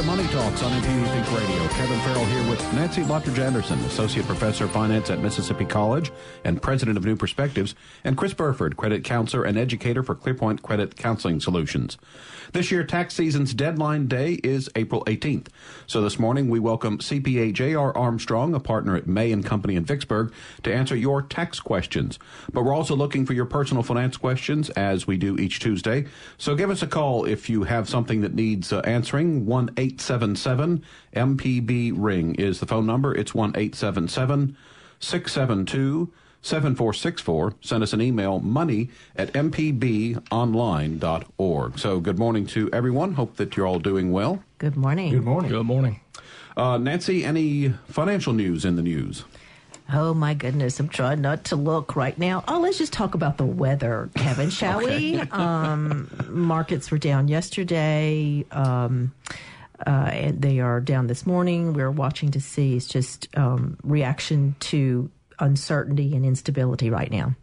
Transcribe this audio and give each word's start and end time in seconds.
To 0.00 0.06
Money 0.06 0.26
Talks 0.28 0.62
on 0.62 0.72
MPB 0.72 1.08
Think 1.10 1.38
Radio. 1.38 1.68
Kevin 1.68 1.98
Farrell 2.00 2.24
here 2.24 2.50
with 2.50 2.60
Nancy 2.72 3.02
Lottridge 3.02 3.38
Anderson, 3.38 3.78
Associate 3.80 4.24
Professor 4.24 4.64
of 4.64 4.70
Finance 4.70 5.10
at 5.10 5.18
Mississippi 5.18 5.66
College 5.66 6.10
and 6.44 6.62
President 6.62 6.96
of 6.96 7.04
New 7.04 7.16
Perspectives, 7.16 7.74
and 8.02 8.16
Chris 8.16 8.32
Burford, 8.32 8.76
Credit 8.78 9.04
Counselor 9.04 9.44
and 9.44 9.58
Educator 9.58 10.02
for 10.02 10.14
Clearpoint 10.14 10.62
Credit 10.62 10.96
Counseling 10.96 11.38
Solutions. 11.40 11.98
This 12.52 12.72
year, 12.72 12.82
tax 12.82 13.14
season's 13.14 13.54
deadline 13.54 14.08
day 14.08 14.34
is 14.42 14.68
April 14.74 15.04
18th. 15.04 15.48
So 15.86 16.02
this 16.02 16.18
morning, 16.18 16.48
we 16.48 16.58
welcome 16.58 16.98
CPA 16.98 17.52
J.R. 17.52 17.96
Armstrong, 17.96 18.54
a 18.54 18.60
partner 18.60 18.96
at 18.96 19.06
May 19.06 19.30
and 19.30 19.44
Company 19.44 19.76
in 19.76 19.84
Vicksburg, 19.84 20.32
to 20.64 20.74
answer 20.74 20.96
your 20.96 21.22
tax 21.22 21.60
questions. 21.60 22.18
But 22.52 22.64
we're 22.64 22.74
also 22.74 22.96
looking 22.96 23.24
for 23.24 23.34
your 23.34 23.44
personal 23.44 23.82
finance 23.82 24.16
questions, 24.16 24.70
as 24.70 25.06
we 25.06 25.16
do 25.16 25.36
each 25.38 25.60
Tuesday. 25.60 26.06
So 26.38 26.56
give 26.56 26.70
us 26.70 26.82
a 26.82 26.88
call 26.88 27.24
if 27.24 27.48
you 27.48 27.64
have 27.64 27.88
something 27.88 28.22
that 28.22 28.34
needs 28.34 28.72
uh, 28.72 28.80
answering. 28.80 29.46
1 29.46 29.70
877 29.90 30.84
MPB 31.14 31.92
Ring 31.96 32.34
is 32.36 32.60
the 32.60 32.66
phone 32.66 32.86
number. 32.86 33.12
It's 33.14 33.34
1 33.34 33.50
877 33.56 34.56
672 35.00 36.12
7464. 36.42 37.54
Send 37.60 37.82
us 37.82 37.92
an 37.92 38.00
email, 38.00 38.38
money 38.38 38.88
at 39.16 39.32
mpbonline.org. 39.32 41.78
So 41.78 42.00
good 42.00 42.18
morning 42.18 42.46
to 42.46 42.70
everyone. 42.72 43.12
Hope 43.14 43.36
that 43.36 43.56
you're 43.56 43.66
all 43.66 43.80
doing 43.80 44.12
well. 44.12 44.42
Good 44.58 44.76
morning. 44.76 45.12
Good 45.12 45.24
morning. 45.24 45.50
Good 45.50 45.66
morning. 45.66 46.00
Uh, 46.56 46.78
Nancy, 46.78 47.24
any 47.24 47.70
financial 47.88 48.32
news 48.32 48.64
in 48.64 48.76
the 48.76 48.82
news? 48.82 49.24
Oh 49.92 50.14
my 50.14 50.34
goodness, 50.34 50.78
I'm 50.78 50.88
trying 50.88 51.20
not 51.20 51.42
to 51.46 51.56
look 51.56 51.96
right 51.96 52.16
now. 52.16 52.44
Oh, 52.46 52.60
let's 52.60 52.78
just 52.78 52.92
talk 52.92 53.14
about 53.14 53.38
the 53.38 53.44
weather, 53.44 54.08
Kevin, 54.14 54.50
shall 54.50 54.78
we? 54.84 55.18
Um, 55.18 56.08
markets 56.28 56.92
were 56.92 56.98
down 56.98 57.26
yesterday. 57.26 58.44
Um, 58.52 59.12
uh, 59.86 60.10
and 60.12 60.42
they 60.42 60.60
are 60.60 60.80
down 60.80 61.06
this 61.06 61.26
morning. 61.26 61.72
We're 61.72 61.90
watching 61.90 62.30
to 62.32 62.40
see. 62.40 62.76
It's 62.76 62.86
just 62.86 63.28
um, 63.36 63.78
reaction 63.82 64.56
to 64.60 65.10
uncertainty 65.38 66.14
and 66.14 66.24
instability 66.24 66.90
right 66.90 67.10
now. 67.10 67.34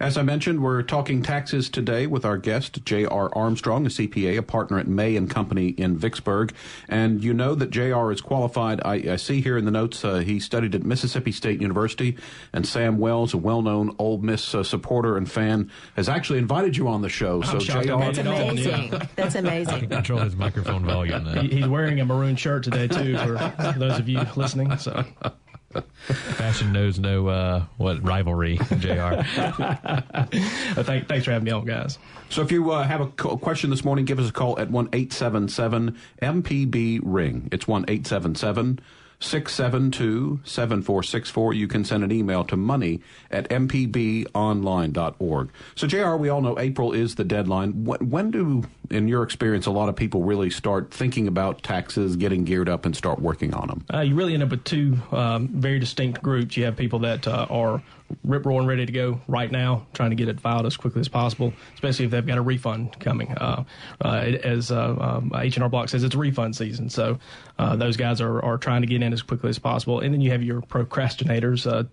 As 0.00 0.16
I 0.18 0.22
mentioned, 0.22 0.62
we're 0.62 0.82
talking 0.82 1.22
taxes 1.22 1.68
today 1.70 2.06
with 2.06 2.24
our 2.24 2.36
guest, 2.36 2.84
J.R. 2.84 3.30
Armstrong, 3.36 3.86
a 3.86 3.88
CPA, 3.88 4.38
a 4.38 4.42
partner 4.42 4.78
at 4.78 4.88
May 4.88 5.16
and 5.16 5.30
Company 5.30 5.68
in 5.68 5.96
Vicksburg. 5.96 6.52
And 6.88 7.22
you 7.22 7.32
know 7.32 7.54
that 7.54 7.70
J.R. 7.70 8.10
is 8.12 8.20
qualified. 8.20 8.80
I, 8.84 8.94
I 9.12 9.16
see 9.16 9.40
here 9.40 9.56
in 9.56 9.64
the 9.64 9.70
notes 9.70 10.04
uh, 10.04 10.16
he 10.16 10.40
studied 10.40 10.74
at 10.74 10.82
Mississippi 10.82 11.32
State 11.32 11.60
University, 11.60 12.16
and 12.52 12.66
Sam 12.66 12.98
Wells, 12.98 13.32
a 13.34 13.38
well-known 13.38 13.94
Ole 13.98 14.18
Miss 14.18 14.54
uh, 14.54 14.62
supporter 14.64 15.16
and 15.16 15.30
fan, 15.30 15.70
has 15.96 16.08
actually 16.08 16.38
invited 16.40 16.76
you 16.76 16.88
on 16.88 17.02
the 17.02 17.08
show. 17.08 17.42
I'm 17.42 17.60
so, 17.60 17.82
J.R. 17.82 17.98
That's 18.00 18.18
made 18.18 18.26
it 18.26 18.26
on, 18.26 18.50
amazing. 18.50 18.92
yeah. 18.92 19.06
That's 19.16 19.34
amazing. 19.36 19.88
Control 19.88 20.20
his 20.20 20.36
microphone 20.36 20.84
volume. 20.84 21.24
Then. 21.24 21.46
He- 21.48 21.54
He's 21.56 21.68
wearing 21.68 22.00
a 22.00 22.04
maroon 22.04 22.34
shirt 22.36 22.64
today 22.64 22.88
too. 22.88 23.16
For 23.16 23.74
those 23.78 23.98
of 24.00 24.08
you 24.08 24.20
listening, 24.36 24.76
so 24.76 25.04
Fashion 26.36 26.72
knows 26.72 26.98
no 26.98 27.28
uh, 27.28 27.64
what 27.76 28.02
rivalry, 28.02 28.58
J.R. 28.78 29.14
uh, 29.36 30.24
thank, 30.82 31.08
thanks 31.08 31.24
for 31.24 31.32
having 31.32 31.44
me 31.44 31.50
on, 31.50 31.64
guys. 31.64 31.98
So 32.30 32.42
if 32.42 32.52
you 32.52 32.70
uh, 32.70 32.84
have 32.84 33.00
a 33.00 33.06
co- 33.08 33.36
question 33.36 33.70
this 33.70 33.84
morning, 33.84 34.04
give 34.04 34.18
us 34.18 34.28
a 34.28 34.32
call 34.32 34.58
at 34.58 34.70
one 34.70 34.88
eight 34.92 35.12
seven 35.12 35.48
seven 35.48 35.96
MPB 36.22 37.00
Ring. 37.02 37.48
It's 37.52 37.66
1 37.66 37.84
877 37.88 38.80
672 39.24 40.40
7464. 40.44 41.54
You 41.54 41.66
can 41.66 41.84
send 41.84 42.04
an 42.04 42.12
email 42.12 42.44
to 42.44 42.56
money 42.56 43.00
at 43.30 43.48
mpbonline.org. 43.48 45.50
So, 45.74 45.86
JR, 45.86 46.16
we 46.16 46.28
all 46.28 46.40
know 46.40 46.58
April 46.58 46.92
is 46.92 47.14
the 47.14 47.24
deadline. 47.24 47.84
When, 47.84 48.10
when 48.10 48.30
do, 48.30 48.64
in 48.90 49.08
your 49.08 49.22
experience, 49.22 49.66
a 49.66 49.70
lot 49.70 49.88
of 49.88 49.96
people 49.96 50.22
really 50.22 50.50
start 50.50 50.92
thinking 50.92 51.26
about 51.26 51.62
taxes, 51.62 52.16
getting 52.16 52.44
geared 52.44 52.68
up, 52.68 52.84
and 52.84 52.96
start 52.96 53.20
working 53.20 53.54
on 53.54 53.68
them? 53.68 53.84
Uh, 53.92 54.00
you 54.00 54.14
really 54.14 54.34
end 54.34 54.42
up 54.42 54.50
with 54.50 54.64
two 54.64 54.98
um, 55.12 55.48
very 55.48 55.78
distinct 55.78 56.22
groups. 56.22 56.56
You 56.56 56.64
have 56.64 56.76
people 56.76 56.98
that 57.00 57.26
uh, 57.26 57.46
are 57.48 57.82
rip 58.22 58.44
roaring 58.46 58.66
ready 58.66 58.86
to 58.86 58.92
go 58.92 59.20
right 59.28 59.50
now, 59.50 59.86
trying 59.94 60.10
to 60.10 60.16
get 60.16 60.28
it 60.28 60.40
filed 60.40 60.66
as 60.66 60.76
quickly 60.76 61.00
as 61.00 61.08
possible, 61.08 61.52
especially 61.74 62.04
if 62.04 62.10
they've 62.10 62.26
got 62.26 62.38
a 62.38 62.42
refund 62.42 62.98
coming. 63.00 63.32
Uh, 63.32 63.64
uh, 64.04 64.08
as 64.08 64.70
uh, 64.70 64.96
um, 65.00 65.32
H&R 65.34 65.68
Block 65.68 65.88
says, 65.88 66.04
it's 66.04 66.14
refund 66.14 66.54
season, 66.56 66.88
so 66.88 67.18
uh, 67.58 67.76
those 67.76 67.96
guys 67.96 68.20
are, 68.20 68.42
are 68.44 68.58
trying 68.58 68.82
to 68.82 68.86
get 68.86 69.02
in 69.02 69.12
as 69.12 69.22
quickly 69.22 69.48
as 69.50 69.58
possible. 69.58 70.00
And 70.00 70.12
then 70.12 70.20
you 70.20 70.30
have 70.30 70.42
your 70.42 70.60
procrastinators, 70.60 71.70
uh, 71.70 71.84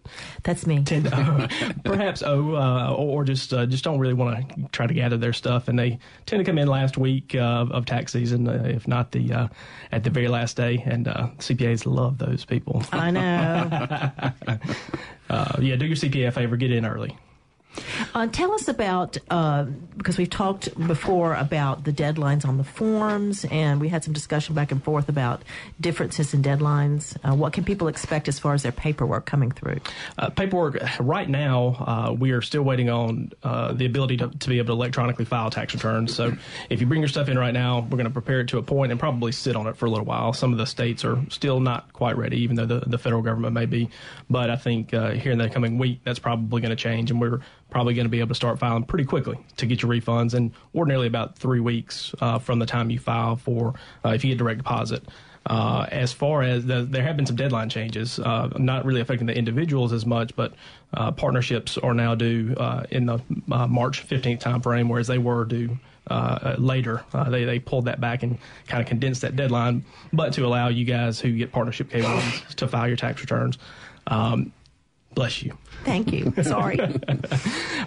That's 0.43 0.65
me. 0.65 0.83
tend 0.83 1.05
perhaps 1.83 2.23
oh, 2.23 2.55
uh, 2.55 2.93
or 2.93 3.23
just 3.23 3.53
uh, 3.53 3.65
just 3.65 3.83
don't 3.83 3.99
really 3.99 4.13
want 4.13 4.49
to 4.49 4.67
try 4.71 4.87
to 4.87 4.93
gather 4.93 5.17
their 5.17 5.33
stuff, 5.33 5.67
and 5.67 5.77
they 5.77 5.99
tend 6.25 6.43
to 6.43 6.49
come 6.49 6.57
in 6.57 6.67
last 6.67 6.97
week 6.97 7.35
uh, 7.35 7.65
of 7.69 7.85
tax 7.85 8.11
season, 8.13 8.47
uh, 8.47 8.63
if 8.65 8.87
not 8.87 9.11
the 9.11 9.31
uh, 9.31 9.47
at 9.91 10.03
the 10.03 10.09
very 10.09 10.27
last 10.27 10.57
day. 10.57 10.83
And 10.85 11.07
uh, 11.07 11.29
CPAs 11.37 11.85
love 11.85 12.17
those 12.17 12.45
people. 12.45 12.83
I 12.91 13.11
know. 13.11 14.57
Uh, 15.31 15.55
yeah, 15.61 15.77
do 15.77 15.85
your 15.85 15.95
CPA 15.95 16.27
a 16.27 16.31
favor, 16.31 16.57
get 16.57 16.71
in 16.73 16.85
early. 16.85 17.15
Uh, 18.13 18.27
tell 18.27 18.51
us 18.51 18.67
about 18.67 19.17
uh, 19.29 19.63
because 19.97 20.17
we've 20.17 20.29
talked 20.29 20.75
before 20.87 21.35
about 21.35 21.83
the 21.83 21.91
deadlines 21.91 22.45
on 22.45 22.57
the 22.57 22.63
forms, 22.63 23.45
and 23.45 23.79
we 23.79 23.89
had 23.89 24.03
some 24.03 24.13
discussion 24.13 24.55
back 24.55 24.71
and 24.71 24.83
forth 24.83 25.09
about 25.09 25.43
differences 25.79 26.33
in 26.33 26.41
deadlines. 26.41 27.15
Uh, 27.23 27.35
what 27.35 27.53
can 27.53 27.63
people 27.63 27.87
expect 27.87 28.27
as 28.27 28.39
far 28.39 28.53
as 28.53 28.63
their 28.63 28.71
paperwork 28.71 29.25
coming 29.25 29.51
through? 29.51 29.79
Uh, 30.17 30.29
paperwork 30.29 30.81
right 30.99 31.29
now, 31.29 31.75
uh, 31.79 32.13
we 32.13 32.31
are 32.31 32.41
still 32.41 32.63
waiting 32.63 32.89
on 32.89 33.31
uh, 33.43 33.71
the 33.73 33.85
ability 33.85 34.17
to, 34.17 34.29
to 34.29 34.49
be 34.49 34.57
able 34.57 34.67
to 34.67 34.73
electronically 34.73 35.25
file 35.25 35.49
tax 35.49 35.73
returns. 35.73 36.13
So 36.13 36.35
if 36.69 36.81
you 36.81 36.87
bring 36.87 37.01
your 37.01 37.09
stuff 37.09 37.29
in 37.29 37.37
right 37.37 37.53
now, 37.53 37.79
we're 37.79 37.97
going 37.97 38.05
to 38.05 38.09
prepare 38.09 38.41
it 38.41 38.47
to 38.49 38.57
a 38.57 38.63
point 38.63 38.91
and 38.91 38.99
probably 38.99 39.31
sit 39.31 39.55
on 39.55 39.67
it 39.67 39.77
for 39.77 39.85
a 39.85 39.89
little 39.89 40.05
while. 40.05 40.33
Some 40.33 40.51
of 40.51 40.57
the 40.57 40.65
states 40.65 41.05
are 41.05 41.19
still 41.29 41.59
not 41.59 41.93
quite 41.93 42.17
ready, 42.17 42.41
even 42.41 42.55
though 42.55 42.65
the, 42.65 42.79
the 42.79 42.97
federal 42.97 43.21
government 43.21 43.53
may 43.53 43.65
be. 43.65 43.89
But 44.29 44.49
I 44.49 44.55
think 44.55 44.91
here 44.91 45.31
in 45.31 45.37
the 45.37 45.49
coming 45.49 45.77
week, 45.77 46.01
that's 46.03 46.19
probably 46.19 46.61
going 46.61 46.69
to 46.69 46.75
change, 46.75 47.11
and 47.11 47.21
we're 47.21 47.39
probably 47.71 47.95
going 47.95 48.05
to 48.05 48.09
be 48.09 48.19
able 48.19 48.29
to 48.29 48.35
start 48.35 48.59
filing 48.59 48.83
pretty 48.83 49.05
quickly 49.05 49.37
to 49.57 49.65
get 49.65 49.81
your 49.81 49.89
refunds, 49.89 50.35
and 50.35 50.51
ordinarily 50.75 51.07
about 51.07 51.37
three 51.37 51.59
weeks 51.59 52.13
uh, 52.21 52.37
from 52.37 52.59
the 52.59 52.65
time 52.67 52.91
you 52.91 52.99
file 52.99 53.35
for 53.35 53.73
uh, 54.05 54.09
if 54.09 54.23
you 54.23 54.29
get 54.31 54.37
direct 54.37 54.59
deposit. 54.59 55.03
Uh, 55.47 55.87
as 55.91 56.13
far 56.13 56.43
as 56.43 56.65
the, 56.67 56.83
there 56.83 57.01
have 57.01 57.17
been 57.17 57.25
some 57.25 57.35
deadline 57.35 57.67
changes, 57.67 58.19
uh, 58.19 58.47
not 58.57 58.85
really 58.85 59.01
affecting 59.01 59.25
the 59.25 59.35
individuals 59.35 59.91
as 59.91 60.05
much, 60.05 60.35
but 60.35 60.53
uh, 60.93 61.11
partnerships 61.11 61.79
are 61.79 61.95
now 61.95 62.13
due 62.13 62.53
uh, 62.57 62.83
in 62.91 63.07
the 63.07 63.19
uh, 63.51 63.65
March 63.65 64.07
15th 64.07 64.39
timeframe, 64.39 64.87
whereas 64.87 65.07
they 65.07 65.17
were 65.17 65.43
due 65.45 65.79
uh, 66.07 66.55
later. 66.59 67.03
They 67.29 67.45
they 67.45 67.57
pulled 67.59 67.85
that 67.85 67.99
back 67.99 68.21
and 68.21 68.37
kind 68.67 68.81
of 68.81 68.87
condensed 68.87 69.21
that 69.21 69.35
deadline, 69.35 69.83
but 70.13 70.33
to 70.33 70.45
allow 70.45 70.67
you 70.67 70.85
guys 70.85 71.19
who 71.19 71.31
get 71.35 71.51
partnership 71.51 71.89
K1s 71.89 72.55
to 72.55 72.67
file 72.67 72.87
your 72.87 72.97
tax 72.97 73.21
returns. 73.21 73.57
Um, 74.07 74.51
bless 75.13 75.43
you. 75.43 75.57
Thank 75.83 76.11
you. 76.13 76.33
Sorry. 76.43 76.77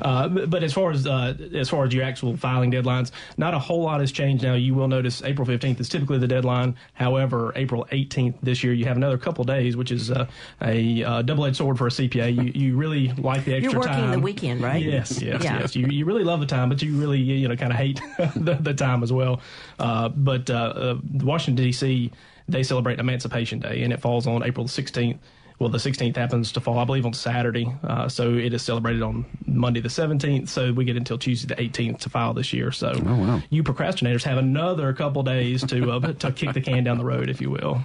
Uh, 0.03 0.29
but 0.29 0.62
as 0.65 0.73
far 0.73 0.91
as 0.91 1.07
uh, 1.07 1.35
as 1.55 1.71
far 1.71 1.85
as 1.85 1.95
your 1.95 2.03
actual 2.05 2.37
filing 2.37 2.71
deadlines, 2.71 3.11
not 3.39 3.55
a 3.55 3.59
whole 3.59 3.83
lot 3.85 4.01
has 4.01 4.11
changed. 4.12 4.43
Now 4.43 4.55
you 4.55 4.75
will 4.75 4.89
notice 4.89 5.23
April 5.23 5.47
fifteenth 5.47 5.81
is 5.81 5.89
typically 5.89 6.19
the 6.19 6.27
deadline. 6.27 6.75
However, 6.95 7.53
April 7.57 7.87
eighteenth 7.91 8.37
this 8.43 8.63
year 8.65 8.73
you 8.75 8.84
have 8.87 8.97
another 8.97 9.17
couple 9.17 9.45
days, 9.45 9.77
which 9.77 9.91
is 9.93 10.11
uh, 10.11 10.27
a 10.61 11.03
uh, 11.05 11.23
double 11.23 11.47
edged 11.47 11.57
sword 11.57 11.79
for 11.79 11.87
a 11.87 11.91
CPA. 11.91 12.34
You 12.34 12.51
you 12.69 12.77
really 12.77 13.13
like 13.13 13.45
the 13.45 13.55
extra 13.55 13.73
You're 13.73 13.81
working 13.81 13.95
time. 13.95 14.11
the 14.11 14.19
weekend, 14.19 14.61
right? 14.63 14.83
Yes, 14.83 15.23
yes, 15.23 15.43
Yeah. 15.45 15.61
yes. 15.61 15.77
You 15.77 15.87
you 15.87 16.05
really 16.05 16.25
love 16.25 16.41
the 16.41 16.47
time, 16.47 16.69
but 16.69 16.83
you 16.83 16.97
really 16.99 17.21
you 17.21 17.49
know 17.49 17.57
kind 17.57 17.73
of 17.73 17.79
hate 17.79 18.01
the, 18.37 18.59
the 18.61 18.75
time 18.75 19.03
as 19.03 19.13
well. 19.13 19.41
Uh, 19.79 20.09
but 20.11 20.51
uh, 20.51 20.54
uh, 20.54 20.98
Washington 21.15 21.65
D.C. 21.65 22.10
they 22.48 22.63
celebrate 22.65 22.98
Emancipation 22.98 23.60
Day, 23.60 23.83
and 23.84 23.93
it 23.93 24.01
falls 24.01 24.27
on 24.27 24.43
April 24.43 24.66
sixteenth. 24.69 25.21
Well, 25.59 25.68
the 25.68 25.78
16th 25.78 26.16
happens 26.16 26.51
to 26.53 26.60
fall, 26.60 26.78
I 26.78 26.84
believe, 26.84 27.06
on 27.06 27.12
Saturday. 27.12 27.72
Uh, 27.84 28.09
so 28.09 28.34
it 28.34 28.53
is 28.53 28.62
celebrated 28.62 29.03
on 29.03 29.24
Monday 29.47 29.80
the 29.80 29.89
17th. 29.89 30.48
So 30.48 30.72
we 30.72 30.84
get 30.84 30.97
until 30.97 31.16
Tuesday 31.16 31.54
the 31.54 31.62
18th 31.62 32.01
to 32.01 32.10
file 32.10 32.34
this 32.34 32.53
year. 32.53 32.72
So 32.72 32.92
wow. 33.04 33.41
you 33.51 33.62
procrastinators 33.62 34.24
have 34.24 34.39
another 34.39 34.92
couple 34.92 35.22
days 35.22 35.65
to 35.66 35.92
uh, 35.92 36.12
to 36.18 36.33
kick 36.33 36.54
the 36.54 36.60
can 36.60 36.84
down 36.84 36.98
the 36.98 37.04
road, 37.04 37.30
if 37.30 37.41
you 37.41 37.51
will. 37.51 37.80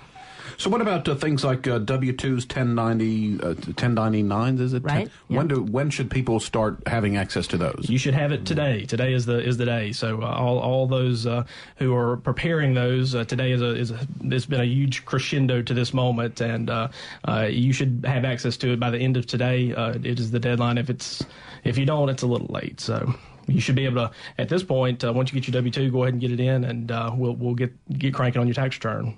So 0.60 0.70
what 0.70 0.82
about 0.82 1.08
uh, 1.08 1.16
things 1.16 1.46
like 1.46 1.70
uh, 1.70 1.80
W-2s, 1.80 2.42
1090, 2.42 3.40
uh, 3.40 3.54
1099s, 3.54 4.60
is 4.60 4.74
it? 4.74 4.84
Right, 4.84 5.10
When, 5.30 5.48
do, 5.48 5.64
when 5.64 5.90
should 5.90 6.12
people 6.12 6.42
start 6.42 6.86
having 6.86 7.16
access 7.16 7.48
to 7.48 7.58
those? 7.58 7.86
You 7.88 7.98
should 7.98 8.14
have 8.14 8.34
it 8.34 8.46
today. 8.46 8.84
Today 8.84 9.14
is 9.14 9.26
the 9.26 9.40
is 9.42 9.56
the 9.56 9.64
day. 9.64 9.94
So 9.94 10.22
uh, 10.22 10.26
all 10.26 10.60
all 10.60 10.86
those 10.86 11.26
uh, 11.26 11.46
who 11.78 11.96
are 11.96 12.18
preparing 12.18 12.74
those 12.74 13.16
uh, 13.16 13.24
today 13.24 13.54
is 13.54 13.62
a 13.62 13.74
is 13.74 13.92
a, 13.92 14.06
it's 14.24 14.48
been 14.48 14.60
a 14.60 14.66
huge 14.66 15.06
crescendo 15.06 15.62
to 15.62 15.74
this 15.74 15.94
moment, 15.94 16.42
and 16.42 16.70
uh, 16.70 16.90
uh, 17.26 17.48
you 17.50 17.72
should 17.72 18.04
have 18.06 18.26
access 18.26 18.58
to 18.58 18.74
it 18.74 18.82
by 18.82 18.90
the 18.90 19.00
end 19.00 19.16
of 19.16 19.28
today. 19.28 19.74
Uh, 19.74 19.94
it 20.04 20.20
is 20.20 20.30
the 20.30 20.42
deadline. 20.42 20.78
If 20.78 20.90
it's 20.90 21.24
if 21.64 21.78
you 21.78 21.86
don't, 21.86 22.10
it's 22.10 22.24
a 22.24 22.28
little 22.28 22.48
late. 22.54 22.82
So 22.82 23.14
you 23.48 23.62
should 23.62 23.76
be 23.76 23.86
able 23.86 24.10
to 24.10 24.12
at 24.38 24.50
this 24.50 24.64
point 24.64 25.06
uh, 25.06 25.14
once 25.14 25.32
you 25.32 25.40
get 25.40 25.48
your 25.48 25.54
W 25.54 25.72
two, 25.72 25.90
go 25.90 26.04
ahead 26.04 26.16
and 26.16 26.22
get 26.22 26.32
it 26.32 26.42
in, 26.42 26.66
and 26.66 26.92
uh, 26.92 27.12
we'll 27.16 27.38
we'll 27.38 27.56
get 27.56 27.72
get 27.98 28.14
cranking 28.14 28.42
on 28.42 28.48
your 28.48 28.56
tax 28.56 28.76
return. 28.76 29.16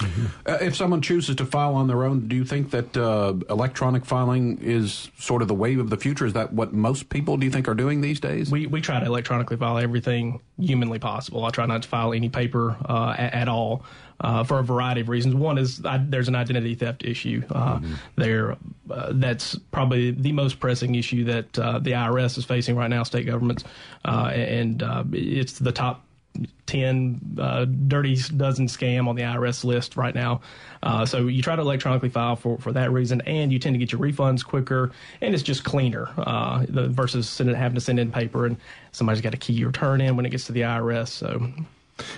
Uh, 0.00 0.58
if 0.60 0.74
someone 0.74 1.00
chooses 1.00 1.36
to 1.36 1.46
file 1.46 1.74
on 1.74 1.86
their 1.86 2.04
own, 2.04 2.26
do 2.26 2.34
you 2.34 2.44
think 2.44 2.70
that 2.70 2.96
uh, 2.96 3.34
electronic 3.48 4.04
filing 4.04 4.58
is 4.60 5.10
sort 5.18 5.42
of 5.42 5.48
the 5.48 5.54
wave 5.54 5.78
of 5.78 5.90
the 5.90 5.96
future? 5.96 6.26
Is 6.26 6.32
that 6.32 6.52
what 6.52 6.72
most 6.72 7.08
people 7.08 7.36
do 7.36 7.46
you 7.46 7.52
think 7.52 7.68
are 7.68 7.74
doing 7.74 8.00
these 8.00 8.18
days? 8.18 8.50
We 8.50 8.66
we 8.66 8.80
try 8.80 9.00
to 9.00 9.06
electronically 9.06 9.56
file 9.56 9.78
everything 9.78 10.40
humanly 10.58 10.98
possible. 10.98 11.44
I 11.44 11.50
try 11.50 11.66
not 11.66 11.82
to 11.82 11.88
file 11.88 12.12
any 12.12 12.28
paper 12.28 12.76
uh, 12.88 13.14
at, 13.16 13.34
at, 13.34 13.48
all 13.48 13.84
uh, 14.20 14.44
for 14.44 14.58
a 14.58 14.64
variety 14.64 15.02
of 15.02 15.08
reasons. 15.08 15.34
One 15.34 15.58
is 15.58 15.84
I, 15.84 15.98
there's 15.98 16.28
an 16.28 16.34
identity 16.34 16.74
theft 16.74 17.04
issue 17.04 17.42
uh, 17.50 17.78
mm-hmm. 17.78 17.94
there. 18.16 18.56
Uh, 18.90 19.12
that's 19.14 19.56
probably 19.70 20.10
the 20.10 20.32
most 20.32 20.58
pressing 20.58 20.94
issue 20.94 21.24
that 21.24 21.58
uh, 21.58 21.78
the 21.78 21.92
IRS 21.92 22.36
is 22.38 22.44
facing 22.44 22.76
right 22.76 22.90
now, 22.90 23.04
state 23.04 23.26
governments, 23.26 23.64
and 24.04 24.82
it's 25.12 25.58
the 25.58 25.72
top 25.72 26.04
10 26.66 27.36
uh, 27.38 27.64
dirty 27.64 28.16
dozen 28.36 28.66
scam 28.66 29.06
on 29.08 29.16
the 29.16 29.22
IRS 29.22 29.64
list 29.64 29.96
right 29.96 30.14
now. 30.14 30.40
Uh, 30.82 31.04
so 31.04 31.26
you 31.26 31.42
try 31.42 31.54
to 31.54 31.62
electronically 31.62 32.08
file 32.08 32.36
for, 32.36 32.58
for 32.58 32.72
that 32.72 32.90
reason, 32.90 33.20
and 33.22 33.52
you 33.52 33.58
tend 33.58 33.74
to 33.74 33.78
get 33.78 33.92
your 33.92 34.00
refunds 34.00 34.44
quicker, 34.44 34.90
and 35.20 35.34
it's 35.34 35.42
just 35.42 35.64
cleaner 35.64 36.08
uh, 36.18 36.64
the, 36.68 36.88
versus 36.88 37.38
having 37.38 37.74
to 37.74 37.80
send 37.80 37.98
in 37.98 38.10
paper 38.10 38.46
and 38.46 38.56
somebody's 38.92 39.20
got 39.20 39.32
to 39.32 39.38
key 39.38 39.52
your 39.52 39.68
return 39.68 40.00
in 40.00 40.16
when 40.16 40.26
it 40.26 40.30
gets 40.30 40.44
to 40.46 40.52
the 40.52 40.62
IRS. 40.62 41.08
So. 41.08 41.52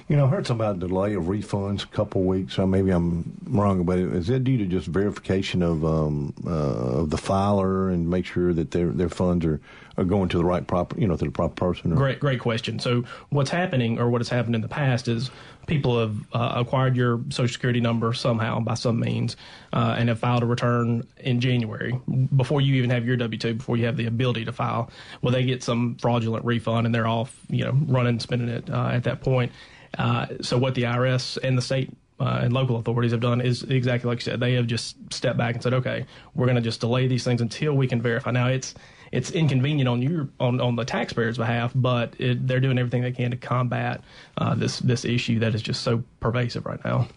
You 0.08 0.16
know, 0.16 0.26
I 0.26 0.28
heard 0.28 0.46
something 0.46 0.64
about 0.64 0.78
delay 0.78 1.14
of 1.14 1.24
refunds 1.24 1.84
a 1.84 1.88
couple 1.88 2.22
weeks. 2.22 2.58
Or 2.58 2.66
maybe 2.66 2.90
I'm 2.90 3.36
wrong 3.44 3.84
but 3.84 3.98
is 3.98 4.28
that 4.28 4.44
due 4.44 4.56
to 4.58 4.66
just 4.66 4.86
verification 4.86 5.62
of 5.62 5.84
um, 5.84 6.32
uh, 6.46 6.50
of 6.50 7.10
the 7.10 7.18
filer 7.18 7.90
and 7.90 8.08
make 8.08 8.24
sure 8.24 8.52
that 8.52 8.70
their 8.70 8.88
their 8.90 9.08
funds 9.08 9.44
are 9.44 9.60
are 9.96 10.04
going 10.04 10.28
to 10.30 10.38
the 10.38 10.44
right 10.44 10.66
proper, 10.66 10.98
you 10.98 11.06
know, 11.06 11.16
to 11.16 11.24
the 11.24 11.30
proper 11.30 11.54
person? 11.54 11.92
Or? 11.92 11.96
Great, 11.96 12.20
great 12.20 12.40
question. 12.40 12.78
So 12.78 13.04
what's 13.30 13.50
happening, 13.50 13.98
or 13.98 14.10
what 14.10 14.20
has 14.20 14.28
happened 14.28 14.54
in 14.54 14.60
the 14.60 14.68
past, 14.68 15.08
is 15.08 15.30
people 15.66 15.98
have 16.00 16.16
uh, 16.32 16.54
acquired 16.56 16.96
your 16.96 17.20
social 17.30 17.52
security 17.52 17.80
number 17.80 18.12
somehow 18.12 18.60
by 18.60 18.74
some 18.74 19.00
means, 19.00 19.36
uh, 19.72 19.94
and 19.98 20.08
have 20.08 20.18
filed 20.18 20.42
a 20.42 20.46
return 20.46 21.06
in 21.18 21.40
January 21.40 21.98
before 22.36 22.60
you 22.60 22.74
even 22.74 22.90
have 22.90 23.06
your 23.06 23.16
W 23.16 23.38
two, 23.38 23.54
before 23.54 23.76
you 23.76 23.86
have 23.86 23.96
the 23.96 24.06
ability 24.06 24.44
to 24.44 24.52
file. 24.52 24.90
Well, 25.22 25.32
they 25.32 25.44
get 25.44 25.62
some 25.62 25.96
fraudulent 26.00 26.44
refund, 26.44 26.86
and 26.86 26.94
they're 26.94 27.06
off, 27.06 27.36
you 27.48 27.64
know, 27.64 27.72
running, 27.86 28.20
spending 28.20 28.48
it 28.48 28.68
uh, 28.70 28.88
at 28.88 29.04
that 29.04 29.20
point. 29.20 29.52
Uh, 29.96 30.26
so 30.40 30.58
what 30.58 30.74
the 30.74 30.82
IRS 30.82 31.38
and 31.42 31.56
the 31.56 31.62
state 31.62 31.90
uh, 32.20 32.40
and 32.42 32.52
local 32.52 32.76
authorities 32.76 33.12
have 33.12 33.20
done 33.20 33.40
is 33.40 33.62
exactly 33.64 34.08
like 34.08 34.18
you 34.18 34.24
said. 34.24 34.40
They 34.40 34.54
have 34.54 34.66
just 34.66 34.96
stepped 35.12 35.38
back 35.38 35.54
and 35.54 35.62
said, 35.62 35.74
okay, 35.74 36.06
we're 36.34 36.46
going 36.46 36.56
to 36.56 36.62
just 36.62 36.80
delay 36.80 37.06
these 37.06 37.24
things 37.24 37.40
until 37.40 37.74
we 37.74 37.86
can 37.86 38.00
verify. 38.00 38.30
Now 38.30 38.48
it's 38.48 38.74
it's 39.12 39.30
inconvenient 39.30 39.88
on 39.88 40.02
your 40.02 40.28
on, 40.40 40.60
on 40.60 40.76
the 40.76 40.84
taxpayer's 40.84 41.38
behalf, 41.38 41.72
but 41.74 42.14
it, 42.18 42.46
they're 42.46 42.60
doing 42.60 42.78
everything 42.78 43.02
they 43.02 43.12
can 43.12 43.30
to 43.30 43.36
combat 43.36 44.02
uh, 44.38 44.54
this 44.54 44.78
this 44.80 45.04
issue 45.04 45.38
that 45.40 45.54
is 45.54 45.62
just 45.62 45.82
so 45.82 46.02
pervasive 46.20 46.66
right 46.66 46.84
now. 46.84 47.08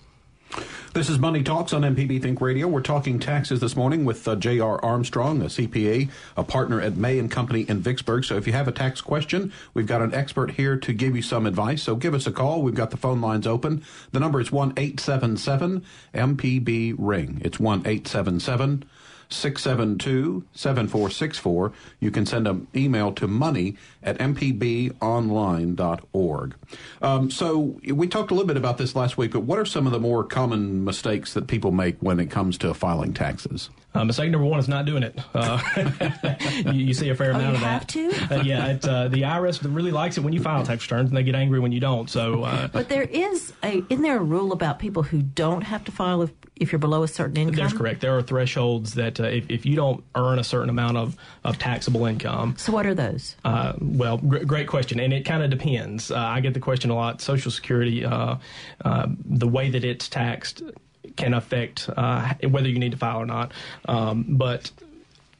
This 0.94 1.10
is 1.10 1.19
Money 1.19 1.44
Talks 1.44 1.74
on 1.74 1.84
MPB 1.84 2.22
Think 2.22 2.42
Radio. 2.42 2.68
We're 2.68 2.81
talking 2.81 3.19
taxes 3.19 3.60
this 3.60 3.75
morning 3.75 4.04
with 4.06 4.28
uh, 4.28 4.36
J.R. 4.36 4.84
Armstrong, 4.84 5.42
a 5.42 5.45
CPA, 5.45 6.10
a 6.36 6.44
partner 6.44 6.81
at 6.81 6.95
May 6.95 7.19
and 7.19 7.30
Company 7.30 7.66
in 7.68 7.81
Vicksburg. 7.81 8.24
So 8.24 8.36
if 8.36 8.48
you 8.48 8.54
have 8.54 8.68
a 8.68 8.72
tax 8.72 9.01
question, 9.01 9.51
we've 9.74 9.86
got 9.86 10.01
an 10.01 10.13
expert 10.16 10.51
here 10.51 10.75
to 10.78 10.94
give 10.94 11.16
you 11.16 11.22
some 11.22 11.45
advice. 11.45 11.84
So 11.84 11.95
give 11.95 12.16
us 12.16 12.25
a 12.25 12.31
call. 12.31 12.63
We've 12.63 12.74
got 12.74 12.89
the 12.89 12.98
phone 12.98 13.22
lines 13.22 13.45
open. 13.45 13.84
The 14.12 14.19
number 14.19 14.39
is 14.39 14.51
one 14.51 14.74
eight 14.78 15.00
seven 15.00 15.38
seven 15.38 15.84
MPB 16.16 16.95
ring. 16.98 17.42
It's 17.44 17.60
one 17.60 17.84
eight 17.86 18.07
seven 18.07 18.39
seven 18.39 18.84
672 19.29 20.45
7464. 20.53 21.74
You 22.00 22.12
can 22.12 22.25
send 22.25 22.47
an 22.47 22.68
email 22.75 23.12
to 23.13 23.27
money 23.27 23.75
at 24.01 24.18
mpbonline.org. 24.18 26.56
Um, 27.01 27.31
so 27.31 27.79
we 27.85 28.07
talked 28.07 28.31
a 28.31 28.33
little 28.33 28.47
bit 28.47 28.57
about 28.57 28.77
this 28.77 28.95
last 28.95 29.18
week, 29.18 29.31
but 29.31 29.41
what 29.41 29.59
are 29.59 29.65
some 29.65 29.85
of 29.85 29.94
the 29.94 30.00
more 30.00 30.24
common 30.24 30.83
mistakes 30.83 31.33
that 31.33 31.47
people 31.47 31.71
make 31.71 31.97
when 32.00 32.19
it 32.19 32.27
comes 32.27 32.57
to 32.59 32.74
filing 32.74 33.13
taxes? 33.13 33.69
Uh, 33.98 34.06
mistake 34.06 34.30
number 34.30 34.46
one 34.46 34.60
is 34.60 34.68
not 34.68 34.86
doing 34.86 35.02
it. 35.02 35.20
Uh, 35.34 35.60
you, 36.72 36.86
you, 36.86 36.94
see 36.94 37.10
a 37.10 37.16
fair 37.16 37.32
oh, 37.32 37.36
amount 37.36 37.56
of 37.56 37.62
that. 37.62 37.68
Have 37.68 37.88
To? 37.88 38.36
Uh, 38.36 38.42
yeah, 38.44 38.68
it, 38.68 38.88
uh, 38.88 39.08
the 39.08 39.24
IRS 39.24 39.60
really 39.74 39.90
likes 39.90 40.18
it 40.18 40.22
when 40.22 40.34
you 40.34 40.40
file 40.40 40.64
tax 40.64 40.84
returns, 40.84 41.10
and 41.10 41.18
they 41.18 41.24
get 41.24 41.34
angry 41.34 41.60
when 41.60 41.72
you 41.72 41.80
don't. 41.80 42.08
So, 42.08 42.44
uh, 42.44 42.68
but 42.68 42.90
there 42.90 43.04
is 43.04 43.54
a 43.64 43.84
in 43.90 44.04
there 44.04 44.18
a 44.18 44.24
rule 44.24 44.52
about 44.52 44.78
people 44.78 45.02
who 45.02 45.24
don't 45.24 45.64
have 45.64 45.84
to 45.86 45.92
file 45.92 46.22
if, 46.22 46.32
if 46.56 46.72
you're 46.72 46.78
below 46.78 47.02
a 47.02 47.08
certain 47.08 47.38
income. 47.38 47.56
That's 47.56 47.74
correct. 47.74 48.02
There 48.02 48.16
are 48.16 48.22
thresholds 48.22 48.94
that 48.94 49.20
uh, 49.20 49.24
if, 49.24 49.50
if 49.50 49.66
you 49.66 49.76
don't 49.76 50.04
earn 50.14 50.38
a 50.38 50.44
certain 50.44 50.70
amount 50.70 50.98
of, 50.98 51.18
of 51.44 51.58
taxable 51.58 52.06
income. 52.06 52.54
So 52.58 52.72
what 52.72 52.86
are 52.86 52.94
those? 52.94 53.36
well, 53.82 54.18
gr- 54.18 54.44
great 54.44 54.68
question, 54.68 55.00
and 55.00 55.12
it 55.12 55.26
kind 55.26 55.42
of 55.42 55.50
depends. 55.50 56.12
I 56.12 56.40
get 56.40 56.54
the 56.54 56.60
question 56.60 56.92
a 56.92 56.96
lot. 56.96 57.20
Social 57.20 57.50
Security, 57.50 58.02
the 58.02 59.48
way 59.48 59.72
that 59.72 59.84
it's 59.84 60.08
taxed 60.08 60.62
can 61.18 61.34
affect 61.34 61.90
uh, 61.98 62.34
whether 62.50 62.69
you 62.69 62.80
need 62.80 62.92
to 62.92 62.98
file 62.98 63.18
or 63.18 63.25
not. 63.25 63.52
Um, 63.86 64.25
but 64.30 64.72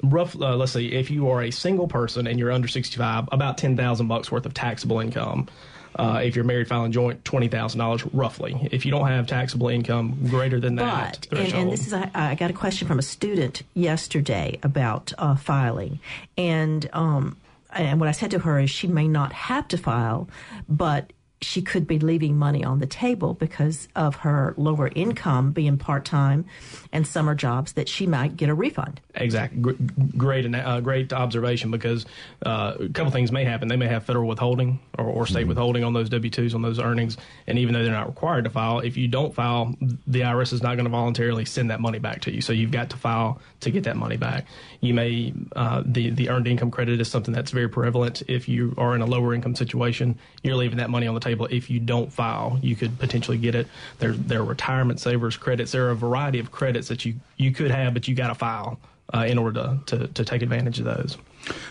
rough, 0.04 0.36
uh, 0.36 0.56
let's 0.56 0.74
see, 0.74 0.92
if 0.92 1.10
you 1.10 1.30
are 1.30 1.44
a 1.44 1.52
single 1.52 1.88
person 1.88 2.28
and 2.28 2.38
you're 2.40 2.52
under 2.52 2.68
65, 2.68 3.30
about 3.32 3.58
10,000 3.58 4.08
bucks 4.08 4.32
worth 4.32 4.46
of 4.46 4.54
taxable 4.54 5.00
income. 5.00 5.48
Uh, 5.96 6.22
if 6.24 6.36
you're 6.36 6.46
married 6.46 6.68
filing 6.68 6.92
joint, 6.92 7.26
twenty 7.26 7.48
thousand 7.48 7.80
dollars 7.80 8.06
roughly. 8.14 8.70
If 8.72 8.86
you 8.86 8.92
don't 8.92 9.08
have 9.08 9.26
taxable 9.26 9.70
income 9.70 10.28
greater 10.30 10.60
than 10.60 10.76
that, 10.76 11.26
but 11.32 11.40
and, 11.40 11.54
and, 11.54 11.72
this 11.72 11.88
is 11.88 11.94
I, 11.94 12.12
I, 12.14 12.36
got 12.36 12.52
a 12.52 12.54
question 12.54 12.88
from 12.88 13.00
a 13.00 13.02
student 13.02 13.64
yesterday 13.74 14.60
about 14.62 15.12
uh, 15.18 15.36
filing, 15.36 16.00
and 16.38 16.88
um, 16.94 17.36
and 17.72 18.00
what 18.00 18.10
I 18.10 18.12
said 18.12 18.30
to 18.32 18.40
her 18.40 18.60
is 18.60 18.70
she 18.70 18.86
may 18.86 19.08
not 19.08 19.34
have 19.34 19.68
to 19.70 19.78
file, 19.78 20.30
but 20.70 21.14
she 21.42 21.62
could 21.62 21.88
be 21.88 22.00
leaving 22.00 22.38
money 22.38 22.64
on 22.64 22.80
the 22.80 22.88
table 22.88 23.34
because 23.34 23.88
of 23.96 24.16
her 24.18 24.54
lower 24.58 24.90
income 24.96 25.52
being 25.52 25.78
part 25.78 26.06
time 26.06 26.46
and 26.92 27.06
summer 27.06 27.36
jobs 27.36 27.74
that 27.74 27.88
she 27.88 28.08
might 28.08 28.38
get 28.38 28.50
a 28.50 28.54
refund. 28.54 29.02
Exactly. 29.20 29.76
Great, 30.16 30.54
uh, 30.54 30.80
great 30.82 31.12
observation 31.12 31.72
because 31.72 32.06
uh, 32.46 32.76
a 32.80 32.90
couple 32.90 33.12
things 33.12 33.32
may 33.32 33.44
happen. 33.44 33.68
They 33.68 33.76
may 33.76 33.88
have 33.88 34.06
federal 34.06 34.28
withholding 34.28 34.80
or, 34.98 35.06
or 35.06 35.26
state 35.26 35.42
mm-hmm. 35.42 35.50
withholding 35.50 35.84
on 35.84 35.94
those 35.94 36.10
W 36.10 36.30
2s, 36.30 36.54
on 36.54 36.62
those 36.62 36.80
earnings. 36.80 37.18
And 37.48 37.58
even 37.58 37.74
though 37.74 37.84
they're 37.84 37.92
not 37.92 38.08
required 38.08 38.44
to 38.44 38.50
file, 38.50 38.80
if 38.80 38.96
you 38.96 39.08
don't 39.08 39.34
file, 39.34 39.74
the 40.06 40.22
IRS 40.22 40.54
is 40.54 40.62
not 40.62 40.76
going 40.76 40.86
to 40.86 40.92
voluntarily 40.92 41.46
send 41.46 41.72
that 41.72 41.80
money 41.80 42.00
back 42.00 42.22
to 42.22 42.32
you. 42.32 42.42
So 42.42 42.54
you've 42.54 42.72
got 42.72 42.90
to 42.92 42.98
file 42.98 43.42
to 43.62 43.72
get 43.72 43.84
that 43.86 43.98
money 43.98 44.18
back. 44.18 44.46
You 44.82 44.94
may, 44.94 45.34
uh, 45.56 45.84
the, 45.86 46.12
the 46.12 46.30
earned 46.30 46.48
income 46.48 46.70
credit 46.70 47.02
is 47.02 47.10
something 47.10 47.34
that's 47.34 47.52
very 47.52 47.70
prevalent. 47.70 48.24
If 48.28 48.48
you 48.48 48.76
are 48.78 48.94
in 48.96 49.02
a 49.02 49.06
lower 49.06 49.34
income 49.34 49.56
situation, 49.56 50.18
you're 50.44 50.56
leaving 50.56 50.78
that 50.78 50.90
money 50.90 51.08
on 51.08 51.16
the 51.16 51.20
table. 51.20 51.48
If 51.50 51.70
you 51.70 51.80
don't 51.80 52.14
file, 52.14 52.60
you 52.62 52.76
could 52.76 52.98
potentially 53.00 53.38
get 53.38 53.56
it. 53.56 53.68
There, 54.00 54.12
there 54.12 54.42
are 54.42 54.46
retirement 54.46 55.00
savers 55.00 55.38
credits. 55.38 55.72
There 55.72 55.88
are 55.88 55.92
a 55.92 55.96
variety 55.96 56.40
of 56.40 56.52
credits 56.52 56.88
that 56.90 57.06
you, 57.06 57.16
you 57.38 57.52
could 57.52 57.72
have, 57.72 57.94
but 57.94 58.08
you 58.08 58.16
got 58.16 58.28
to 58.28 58.36
file 58.36 58.80
uh, 59.14 59.26
in 59.28 59.38
order 59.38 59.62
to, 59.62 59.98
to, 59.98 60.08
to, 60.08 60.26
take 60.26 60.42
advantage 60.42 60.80
of 60.80 60.86
those. 60.86 61.18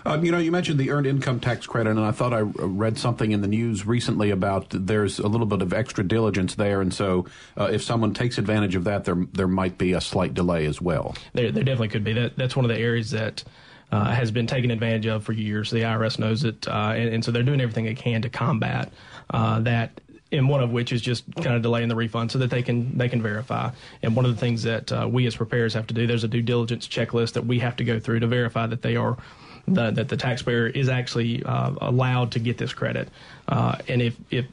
Um, 0.07 0.25
you 0.25 0.33
know, 0.33 0.39
you 0.39 0.51
mentioned 0.51 0.79
the 0.79 0.91
earned 0.91 1.07
income 1.07 1.39
tax 1.39 1.67
credit, 1.67 1.91
and 1.91 2.01
I 2.01 2.11
thought 2.11 2.33
I 2.33 2.41
read 2.41 2.99
something 2.99 3.33
in 3.33 3.43
the 3.43 3.49
news 3.49 3.87
recently 3.87 4.31
about 4.31 4.69
there's 4.71 5.19
a 5.19 5.29
little 5.29 5.47
bit 5.47 5.61
of 5.61 5.73
extra 5.73 6.03
diligence 6.03 6.55
there, 6.55 6.81
and 6.81 6.95
so 6.95 7.27
uh, 7.59 7.69
if 7.71 7.83
someone 7.83 8.15
takes 8.15 8.39
advantage 8.39 8.75
of 8.75 8.85
that, 8.85 9.05
there 9.05 9.27
there 9.33 9.49
might 9.49 9.77
be 9.77 9.93
a 9.93 10.01
slight 10.01 10.33
delay 10.33 10.65
as 10.65 10.81
well. 10.81 11.15
There, 11.35 11.53
there 11.53 11.65
definitely 11.65 11.89
could 11.89 12.05
be. 12.05 12.15
That 12.15 12.37
that's 12.37 12.57
one 12.57 12.65
of 12.65 12.71
the 12.71 12.79
areas 12.79 13.11
that. 13.11 13.45
Uh, 13.93 14.11
has 14.11 14.33
been 14.33 14.49
taken 14.49 14.73
advantage 14.73 15.07
of 15.07 15.23
for 15.23 15.33
years. 15.33 15.71
The 15.71 15.83
IRS 15.83 16.19
knows 16.19 16.43
it, 16.43 16.67
uh, 16.67 16.95
and, 16.97 17.15
and, 17.15 17.25
so 17.25 17.31
they're 17.31 17.45
doing 17.45 17.61
everything 17.61 17.85
they 17.85 17.95
can 17.95 18.21
to 18.23 18.29
combat 18.29 18.93
uh, 19.31 19.61
that 19.61 20.01
and 20.33 20.49
one 20.49 20.63
of 20.63 20.73
which 20.73 20.93
is 20.93 21.01
just 21.01 21.25
kind 21.37 21.55
of 21.55 21.63
delaying 21.63 21.89
the 21.89 21.95
refund 21.95 22.33
so 22.33 22.39
that 22.39 22.51
they 22.51 22.63
can 22.63 22.97
they 22.99 23.09
can 23.09 23.23
verify. 23.23 23.71
And 24.03 24.17
one 24.17 24.25
of 24.25 24.35
the 24.35 24.41
things 24.41 24.63
that 24.65 24.91
uh, 24.93 25.09
we 25.11 25.27
as 25.27 25.37
preparers 25.37 25.75
have 25.75 25.87
to 25.89 25.95
do, 25.95 26.07
there's 26.07 26.25
a 26.25 26.29
due 26.29 26.43
diligence 26.43 26.89
checklist 26.89 27.35
that 27.35 27.47
we 27.47 27.61
have 27.61 27.77
to 27.77 27.85
go 27.85 28.01
through 28.01 28.21
to 28.21 28.27
verify 28.27 28.67
that 28.67 28.83
they 28.83 28.97
are 28.97 29.17
the, 29.69 29.91
that 29.91 30.09
the 30.09 30.17
taxpayer 30.17 30.67
is 30.67 30.89
actually 30.89 31.43
uh, 31.43 31.73
allowed 31.81 32.33
to 32.33 32.39
get 32.39 32.59
this 32.59 32.73
credit. 32.73 33.09
Uh, 33.49 33.77
and 33.89 34.01
if, 34.01 34.17
if 34.31 34.47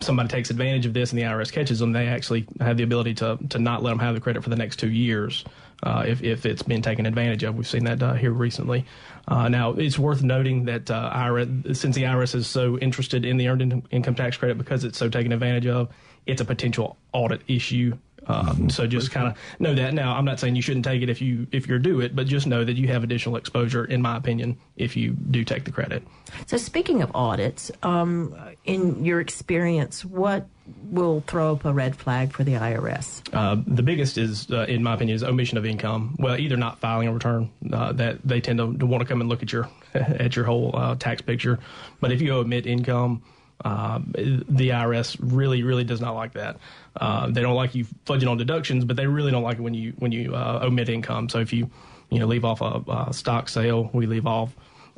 somebody 0.00 0.28
takes 0.28 0.50
advantage 0.50 0.86
of 0.86 0.94
this 0.94 1.12
and 1.12 1.18
the 1.18 1.24
IRS 1.24 1.52
catches 1.52 1.78
them, 1.78 1.92
they 1.92 2.08
actually 2.08 2.46
have 2.60 2.76
the 2.76 2.82
ability 2.82 3.14
to, 3.14 3.38
to 3.50 3.58
not 3.58 3.82
let 3.82 3.90
them 3.90 3.98
have 3.98 4.14
the 4.14 4.20
credit 4.20 4.42
for 4.42 4.50
the 4.50 4.56
next 4.56 4.76
two 4.76 4.90
years 4.90 5.44
uh, 5.82 6.04
if, 6.06 6.22
if 6.22 6.46
it's 6.46 6.62
been 6.62 6.82
taken 6.82 7.04
advantage 7.06 7.42
of. 7.42 7.56
We've 7.56 7.68
seen 7.68 7.84
that 7.84 8.02
uh, 8.02 8.14
here 8.14 8.32
recently. 8.32 8.86
Uh, 9.26 9.48
now, 9.48 9.72
it's 9.72 9.98
worth 9.98 10.22
noting 10.22 10.66
that 10.66 10.90
uh, 10.90 11.10
IRS, 11.14 11.76
since 11.76 11.96
the 11.96 12.02
IRS 12.02 12.34
is 12.34 12.46
so 12.46 12.78
interested 12.78 13.24
in 13.24 13.36
the 13.36 13.48
earned 13.48 13.86
income 13.90 14.14
tax 14.14 14.36
credit 14.36 14.58
because 14.58 14.84
it's 14.84 14.98
so 14.98 15.08
taken 15.08 15.32
advantage 15.32 15.66
of, 15.66 15.88
it's 16.26 16.40
a 16.40 16.44
potential 16.44 16.96
audit 17.12 17.42
issue 17.48 17.96
Um, 18.26 18.70
So 18.70 18.86
just 18.86 19.10
kind 19.10 19.28
of 19.28 19.36
know 19.58 19.74
that. 19.74 19.94
Now, 19.94 20.16
I'm 20.16 20.24
not 20.24 20.40
saying 20.40 20.56
you 20.56 20.62
shouldn't 20.62 20.84
take 20.84 21.02
it 21.02 21.08
if 21.08 21.20
you 21.20 21.46
if 21.52 21.68
you're 21.68 21.78
due 21.78 22.00
it, 22.00 22.14
but 22.16 22.26
just 22.26 22.46
know 22.46 22.64
that 22.64 22.76
you 22.76 22.88
have 22.88 23.04
additional 23.04 23.36
exposure, 23.36 23.84
in 23.84 24.02
my 24.02 24.16
opinion, 24.16 24.56
if 24.76 24.96
you 24.96 25.10
do 25.10 25.44
take 25.44 25.64
the 25.64 25.70
credit. 25.70 26.02
So, 26.46 26.56
speaking 26.56 27.02
of 27.02 27.10
audits, 27.14 27.70
um, 27.82 28.34
in 28.64 29.04
your 29.04 29.20
experience, 29.20 30.04
what 30.04 30.46
will 30.90 31.22
throw 31.26 31.52
up 31.52 31.64
a 31.64 31.72
red 31.72 31.94
flag 31.94 32.32
for 32.32 32.42
the 32.42 32.54
IRS? 32.54 33.22
Uh, 33.34 33.56
the 33.66 33.82
biggest 33.82 34.16
is, 34.16 34.50
uh, 34.50 34.64
in 34.68 34.82
my 34.82 34.94
opinion, 34.94 35.14
is 35.14 35.22
omission 35.22 35.58
of 35.58 35.66
income. 35.66 36.16
Well, 36.18 36.36
either 36.38 36.56
not 36.56 36.78
filing 36.78 37.08
a 37.08 37.12
return 37.12 37.50
uh, 37.72 37.92
that 37.92 38.18
they 38.24 38.40
tend 38.40 38.58
to, 38.58 38.76
to 38.78 38.86
want 38.86 39.02
to 39.02 39.06
come 39.06 39.20
and 39.20 39.28
look 39.28 39.42
at 39.42 39.52
your 39.52 39.68
at 39.94 40.36
your 40.36 40.44
whole 40.44 40.74
uh, 40.74 40.94
tax 40.96 41.22
picture, 41.22 41.58
but 42.00 42.12
if 42.12 42.20
you 42.20 42.32
omit 42.32 42.66
income, 42.66 43.22
uh, 43.64 44.00
the 44.06 44.70
IRS 44.70 45.16
really, 45.20 45.62
really 45.62 45.84
does 45.84 46.00
not 46.00 46.14
like 46.14 46.32
that. 46.34 46.56
Uh, 46.96 47.30
they 47.30 47.40
don't 47.40 47.54
like 47.54 47.74
you 47.74 47.86
fudging 48.06 48.30
on 48.30 48.36
deductions, 48.36 48.84
but 48.84 48.96
they 48.96 49.06
really 49.06 49.30
don't 49.30 49.42
like 49.42 49.58
it 49.58 49.62
when 49.62 49.74
you 49.74 49.92
when 49.98 50.12
you 50.12 50.34
uh, 50.34 50.60
omit 50.62 50.88
income. 50.88 51.28
So 51.28 51.38
if 51.38 51.52
you 51.52 51.70
you 52.10 52.18
know 52.18 52.26
leave 52.26 52.44
off 52.44 52.60
a, 52.60 52.82
a 53.08 53.12
stock 53.12 53.48
sale, 53.48 53.90
we 53.92 54.06
leave 54.06 54.26
off 54.26 54.54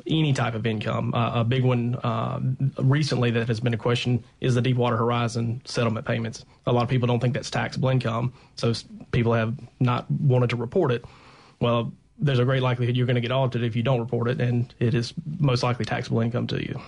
any 0.09 0.33
type 0.33 0.55
of 0.55 0.65
income. 0.65 1.13
Uh, 1.13 1.41
a 1.41 1.43
big 1.43 1.63
one 1.63 1.95
uh, 1.95 2.39
recently 2.77 3.31
that 3.31 3.47
has 3.47 3.59
been 3.59 3.73
a 3.73 3.77
question 3.77 4.23
is 4.41 4.55
the 4.55 4.61
Deepwater 4.61 4.97
Horizon 4.97 5.61
settlement 5.65 6.05
payments. 6.05 6.45
A 6.65 6.71
lot 6.71 6.83
of 6.83 6.89
people 6.89 7.07
don't 7.07 7.19
think 7.19 7.33
that's 7.33 7.49
taxable 7.49 7.89
income, 7.89 8.33
so 8.55 8.73
people 9.11 9.33
have 9.33 9.55
not 9.79 10.09
wanted 10.09 10.49
to 10.51 10.55
report 10.55 10.91
it. 10.91 11.03
Well, 11.59 11.91
there's 12.19 12.39
a 12.39 12.45
great 12.45 12.63
likelihood 12.63 12.95
you're 12.95 13.05
going 13.05 13.15
to 13.15 13.21
get 13.21 13.31
audited 13.31 13.63
if 13.63 13.75
you 13.75 13.83
don't 13.83 13.99
report 13.99 14.27
it, 14.27 14.41
and 14.41 14.73
it 14.79 14.93
is 14.93 15.13
most 15.39 15.63
likely 15.63 15.85
taxable 15.85 16.21
income 16.21 16.47
to 16.47 16.63
you. 16.63 16.79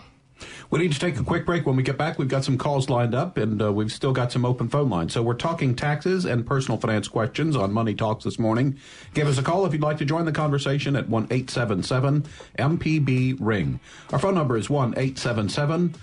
We 0.70 0.80
need 0.80 0.92
to 0.92 1.00
take 1.00 1.20
a 1.20 1.24
quick 1.24 1.46
break. 1.46 1.66
When 1.66 1.76
we 1.76 1.84
get 1.84 1.98
back, 1.98 2.20
we've 2.20 2.28
got 2.28 2.44
some 2.44 2.58
calls 2.58 2.90
lined 2.90 3.16
up, 3.16 3.38
and 3.38 3.62
uh, 3.62 3.74
we've 3.74 3.92
still 3.92 4.14
got 4.14 4.32
some 4.32 4.46
open 4.46 4.70
phone 4.70 4.90
lines. 4.90 5.14
So 5.14 5.22
we're 5.22 5.34
talking 5.34 5.76
taxes 5.76 6.26
and 6.26 6.46
personal 6.46 6.80
finance 6.80 7.08
questions 7.08 7.56
on 7.56 7.72
Money 7.72 7.96
Talks 7.96 8.24
this 8.24 8.40
morning. 8.40 8.78
Give 9.14 9.28
us 9.28 9.38
a 9.38 9.44
call 9.44 9.66
if 9.66 9.74
you'd 9.74 9.82
like 9.82 9.98
to 9.98 10.06
join 10.06 10.26
the 10.26 10.32
conversation 10.32 10.96
at 10.96 11.10
one 11.10 11.28
eight 11.32 11.50
seven 11.50 11.84
seven 11.84 12.26
MPB 12.58 13.38
Ring. 13.40 13.80
Our 14.12 14.20
phone 14.20 14.36
number 14.36 14.58
is 14.58 14.70
one 14.70 14.94
eight 14.98 15.18
seven 15.18 15.50
seven. 15.50 15.96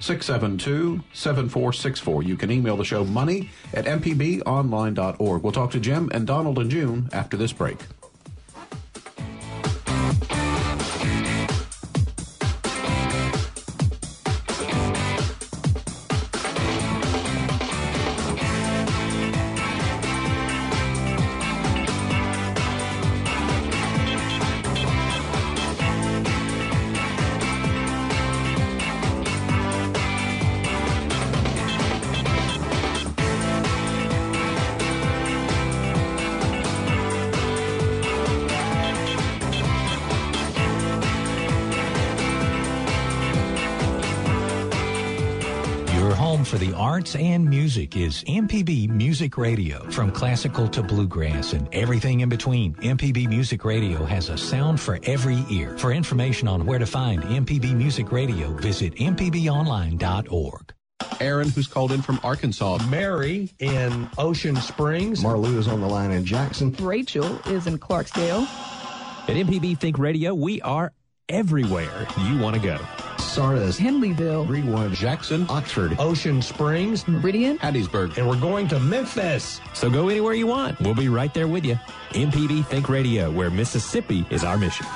672-7464. 0.00 2.26
You 2.26 2.36
can 2.36 2.50
email 2.50 2.76
the 2.76 2.84
show 2.84 3.04
money 3.04 3.50
at 3.72 3.84
mpbonline.org. 3.84 5.42
We'll 5.42 5.52
talk 5.52 5.70
to 5.70 5.78
Jim 5.78 6.10
and 6.12 6.26
Donald 6.26 6.58
and 6.58 6.68
June 6.68 7.08
after 7.12 7.36
this 7.36 7.52
break. 7.52 7.78
Music 47.74 47.96
is 47.96 48.22
MPB 48.28 48.88
Music 48.88 49.36
Radio. 49.36 49.90
From 49.90 50.12
classical 50.12 50.68
to 50.68 50.80
bluegrass 50.80 51.54
and 51.54 51.68
everything 51.74 52.20
in 52.20 52.28
between, 52.28 52.74
MPB 52.74 53.28
Music 53.28 53.64
Radio 53.64 54.04
has 54.04 54.28
a 54.28 54.38
sound 54.38 54.78
for 54.78 55.00
every 55.02 55.44
ear. 55.50 55.76
For 55.76 55.92
information 55.92 56.46
on 56.46 56.66
where 56.66 56.78
to 56.78 56.86
find 56.86 57.24
MPB 57.24 57.74
Music 57.74 58.12
Radio, 58.12 58.52
visit 58.58 58.94
mpbonline.org. 58.94 60.72
Aaron, 61.18 61.48
who's 61.48 61.66
called 61.66 61.90
in 61.90 62.00
from 62.00 62.20
Arkansas. 62.22 62.78
Mary 62.88 63.50
in 63.58 64.08
Ocean 64.18 64.54
Springs. 64.54 65.20
Marlou 65.24 65.58
is 65.58 65.66
on 65.66 65.80
the 65.80 65.88
line 65.88 66.12
in 66.12 66.24
Jackson. 66.24 66.76
Rachel 66.78 67.40
is 67.48 67.66
in 67.66 67.76
Clarksdale. 67.78 68.42
At 69.28 69.34
MPB 69.34 69.78
Think 69.78 69.98
Radio, 69.98 70.32
we 70.32 70.62
are 70.62 70.92
everywhere 71.28 72.06
you 72.20 72.38
want 72.38 72.54
to 72.54 72.62
go. 72.62 72.78
Sardis, 73.34 73.80
Henleyville, 73.80 74.46
Greenwood, 74.46 74.92
Jackson, 74.92 75.44
Oxford. 75.48 75.96
Ocean 75.98 76.40
Springs. 76.40 77.08
Meridian, 77.08 77.58
Hattiesburg. 77.58 78.16
And 78.16 78.28
we're 78.28 78.38
going 78.38 78.68
to 78.68 78.78
Memphis. 78.78 79.60
So 79.72 79.90
go 79.90 80.08
anywhere 80.08 80.34
you 80.34 80.46
want. 80.46 80.80
We'll 80.80 80.94
be 80.94 81.08
right 81.08 81.34
there 81.34 81.48
with 81.48 81.64
you. 81.64 81.74
MPB 82.10 82.64
Think 82.66 82.88
Radio, 82.88 83.32
where 83.32 83.50
Mississippi 83.50 84.24
is 84.30 84.44
our 84.44 84.56
mission. 84.56 84.86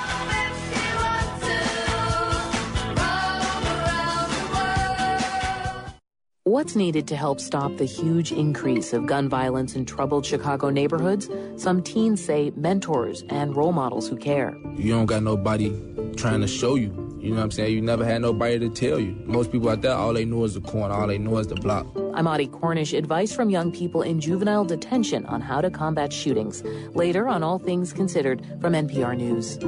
What's 6.48 6.74
needed 6.74 7.06
to 7.08 7.14
help 7.14 7.40
stop 7.40 7.76
the 7.76 7.84
huge 7.84 8.32
increase 8.32 8.94
of 8.94 9.04
gun 9.04 9.28
violence 9.28 9.76
in 9.76 9.84
troubled 9.84 10.24
Chicago 10.24 10.70
neighborhoods? 10.70 11.28
Some 11.56 11.82
teens 11.82 12.24
say 12.24 12.52
mentors 12.56 13.22
and 13.28 13.54
role 13.54 13.72
models 13.72 14.08
who 14.08 14.16
care. 14.16 14.56
You 14.74 14.94
don't 14.94 15.04
got 15.04 15.22
nobody 15.22 15.78
trying 16.16 16.40
to 16.40 16.48
show 16.48 16.76
you. 16.76 16.88
You 17.20 17.32
know 17.32 17.36
what 17.36 17.42
I'm 17.42 17.50
saying? 17.50 17.74
You 17.74 17.82
never 17.82 18.02
had 18.02 18.22
nobody 18.22 18.58
to 18.60 18.70
tell 18.70 18.98
you. 18.98 19.14
Most 19.26 19.52
people 19.52 19.68
out 19.68 19.82
there, 19.82 19.92
all 19.92 20.14
they 20.14 20.24
know 20.24 20.42
is 20.44 20.54
the 20.54 20.62
corner, 20.62 20.94
all 20.94 21.06
they 21.06 21.18
know 21.18 21.36
is 21.36 21.48
the 21.48 21.56
block. 21.56 21.86
I'm 22.14 22.26
Audie 22.26 22.46
Cornish, 22.46 22.94
advice 22.94 23.30
from 23.34 23.50
young 23.50 23.70
people 23.70 24.00
in 24.00 24.18
juvenile 24.18 24.64
detention 24.64 25.26
on 25.26 25.42
how 25.42 25.60
to 25.60 25.70
combat 25.70 26.14
shootings. 26.14 26.62
Later 26.94 27.28
on 27.28 27.42
All 27.42 27.58
Things 27.58 27.92
Considered 27.92 28.42
from 28.62 28.72
NPR 28.72 29.14
News. 29.18 29.58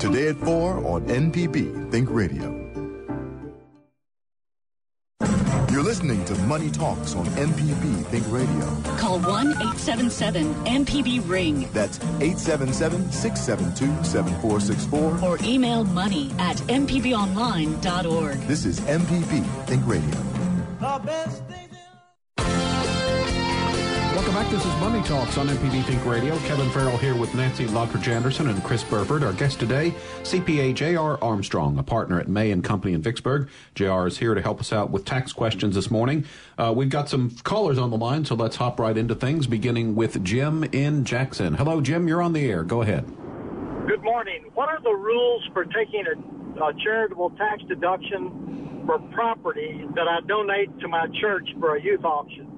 Today 0.00 0.30
at 0.30 0.36
4 0.38 0.84
on 0.84 1.06
MPB 1.06 1.92
Think 1.92 2.10
Radio. 2.10 2.66
You're 5.76 5.84
listening 5.84 6.24
to 6.24 6.34
Money 6.44 6.70
Talks 6.70 7.14
on 7.14 7.26
MPB 7.26 8.06
Think 8.06 8.24
Radio. 8.30 8.96
Call 8.96 9.18
1 9.20 9.48
877 9.48 10.54
MPB 10.64 11.28
Ring 11.28 11.68
That's 11.74 11.98
877 12.00 13.12
672 13.12 14.04
7464. 14.04 15.20
or 15.22 15.38
email 15.44 15.84
money 15.84 16.32
at 16.38 16.56
MPBOnline.org. 16.56 18.38
This 18.48 18.64
is 18.64 18.80
MPB 18.80 19.44
Think 19.66 19.86
Radio. 19.86 20.14
Back. 24.36 24.50
This 24.50 24.66
is 24.66 24.76
Money 24.80 25.02
Talks 25.02 25.38
on 25.38 25.48
MPB 25.48 25.82
Think 25.84 26.04
Radio. 26.04 26.36
Kevin 26.40 26.68
Farrell 26.68 26.98
here 26.98 27.16
with 27.16 27.34
Nancy 27.34 27.64
Lottridge 27.64 28.06
Anderson 28.08 28.50
and 28.50 28.62
Chris 28.62 28.84
Burford. 28.84 29.24
Our 29.24 29.32
guest 29.32 29.58
today, 29.58 29.94
CPA 30.24 30.74
J.R. 30.74 31.18
Armstrong, 31.24 31.78
a 31.78 31.82
partner 31.82 32.20
at 32.20 32.28
May 32.28 32.50
and 32.50 32.62
Company 32.62 32.92
in 32.92 33.00
Vicksburg. 33.00 33.48
J.R. 33.74 34.06
is 34.06 34.18
here 34.18 34.34
to 34.34 34.42
help 34.42 34.60
us 34.60 34.74
out 34.74 34.90
with 34.90 35.06
tax 35.06 35.32
questions 35.32 35.74
this 35.74 35.90
morning. 35.90 36.26
Uh, 36.58 36.70
we've 36.76 36.90
got 36.90 37.08
some 37.08 37.30
callers 37.44 37.78
on 37.78 37.88
the 37.88 37.96
line, 37.96 38.26
so 38.26 38.34
let's 38.34 38.56
hop 38.56 38.78
right 38.78 38.98
into 38.98 39.14
things, 39.14 39.46
beginning 39.46 39.94
with 39.94 40.22
Jim 40.22 40.64
in 40.64 41.06
Jackson. 41.06 41.54
Hello, 41.54 41.80
Jim. 41.80 42.06
You're 42.06 42.20
on 42.20 42.34
the 42.34 42.44
air. 42.44 42.62
Go 42.62 42.82
ahead. 42.82 43.06
Good 43.88 44.02
morning. 44.02 44.50
What 44.52 44.68
are 44.68 44.82
the 44.82 44.92
rules 44.94 45.48
for 45.54 45.64
taking 45.64 46.04
a, 46.06 46.62
a 46.62 46.74
charitable 46.84 47.30
tax 47.38 47.62
deduction 47.66 48.82
for 48.84 48.98
property 49.14 49.86
that 49.94 50.06
I 50.06 50.20
donate 50.26 50.78
to 50.80 50.88
my 50.88 51.06
church 51.22 51.48
for 51.58 51.76
a 51.76 51.82
youth 51.82 52.04
auction? 52.04 52.55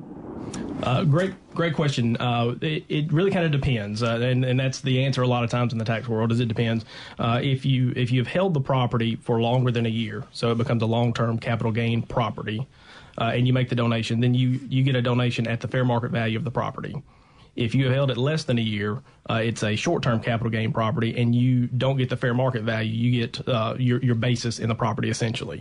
Uh, 0.83 1.05
great, 1.05 1.33
great 1.55 1.75
question. 1.75 2.17
Uh, 2.19 2.55
it, 2.61 2.85
it 2.89 3.13
really 3.13 3.31
kind 3.31 3.45
of 3.45 3.51
depends, 3.51 4.03
uh, 4.03 4.17
and 4.23 4.45
and 4.45 4.59
that's 4.59 4.81
the 4.81 5.05
answer 5.05 5.23
a 5.23 5.27
lot 5.27 5.43
of 5.43 5.51
times 5.51 5.73
in 5.73 5.79
the 5.79 5.85
tax 5.85 6.09
world. 6.09 6.31
Is 6.31 6.41
it 6.41 6.47
depends. 6.47 6.85
Uh, 7.19 7.41
if 7.43 7.65
you 7.65 7.93
if 7.97 8.13
you've 8.13 8.29
held 8.29 8.55
the 8.55 8.61
property 8.61 9.17
for 9.17 9.41
longer 9.41 9.73
than 9.73 9.87
a 9.87 9.91
year, 9.91 10.25
so 10.31 10.53
it 10.53 10.59
becomes 10.59 10.83
a 10.83 10.87
long 10.87 11.13
term 11.13 11.39
capital 11.39 11.73
gain 11.73 12.03
property, 12.03 12.67
uh, 13.19 13.33
and 13.35 13.47
you 13.47 13.53
make 13.53 13.69
the 13.69 13.75
donation, 13.75 14.21
then 14.21 14.35
you 14.35 14.61
you 14.69 14.85
get 14.85 14.95
a 14.95 15.03
donation 15.03 15.49
at 15.49 15.61
the 15.61 15.69
fair 15.69 15.85
market 15.85 16.13
value 16.13 16.39
of 16.39 16.45
the 16.45 16.51
property. 16.51 17.03
If 17.57 17.75
you 17.75 17.91
held 17.91 18.13
it 18.13 18.17
less 18.17 18.45
than 18.45 18.57
a 18.57 18.63
year, 18.63 19.03
it's 19.29 19.65
a 19.65 19.75
short 19.75 20.05
term 20.05 20.21
capital 20.21 20.51
gain 20.51 20.73
property, 20.73 21.21
and 21.21 21.35
you 21.35 21.67
don't 21.67 21.97
get 21.97 22.09
the 22.09 22.17
fair 22.17 22.35
market 22.35 22.63
value. 22.63 22.93
You 22.93 23.27
get 23.27 23.47
your 23.81 24.01
your 24.01 24.15
basis 24.15 24.61
in 24.61 24.69
the 24.69 24.77
property 24.77 25.11
essentially. 25.11 25.61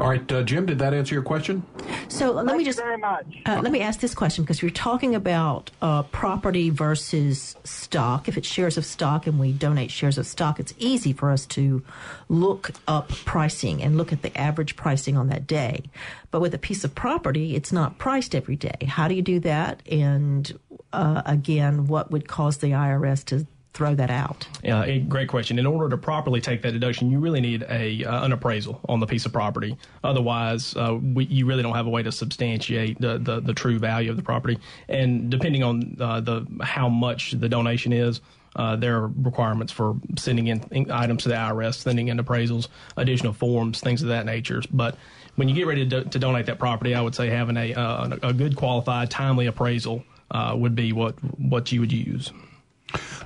All 0.00 0.08
right, 0.08 0.32
uh, 0.32 0.44
Jim, 0.44 0.64
did 0.64 0.78
that 0.78 0.94
answer 0.94 1.12
your 1.12 1.24
question? 1.24 1.64
So 2.06 2.30
let 2.30 2.56
me 2.56 2.64
just 2.64 2.78
very 2.78 2.96
much. 2.96 3.26
Uh, 3.44 3.60
let 3.60 3.72
me 3.72 3.80
ask 3.80 3.98
this 3.98 4.14
question 4.14 4.44
because 4.44 4.62
we're 4.62 4.70
talking 4.70 5.16
about 5.16 5.72
uh, 5.82 6.04
property 6.04 6.70
versus 6.70 7.56
stock. 7.64 8.28
If 8.28 8.38
it's 8.38 8.46
shares 8.46 8.78
of 8.78 8.84
stock 8.84 9.26
and 9.26 9.40
we 9.40 9.50
donate 9.50 9.90
shares 9.90 10.16
of 10.16 10.26
stock, 10.26 10.60
it's 10.60 10.72
easy 10.78 11.12
for 11.12 11.32
us 11.32 11.46
to 11.46 11.82
look 12.28 12.70
up 12.86 13.08
pricing 13.08 13.82
and 13.82 13.96
look 13.96 14.12
at 14.12 14.22
the 14.22 14.36
average 14.38 14.76
pricing 14.76 15.16
on 15.16 15.28
that 15.30 15.48
day. 15.48 15.82
But 16.30 16.42
with 16.42 16.54
a 16.54 16.58
piece 16.58 16.84
of 16.84 16.94
property, 16.94 17.56
it's 17.56 17.72
not 17.72 17.98
priced 17.98 18.36
every 18.36 18.56
day. 18.56 18.86
How 18.86 19.08
do 19.08 19.14
you 19.14 19.22
do 19.22 19.40
that? 19.40 19.82
And 19.90 20.56
uh, 20.92 21.22
again, 21.26 21.88
what 21.88 22.12
would 22.12 22.28
cause 22.28 22.58
the 22.58 22.70
IRS 22.70 23.24
to 23.26 23.46
throw 23.78 23.94
that 23.94 24.10
out? 24.10 24.46
Yeah, 24.64 24.82
a 24.82 24.98
great 24.98 25.28
question. 25.28 25.56
In 25.56 25.64
order 25.64 25.88
to 25.88 25.96
properly 25.96 26.40
take 26.40 26.62
that 26.62 26.72
deduction, 26.72 27.12
you 27.12 27.20
really 27.20 27.40
need 27.40 27.64
a 27.70 28.04
uh, 28.04 28.24
an 28.24 28.32
appraisal 28.32 28.80
on 28.88 28.98
the 28.98 29.06
piece 29.06 29.24
of 29.24 29.32
property. 29.32 29.76
Otherwise, 30.02 30.74
uh, 30.76 30.98
we, 31.00 31.26
you 31.26 31.46
really 31.46 31.62
don't 31.62 31.76
have 31.76 31.86
a 31.86 31.90
way 31.90 32.02
to 32.02 32.10
substantiate 32.10 33.00
the, 33.00 33.18
the, 33.18 33.40
the 33.40 33.54
true 33.54 33.78
value 33.78 34.10
of 34.10 34.16
the 34.16 34.22
property. 34.22 34.58
And 34.88 35.30
depending 35.30 35.62
on 35.62 35.96
uh, 36.00 36.20
the 36.20 36.44
how 36.60 36.88
much 36.88 37.32
the 37.32 37.48
donation 37.48 37.92
is, 37.92 38.20
uh, 38.56 38.74
there 38.74 38.96
are 38.96 39.06
requirements 39.06 39.72
for 39.72 39.94
sending 40.16 40.48
in, 40.48 40.64
in 40.72 40.90
items 40.90 41.22
to 41.22 41.28
the 41.28 41.36
IRS, 41.36 41.76
sending 41.76 42.08
in 42.08 42.18
appraisals, 42.18 42.66
additional 42.96 43.32
forms, 43.32 43.80
things 43.80 44.02
of 44.02 44.08
that 44.08 44.26
nature. 44.26 44.60
But 44.72 44.96
when 45.36 45.48
you 45.48 45.54
get 45.54 45.68
ready 45.68 45.88
to, 45.88 46.02
do, 46.02 46.10
to 46.10 46.18
donate 46.18 46.46
that 46.46 46.58
property, 46.58 46.96
I 46.96 47.00
would 47.00 47.14
say 47.14 47.28
having 47.28 47.56
a 47.56 47.74
uh, 47.74 48.16
a 48.24 48.32
good, 48.32 48.56
qualified, 48.56 49.08
timely 49.08 49.46
appraisal 49.46 50.02
uh, 50.32 50.54
would 50.58 50.74
be 50.74 50.92
what 50.92 51.14
what 51.38 51.70
you 51.70 51.78
would 51.78 51.92
use. 51.92 52.32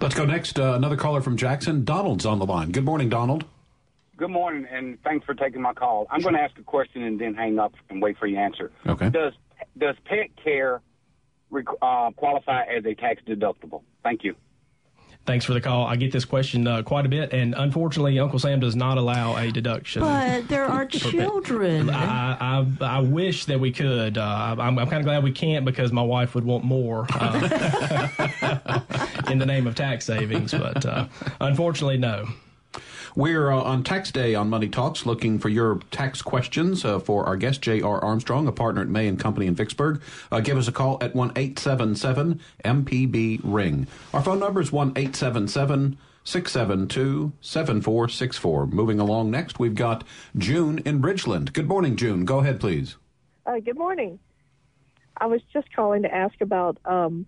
Let's 0.01 0.15
go 0.15 0.25
next. 0.25 0.59
Uh, 0.59 0.75
another 0.75 0.97
caller 0.97 1.21
from 1.21 1.37
Jackson. 1.37 1.85
Donald's 1.85 2.27
on 2.27 2.39
the 2.39 2.47
line. 2.47 2.71
Good 2.71 2.85
morning, 2.85 3.09
Donald. 3.09 3.45
Good 4.17 4.31
morning, 4.31 4.67
and 4.71 5.03
thanks 5.03 5.25
for 5.25 5.35
taking 5.35 5.63
my 5.63 5.73
call. 5.73 6.07
I'm 6.11 6.21
going 6.21 6.35
to 6.35 6.41
ask 6.41 6.57
a 6.59 6.63
question 6.63 7.03
and 7.03 7.21
then 7.21 7.35
hang 7.35 7.59
up 7.59 7.73
and 7.89 8.03
wait 8.03 8.19
for 8.19 8.27
your 8.27 8.41
answer. 8.41 8.71
Okay. 8.87 9.11
Does 9.11 9.33
does 9.79 9.97
pet 10.05 10.31
care 10.43 10.81
uh, 11.81 12.11
qualify 12.17 12.65
as 12.65 12.85
a 12.85 12.95
tax 12.95 13.23
deductible? 13.27 13.83
Thank 14.03 14.25
you. 14.25 14.35
Thanks 15.25 15.45
for 15.45 15.55
the 15.55 15.61
call. 15.61 15.87
I 15.87 15.95
get 15.95 16.11
this 16.11 16.25
question 16.25 16.67
uh, 16.67 16.83
quite 16.83 17.07
a 17.07 17.09
bit, 17.09 17.33
and 17.33 17.55
unfortunately, 17.57 18.19
Uncle 18.19 18.41
Sam 18.41 18.59
does 18.59 18.75
not 18.75 18.99
allow 18.99 19.37
a 19.37 19.53
deduction. 19.53 20.03
But 20.03 20.49
there 20.49 20.65
are 20.65 20.85
children. 20.87 21.91
I, 21.91 22.59
I, 22.59 22.67
I 22.81 23.01
wish 23.01 23.45
that 23.45 23.61
we 23.61 23.71
could. 23.71 24.19
Uh, 24.19 24.57
I'm, 24.59 24.81
I'm 24.81 24.89
kind 24.89 24.95
of 25.01 25.05
glad 25.05 25.23
we 25.23 25.31
can't 25.31 25.65
because 25.65 25.93
my 25.93 26.03
wife 26.03 26.35
would 26.35 26.45
want 26.45 26.65
more 26.65 27.07
uh, 27.11 28.81
in 29.31 29.39
the 29.39 29.47
name 29.47 29.69
of 29.69 29.77
tax 29.77 30.07
savings. 30.07 30.51
But 30.53 30.85
uh, 30.85 31.07
unfortunately, 31.41 31.99
no. 31.99 32.27
We're 33.15 33.51
uh, 33.51 33.61
on 33.61 33.85
Tax 33.85 34.11
Day 34.11 34.35
on 34.35 34.49
Money 34.49 34.69
Talks 34.69 35.05
looking 35.05 35.39
for 35.39 35.51
your 35.51 35.81
tax 35.91 36.23
questions 36.23 36.83
uh, 36.83 36.99
for 36.99 37.27
our 37.27 37.37
guest, 37.37 37.61
J.R. 37.61 38.03
Armstrong, 38.03 38.49
a 38.49 38.53
partner 38.53 38.81
at 38.81 38.89
May 38.89 39.07
and 39.07 39.21
Company 39.21 39.47
in 39.47 39.55
Vicksburg. 39.55 40.01
Uh, 40.31 40.41
give 40.41 40.57
us 40.57 40.67
a 40.67 40.73
call 40.73 40.97
at 41.03 41.15
1 41.15 41.33
877 41.37 42.41
MPB 42.65 43.41
Ring. 43.45 43.87
Our 44.15 44.23
phone 44.23 44.39
number 44.39 44.63
is 44.63 44.73
1 44.73 44.93
877 44.97 45.99
672 46.25 47.33
7464. 47.43 48.67
Moving 48.69 48.99
along 48.99 49.31
next, 49.31 49.59
we've 49.59 49.75
got 49.75 50.05
June 50.39 50.79
in 50.79 51.03
Bridgeland. 51.03 51.53
Good 51.53 51.69
morning, 51.69 51.97
June. 51.97 52.25
Go 52.25 52.39
ahead, 52.39 52.61
please. 52.61 52.97
Uh, 53.45 53.59
good 53.59 53.77
morning. 53.77 54.19
I 55.19 55.27
was 55.27 55.43
just 55.53 55.71
calling 55.75 56.03
to 56.03 56.15
ask 56.15 56.41
about 56.41 56.79
um, 56.87 57.27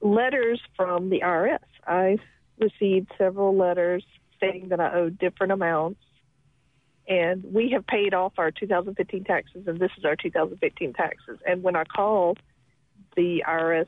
letters 0.00 0.60
from 0.76 1.08
the 1.08 1.20
IRS. 1.20 1.58
I 1.86 2.18
received 2.58 3.12
several 3.16 3.56
letters 3.56 4.04
stating 4.42 4.68
that 4.68 4.80
I 4.80 4.92
owe 4.94 5.10
different 5.10 5.52
amounts, 5.52 6.00
and 7.08 7.44
we 7.52 7.70
have 7.70 7.86
paid 7.86 8.14
off 8.14 8.34
our 8.38 8.50
2015 8.50 9.24
taxes, 9.24 9.66
and 9.66 9.78
this 9.78 9.90
is 9.98 10.04
our 10.04 10.16
2015 10.16 10.92
taxes. 10.92 11.38
And 11.46 11.62
when 11.62 11.76
I 11.76 11.84
call, 11.84 12.36
the 13.16 13.44
IRS 13.46 13.86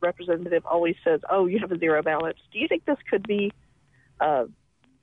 representative 0.00 0.64
always 0.64 0.96
says, 1.04 1.20
"Oh, 1.30 1.46
you 1.46 1.58
have 1.60 1.72
a 1.72 1.78
zero 1.78 2.02
balance." 2.02 2.38
Do 2.52 2.58
you 2.58 2.68
think 2.68 2.84
this 2.84 2.98
could 3.08 3.26
be 3.26 3.52
uh, 4.20 4.44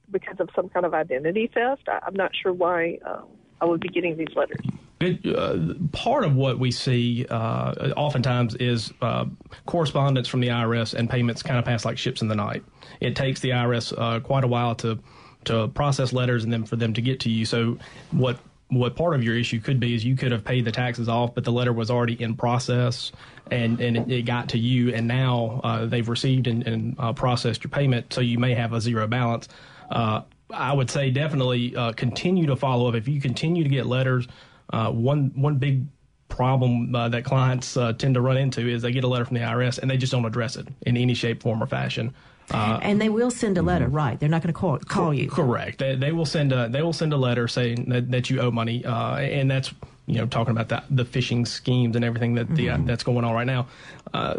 because 0.10 0.40
of 0.40 0.50
some 0.56 0.70
kind 0.70 0.86
of 0.86 0.94
identity 0.94 1.50
theft? 1.54 1.88
I, 1.88 2.00
I'm 2.06 2.16
not 2.16 2.32
sure 2.36 2.54
why 2.54 3.00
uh, 3.06 3.22
I 3.62 3.66
would 3.66 3.82
be 3.82 3.90
getting 3.90 4.18
these 4.18 4.36
letters. 4.36 4.66
Uh, 5.00 5.76
part 5.92 6.24
of 6.24 6.36
what 6.36 6.58
we 6.58 6.72
see 6.72 7.26
uh, 7.30 7.94
oftentimes 7.96 8.56
is 8.56 8.92
uh, 9.02 9.26
correspondence 9.68 10.28
from 10.28 10.40
the 10.40 10.48
IRS 10.48 10.96
and 10.96 11.08
payments 11.08 11.44
kind 11.44 11.60
of 11.60 11.66
pass 11.66 11.86
like 11.86 11.98
ships 11.98 12.22
in 12.22 12.28
the 12.28 12.36
night. 12.36 12.64
It 13.00 13.16
takes 13.16 13.40
the 13.40 13.52
IRS 13.52 13.94
uh, 13.96 14.20
quite 14.22 14.44
a 14.44 14.48
while 14.48 14.76
to 14.76 15.00
to 15.46 15.68
process 15.70 16.12
letters 16.12 16.44
and 16.44 16.52
then 16.52 16.66
for 16.66 16.76
them 16.76 16.94
to 16.94 17.02
get 17.02 17.20
to 17.22 17.30
you. 17.30 17.46
So 17.46 17.78
what 18.12 18.40
what 18.70 18.96
part 18.96 19.16
of 19.16 19.24
your 19.24 19.38
issue 19.38 19.62
could 19.62 19.80
be 19.80 19.94
is 19.94 20.04
you 20.04 20.16
could 20.16 20.32
have 20.32 20.44
paid 20.44 20.66
the 20.66 20.72
taxes 20.72 21.08
off, 21.08 21.34
but 21.34 21.44
the 21.44 21.52
letter 21.52 21.72
was 21.72 21.90
already 21.90 22.22
in 22.22 22.36
process 22.36 23.12
and, 23.50 23.80
and 23.80 23.98
it, 23.98 24.12
it 24.12 24.22
got 24.24 24.50
to 24.50 24.58
you, 24.58 24.94
and 24.94 25.08
now 25.08 25.62
uh, 25.64 25.86
they've 25.86 26.10
received 26.10 26.48
and, 26.48 26.68
and 26.68 26.96
uh, 27.00 27.14
processed 27.14 27.64
your 27.64 27.72
payment, 27.72 28.12
so 28.12 28.20
you 28.20 28.38
may 28.38 28.54
have 28.54 28.74
a 28.74 28.82
zero 28.82 29.08
balance. 29.08 29.48
Uh, 29.90 30.22
I 30.50 30.74
would 30.74 30.90
say 30.90 31.12
definitely 31.12 31.76
uh, 31.76 31.94
continue 31.94 32.48
to 32.48 32.56
follow 32.56 32.90
up. 32.90 32.96
If 32.96 33.08
you 33.08 33.22
continue 33.22 33.64
to 33.64 33.70
get 33.70 33.86
letters, 33.86 34.28
uh, 34.72 34.92
one 34.92 35.32
one 35.36 35.58
big 35.58 35.86
problem 36.30 36.94
uh, 36.94 37.10
that 37.10 37.24
clients 37.24 37.78
uh, 37.78 37.94
tend 37.94 38.14
to 38.16 38.22
run 38.22 38.38
into 38.38 38.68
is 38.68 38.82
they 38.82 38.92
get 38.92 39.04
a 39.04 39.08
letter 39.08 39.26
from 39.26 39.36
the 39.36 39.42
IRS 39.42 39.80
and 39.80 39.90
they 39.90 39.98
just 39.98 40.12
don't 40.12 40.26
address 40.26 40.56
it 40.56 40.68
in 40.82 40.98
any 40.98 41.14
shape, 41.14 41.42
form, 41.42 41.64
or 41.64 41.68
fashion. 41.68 42.14
Uh, 42.52 42.80
and 42.82 43.02
they 43.02 43.10
will 43.10 43.32
send 43.32 43.58
a 43.58 43.62
letter, 43.62 43.88
right? 43.88 44.20
They're 44.20 44.30
not 44.30 44.42
going 44.42 44.54
to 44.54 44.60
call 44.60 44.78
call 44.80 45.14
you. 45.14 45.30
Correct. 45.30 45.80
They, 45.80 45.96
they 45.96 46.12
will 46.14 46.26
send 46.26 46.54
a 46.54 46.70
they 46.70 46.82
will 46.82 46.94
send 46.94 47.12
a 47.14 47.18
letter 47.18 47.48
saying 47.48 47.90
that, 47.90 48.12
that 48.12 48.30
you 48.30 48.40
owe 48.40 48.52
money, 48.52 48.86
uh, 48.86 49.16
and 49.18 49.52
that's 49.52 49.74
you 50.06 50.16
know 50.16 50.26
talking 50.28 50.52
about 50.52 50.70
that 50.70 50.86
the 50.90 51.04
phishing 51.04 51.46
schemes 51.46 51.98
and 51.98 52.06
everything 52.06 52.36
that 52.36 52.48
the, 52.56 52.68
Mhm. 52.68 52.86
that's 52.86 53.04
going 53.04 53.26
on 53.26 53.34
right 53.34 53.48
now. 53.48 53.68
Uh, 54.14 54.36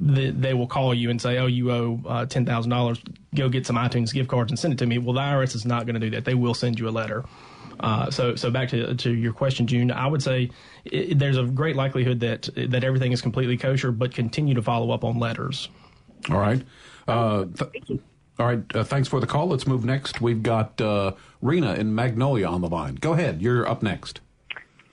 the, 0.00 0.30
they 0.30 0.54
will 0.54 0.66
call 0.66 0.92
you 0.92 1.08
and 1.10 1.22
say, 1.22 1.38
"Oh, 1.38 1.46
you 1.46 1.70
owe 1.70 2.00
uh, 2.08 2.26
ten 2.26 2.44
thousand 2.44 2.70
dollars. 2.70 3.00
Go 3.32 3.48
get 3.48 3.64
some 3.64 3.76
iTunes 3.76 4.12
gift 4.12 4.28
cards 4.28 4.50
and 4.50 4.58
send 4.58 4.72
it 4.74 4.78
to 4.80 4.86
me." 4.86 4.98
Well, 4.98 5.14
the 5.14 5.20
IRS 5.20 5.54
is 5.54 5.64
not 5.64 5.86
going 5.86 5.94
to 5.94 6.00
do 6.00 6.10
that. 6.10 6.24
They 6.24 6.34
will 6.34 6.54
send 6.54 6.80
you 6.80 6.88
a 6.88 6.90
letter. 6.90 7.24
Uh, 7.80 8.10
so, 8.10 8.34
so 8.34 8.50
back 8.50 8.68
to 8.70 8.94
to 8.94 9.10
your 9.10 9.32
question, 9.32 9.66
June. 9.66 9.90
I 9.90 10.06
would 10.06 10.22
say 10.22 10.50
i 10.92 11.12
there's 11.14 11.36
a 11.36 11.44
great 11.44 11.76
likelihood 11.76 12.20
that 12.20 12.48
that 12.54 12.84
everything 12.84 13.12
is 13.12 13.20
completely 13.20 13.56
kosher, 13.56 13.92
but 13.92 14.14
continue 14.14 14.54
to 14.54 14.62
follow 14.62 14.90
up 14.90 15.04
on 15.04 15.18
letters. 15.18 15.68
All 16.30 16.38
right. 16.38 16.62
Uh, 17.08 17.46
th- 17.56 18.00
all 18.38 18.46
right. 18.46 18.62
Uh, 18.74 18.84
thanks 18.84 19.08
for 19.08 19.20
the 19.20 19.26
call. 19.26 19.48
Let's 19.48 19.66
move 19.66 19.84
next. 19.84 20.20
We've 20.20 20.42
got 20.42 20.80
uh, 20.80 21.12
Rena 21.40 21.74
in 21.74 21.94
Magnolia 21.94 22.46
on 22.46 22.60
the 22.60 22.68
line. 22.68 22.96
Go 22.96 23.12
ahead. 23.12 23.42
You're 23.42 23.68
up 23.68 23.82
next. 23.82 24.20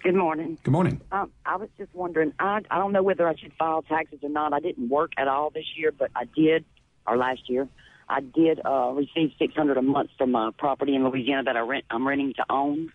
Good 0.03 0.15
morning. 0.15 0.57
Good 0.63 0.71
morning. 0.71 1.01
Um, 1.11 1.31
I 1.45 1.57
was 1.57 1.69
just 1.77 1.93
wondering. 1.93 2.33
I 2.39 2.61
I 2.71 2.77
don't 2.77 2.93
know 2.93 3.03
whether 3.03 3.27
I 3.27 3.35
should 3.35 3.53
file 3.59 3.81
taxes 3.81 4.19
or 4.23 4.29
not. 4.29 4.53
I 4.53 4.59
didn't 4.59 4.89
work 4.89 5.11
at 5.17 5.27
all 5.27 5.49
this 5.49 5.65
year, 5.75 5.91
but 5.91 6.09
I 6.15 6.25
did, 6.25 6.63
or 7.05 7.17
last 7.17 7.49
year, 7.49 7.67
I 8.09 8.21
did 8.21 8.59
uh, 8.65 8.91
receive 8.93 9.33
six 9.37 9.53
hundred 9.55 9.77
a 9.77 9.81
month 9.81 10.09
from 10.17 10.35
a 10.35 10.51
property 10.51 10.95
in 10.95 11.07
Louisiana 11.07 11.43
that 11.43 11.55
I 11.55 11.59
rent. 11.59 11.85
I'm 11.89 12.07
renting 12.07 12.33
to 12.35 12.45
own, 12.49 12.91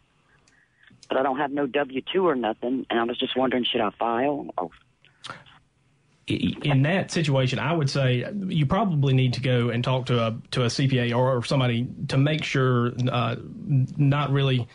but 1.08 1.18
I 1.18 1.22
don't 1.22 1.38
have 1.38 1.52
no 1.52 1.66
W 1.66 2.02
two 2.12 2.26
or 2.26 2.34
nothing. 2.34 2.86
And 2.90 2.98
I 2.98 3.04
was 3.04 3.18
just 3.18 3.36
wondering, 3.36 3.64
should 3.64 3.80
I 3.80 3.90
file? 3.98 4.46
Or, 4.58 4.70
in 6.26 6.82
that 6.82 7.10
situation, 7.10 7.58
I 7.58 7.72
would 7.72 7.90
say 7.90 8.24
you 8.48 8.66
probably 8.66 9.12
need 9.12 9.34
to 9.34 9.40
go 9.40 9.68
and 9.68 9.84
talk 9.84 10.06
to 10.06 10.26
a 10.26 10.36
to 10.52 10.62
a 10.62 10.66
CPA 10.66 11.14
or, 11.16 11.36
or 11.36 11.44
somebody 11.44 11.86
to 12.08 12.18
make 12.18 12.44
sure 12.44 12.92
uh, 13.10 13.36
not 13.96 14.30
really. 14.30 14.66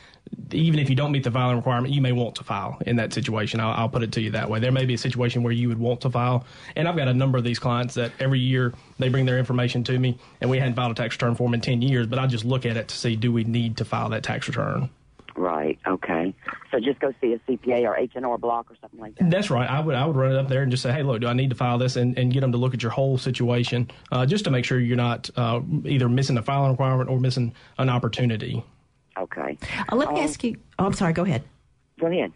Even 0.52 0.80
if 0.80 0.90
you 0.90 0.96
don't 0.96 1.12
meet 1.12 1.24
the 1.24 1.32
filing 1.32 1.58
requirement, 1.58 1.94
you 1.94 2.02
may 2.02 2.12
want 2.12 2.36
to 2.36 2.44
file 2.44 2.78
in 2.86 2.96
that 2.96 3.14
situation. 3.14 3.60
I'll, 3.60 3.72
I'll 3.72 3.90
put 3.90 4.04
it 4.04 4.12
to 4.14 4.22
you 4.22 4.32
that 4.32 4.50
way. 4.50 4.60
There 4.60 4.72
may 4.72 4.86
be 4.86 4.96
a 4.96 4.98
situation 4.98 5.44
where 5.44 5.54
you 5.54 5.68
would 5.68 5.78
want 5.80 6.02
to 6.02 6.10
file, 6.10 6.46
and 6.76 6.88
I've 6.88 6.98
got 6.98 7.08
a 7.08 7.14
number 7.14 7.38
of 7.38 7.44
these 7.44 7.60
clients 7.60 7.94
that 7.96 8.12
every 8.20 8.40
year 8.40 8.74
they 8.98 9.10
bring 9.10 9.26
their 9.26 9.38
information 9.38 9.84
to 9.86 9.98
me, 10.00 10.18
and 10.42 10.50
we 10.50 10.58
hadn't 10.58 10.76
filed 10.76 10.92
a 10.92 10.96
tax 10.96 11.16
return 11.16 11.36
for 11.36 11.44
them 11.44 11.54
in 11.54 11.62
ten 11.62 11.82
years. 11.82 12.08
But 12.08 12.20
I 12.20 12.28
just 12.28 12.46
look 12.46 12.66
at 12.66 12.78
it 12.78 12.88
to 12.88 12.96
see 12.96 13.16
do 13.16 13.32
we 13.32 13.44
need 13.44 13.78
to 13.78 13.86
file 13.86 14.10
that 14.10 14.24
tax 14.24 14.48
return. 14.48 14.90
right. 15.36 15.78
Okay. 15.88 16.34
So 16.72 16.80
just 16.80 17.00
go 17.00 17.14
see 17.22 17.34
a 17.34 17.40
CPA 17.40 17.84
or 17.84 17.96
H 17.96 18.12
and 18.16 18.26
R 18.26 18.38
Block 18.38 18.70
or 18.72 18.76
something 18.82 19.00
like 19.00 19.16
that. 19.16 19.30
That's 19.30 19.50
right. 19.50 19.70
I 19.70 19.80
would 19.80 19.96
I 19.96 20.06
would 20.06 20.16
run 20.16 20.32
it 20.32 20.38
up 20.38 20.48
there 20.48 20.62
and 20.64 20.72
just 20.72 20.84
say, 20.84 20.92
hey, 20.92 21.04
look, 21.04 21.22
do 21.22 21.28
I 21.28 21.34
need 21.34 21.50
to 21.50 21.56
file 21.56 21.78
this, 21.78 21.96
and, 21.96 22.18
and 22.18 22.32
get 22.34 22.42
them 22.42 22.52
to 22.52 22.58
look 22.58 22.74
at 22.74 22.84
your 22.84 22.92
whole 22.92 23.18
situation, 23.18 23.90
uh, 24.12 24.26
just 24.26 24.46
to 24.46 24.52
make 24.52 24.66
sure 24.66 24.80
you're 24.80 24.98
not 24.98 25.30
uh, 25.36 25.62
either 25.86 26.10
missing 26.10 26.38
a 26.38 26.44
filing 26.44 26.72
requirement 26.72 27.10
or 27.10 27.20
missing 27.20 27.54
an 27.78 27.90
opportunity. 27.90 28.64
Okay. 29.20 29.58
Uh, 29.92 29.96
let 29.96 30.12
me 30.12 30.22
ask 30.22 30.44
you. 30.44 30.58
Oh, 30.78 30.86
I'm 30.86 30.94
sorry. 30.94 31.14
Go 31.14 31.24
ahead. 31.24 31.44
Go 32.00 32.08
ahead. 32.08 32.32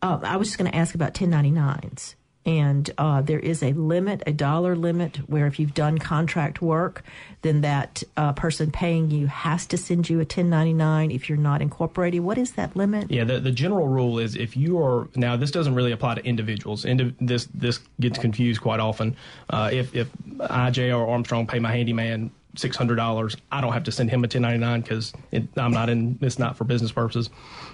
Uh, 0.00 0.18
I 0.22 0.36
was 0.36 0.48
just 0.48 0.58
going 0.58 0.70
to 0.70 0.76
ask 0.76 0.94
about 0.94 1.14
1099s. 1.14 2.14
And 2.46 2.90
uh, 2.96 3.20
there 3.20 3.40
is 3.40 3.62
a 3.62 3.74
limit, 3.74 4.22
a 4.26 4.32
dollar 4.32 4.74
limit, 4.74 5.16
where 5.28 5.46
if 5.46 5.58
you've 5.58 5.74
done 5.74 5.98
contract 5.98 6.62
work, 6.62 7.02
then 7.42 7.60
that 7.60 8.02
uh, 8.16 8.32
person 8.32 8.70
paying 8.70 9.10
you 9.10 9.26
has 9.26 9.66
to 9.66 9.76
send 9.76 10.08
you 10.08 10.16
a 10.16 10.20
1099 10.20 11.10
if 11.10 11.28
you're 11.28 11.36
not 11.36 11.60
incorporated. 11.60 12.20
What 12.20 12.38
is 12.38 12.52
that 12.52 12.74
limit? 12.74 13.10
Yeah, 13.10 13.24
the, 13.24 13.38
the 13.38 13.50
general 13.50 13.86
rule 13.86 14.18
is 14.18 14.34
if 14.34 14.56
you 14.56 14.82
are 14.82 15.08
now 15.14 15.36
this 15.36 15.50
doesn't 15.50 15.74
really 15.74 15.92
apply 15.92 16.14
to 16.14 16.24
individuals. 16.24 16.86
Indi- 16.86 17.14
this 17.20 17.48
this 17.52 17.80
gets 18.00 18.18
confused 18.18 18.62
quite 18.62 18.80
often. 18.80 19.14
Uh, 19.50 19.68
if 19.70 19.94
if 19.94 20.08
I 20.40 20.70
J.R. 20.70 21.06
Armstrong 21.06 21.46
pay 21.46 21.58
my 21.58 21.70
handyman 21.70 22.30
six 22.58 22.76
hundred 22.76 22.96
dollars, 22.96 23.36
I 23.52 23.60
don't 23.60 23.72
have 23.72 23.84
to 23.84 23.92
send 23.92 24.10
him 24.10 24.24
a 24.24 24.28
ten 24.28 24.42
ninety 24.42 24.58
nine 24.58 24.80
because 24.80 25.12
I'm 25.56 25.72
not 25.72 25.88
in. 25.88 26.18
It's 26.20 26.38
not 26.38 26.56
for 26.56 26.64
business 26.64 26.92
purposes. 26.92 27.30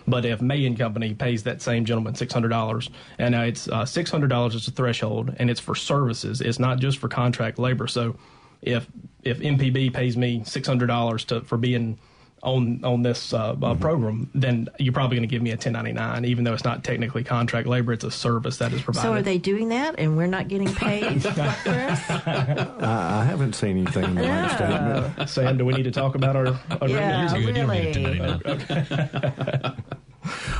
But 0.07 0.25
if 0.25 0.41
May 0.43 0.65
and 0.67 0.79
Company 0.79 1.15
pays 1.15 1.43
that 1.45 1.63
same 1.63 1.85
gentleman 1.85 2.15
six 2.15 2.33
hundred 2.33 2.51
dollars, 2.51 2.91
and 3.19 3.35
it's 3.35 3.69
uh, 3.69 3.85
six 3.85 4.11
hundred 4.11 4.29
dollars 4.29 4.55
is 4.55 4.67
the 4.67 4.73
threshold, 4.73 5.35
and 5.39 5.51
it's 5.51 5.61
for 5.61 5.75
services. 5.75 6.41
It's 6.41 6.59
not 6.59 6.79
just 6.79 6.99
for 6.99 7.09
contract 7.09 7.59
labor. 7.59 7.87
So 7.89 8.17
if 8.63 8.87
if 9.23 9.39
MPB 9.39 9.93
pays 9.93 10.17
me 10.17 10.43
six 10.45 10.69
hundred 10.69 10.87
dollars 10.87 11.25
to 11.27 11.41
for 11.43 11.57
being 11.57 11.99
on 12.45 12.81
on 12.85 13.03
this 13.03 13.33
uh, 13.33 13.55
Mm-hmm. 13.55 13.65
uh, 13.65 13.75
program, 13.77 14.31
then 14.35 14.69
you're 14.79 14.93
probably 14.93 15.17
going 15.17 15.29
to 15.29 15.33
give 15.33 15.43
me 15.43 15.51
a 15.51 15.55
1099, 15.55 16.25
even 16.25 16.45
though 16.45 16.53
it's 16.55 16.65
not 16.65 16.83
technically 16.85 17.25
contract 17.25 17.67
labor; 17.67 17.93
it's 17.93 18.05
a 18.05 18.11
service 18.11 18.59
that 18.59 18.73
is 18.73 18.83
provided. 18.83 19.07
So 19.07 19.13
are 19.15 19.23
they 19.23 19.39
doing 19.39 19.69
that, 19.71 19.95
and 19.99 20.17
we're 20.17 20.27
not 20.27 20.49
getting 20.49 20.73
paid 20.75 21.23
for 21.23 21.29
us? 21.41 22.01
I, 22.11 23.21
I 23.21 23.25
haven't 23.25 23.55
seen 23.55 23.79
anything 23.79 24.05
in 24.05 24.15
the 24.15 24.23
bank 24.23 24.53
statement. 24.53 25.19
Uh, 25.19 25.27
Sam, 25.27 25.57
do 25.59 25.65
we 25.65 25.73
need 25.75 25.85
to 25.85 25.91
talk 25.91 26.15
about 26.15 26.37
our? 26.37 26.47
our 26.81 26.89
Yeah, 26.89 27.25
revenue? 27.25 27.47
You 27.47 27.53
don't 27.53 27.69
need 27.71 27.97
a 27.97 29.75
really. 29.75 29.75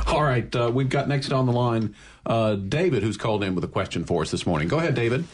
All 0.07 0.21
right, 0.23 0.55
uh, 0.55 0.71
we've 0.73 0.89
got 0.89 1.07
next 1.07 1.31
on 1.33 1.45
the 1.47 1.51
line 1.51 1.95
uh, 2.25 2.55
David, 2.55 3.03
who's 3.03 3.17
called 3.17 3.43
in 3.43 3.55
with 3.55 3.63
a 3.63 3.67
question 3.67 4.03
for 4.05 4.21
us 4.21 4.31
this 4.31 4.45
morning. 4.45 4.67
Go 4.67 4.77
ahead, 4.77 4.93
David. 4.95 5.25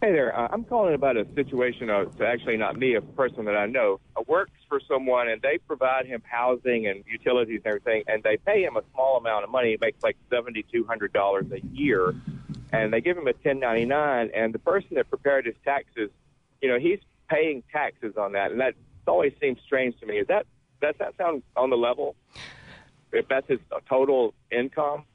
Hey 0.00 0.12
there. 0.12 0.38
Uh, 0.38 0.46
I'm 0.52 0.62
calling 0.62 0.94
about 0.94 1.16
a 1.16 1.26
situation. 1.34 1.90
Uh, 1.90 2.02
it's 2.02 2.20
actually 2.20 2.56
not 2.56 2.76
me, 2.76 2.94
a 2.94 3.00
person 3.00 3.44
that 3.46 3.56
I 3.56 3.66
know 3.66 3.98
uh, 4.16 4.22
works 4.28 4.52
for 4.68 4.80
someone, 4.86 5.28
and 5.28 5.42
they 5.42 5.58
provide 5.58 6.06
him 6.06 6.22
housing 6.24 6.86
and 6.86 7.02
utilities 7.04 7.62
and 7.64 7.66
everything, 7.66 8.04
and 8.06 8.22
they 8.22 8.36
pay 8.36 8.62
him 8.62 8.76
a 8.76 8.82
small 8.92 9.16
amount 9.16 9.42
of 9.42 9.50
money. 9.50 9.70
He 9.70 9.78
makes 9.80 10.00
like 10.04 10.16
seventy 10.30 10.64
two 10.70 10.84
hundred 10.84 11.12
dollars 11.12 11.46
a 11.50 11.66
year, 11.74 12.14
and 12.72 12.92
they 12.92 13.00
give 13.00 13.16
him 13.16 13.24
a 13.24 13.34
1099. 13.42 14.30
And 14.32 14.54
the 14.54 14.60
person 14.60 14.90
that 14.92 15.08
prepared 15.08 15.46
his 15.46 15.56
taxes, 15.64 16.10
you 16.62 16.68
know, 16.68 16.78
he's 16.78 17.00
paying 17.28 17.64
taxes 17.72 18.14
on 18.16 18.32
that, 18.32 18.52
and 18.52 18.60
that 18.60 18.74
always 19.04 19.32
seems 19.40 19.58
strange 19.66 19.98
to 19.98 20.06
me. 20.06 20.18
Is 20.18 20.28
that 20.28 20.46
does 20.80 20.94
that 21.00 21.16
sound 21.16 21.42
on 21.56 21.70
the 21.70 21.76
level? 21.76 22.14
If 23.10 23.26
that's 23.26 23.48
his 23.48 23.58
total 23.88 24.32
income. 24.52 25.06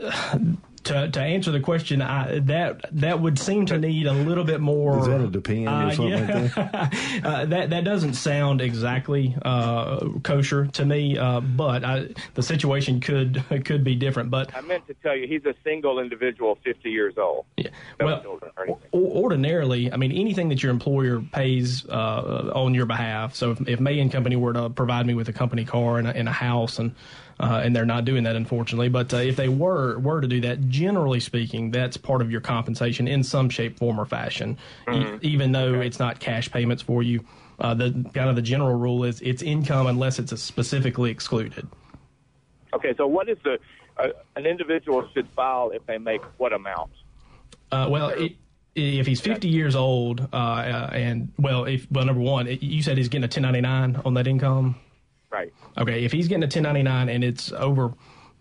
to 0.84 1.08
to 1.08 1.20
answer 1.20 1.50
the 1.50 1.60
question, 1.60 2.02
I, 2.02 2.40
that 2.40 2.86
that 2.92 3.20
would 3.20 3.38
seem 3.38 3.66
to 3.66 3.78
need 3.78 4.06
a 4.06 4.12
little 4.12 4.44
bit 4.44 4.60
more. 4.60 4.98
Is 5.00 5.06
that 5.06 5.20
a 5.20 5.28
depend 5.28 5.68
or 5.68 5.92
something 5.92 6.28
like 6.28 6.54
that? 6.54 6.94
uh, 7.24 7.44
that 7.46 7.70
that 7.70 7.84
doesn't 7.84 8.14
sound 8.14 8.60
exactly 8.60 9.36
uh, 9.42 10.08
kosher 10.22 10.66
to 10.66 10.84
me, 10.84 11.18
uh, 11.18 11.40
but 11.40 11.84
I, 11.84 12.08
the 12.34 12.42
situation 12.42 13.00
could 13.00 13.42
could 13.64 13.84
be 13.84 13.94
different. 13.94 14.30
But 14.30 14.54
I 14.54 14.60
meant 14.60 14.86
to 14.88 14.94
tell 14.94 15.16
you, 15.16 15.26
he's 15.26 15.44
a 15.44 15.54
single 15.64 15.98
individual, 15.98 16.58
50 16.64 16.90
years 16.90 17.14
old. 17.18 17.44
Yeah. 17.56 17.68
No 18.00 18.06
Well, 18.06 18.22
children 18.22 18.52
or. 18.56 18.78
O- 18.92 19.22
ordinarily, 19.22 19.92
I 19.92 19.96
mean, 19.96 20.12
anything 20.12 20.48
that 20.48 20.62
your 20.62 20.72
employer 20.72 21.20
pays 21.20 21.86
uh, 21.88 22.52
on 22.54 22.74
your 22.74 22.86
behalf. 22.86 23.34
So 23.34 23.52
if, 23.52 23.68
if 23.68 23.80
May 23.80 23.98
and 24.00 24.10
Company 24.10 24.36
were 24.36 24.52
to 24.52 24.70
provide 24.70 25.06
me 25.06 25.14
with 25.14 25.28
a 25.28 25.32
company 25.32 25.64
car 25.64 25.98
and 25.98 26.08
a, 26.08 26.16
and 26.16 26.28
a 26.28 26.32
house, 26.32 26.78
and 26.78 26.94
uh, 27.42 27.60
and 27.64 27.74
they're 27.74 27.84
not 27.84 28.04
doing 28.04 28.22
that, 28.22 28.36
unfortunately. 28.36 28.88
But 28.88 29.12
uh, 29.12 29.18
if 29.18 29.36
they 29.36 29.48
were 29.48 29.98
were 29.98 30.20
to 30.20 30.28
do 30.28 30.40
that, 30.42 30.68
generally 30.68 31.18
speaking, 31.18 31.72
that's 31.72 31.96
part 31.96 32.22
of 32.22 32.30
your 32.30 32.40
compensation 32.40 33.08
in 33.08 33.24
some 33.24 33.50
shape, 33.50 33.78
form, 33.78 34.00
or 34.00 34.06
fashion. 34.06 34.56
E- 34.90 35.18
even 35.22 35.50
though 35.50 35.74
it's 35.74 35.98
not 35.98 36.20
cash 36.20 36.50
payments 36.50 36.82
for 36.82 37.02
you, 37.02 37.24
uh, 37.58 37.74
the 37.74 37.90
kind 38.14 38.30
of 38.30 38.36
the 38.36 38.42
general 38.42 38.74
rule 38.76 39.02
is 39.02 39.20
it's 39.22 39.42
income 39.42 39.88
unless 39.88 40.20
it's 40.20 40.40
specifically 40.40 41.10
excluded. 41.10 41.66
Okay, 42.74 42.94
so 42.96 43.06
what 43.08 43.28
is 43.28 43.38
the 43.42 43.58
uh, 43.98 44.08
an 44.36 44.46
individual 44.46 45.06
should 45.12 45.28
file 45.30 45.70
if 45.70 45.84
they 45.86 45.98
make 45.98 46.22
what 46.38 46.52
amount? 46.52 46.92
Uh, 47.72 47.88
well, 47.90 48.10
it, 48.10 48.36
if 48.74 49.06
he's 49.06 49.20
50 49.20 49.48
years 49.48 49.74
old, 49.74 50.28
uh, 50.32 50.36
uh, 50.36 50.90
and 50.92 51.32
well, 51.38 51.64
if 51.64 51.90
well, 51.90 52.04
number 52.04 52.22
one, 52.22 52.46
it, 52.46 52.62
you 52.62 52.82
said 52.82 52.96
he's 52.96 53.08
getting 53.08 53.24
a 53.24 53.26
1099 53.26 54.02
on 54.04 54.14
that 54.14 54.28
income. 54.28 54.76
Right. 55.32 55.52
Okay, 55.78 56.04
if 56.04 56.12
he's 56.12 56.28
getting 56.28 56.42
a 56.42 56.46
1099 56.46 57.08
and 57.08 57.24
it's 57.24 57.52
over 57.52 57.94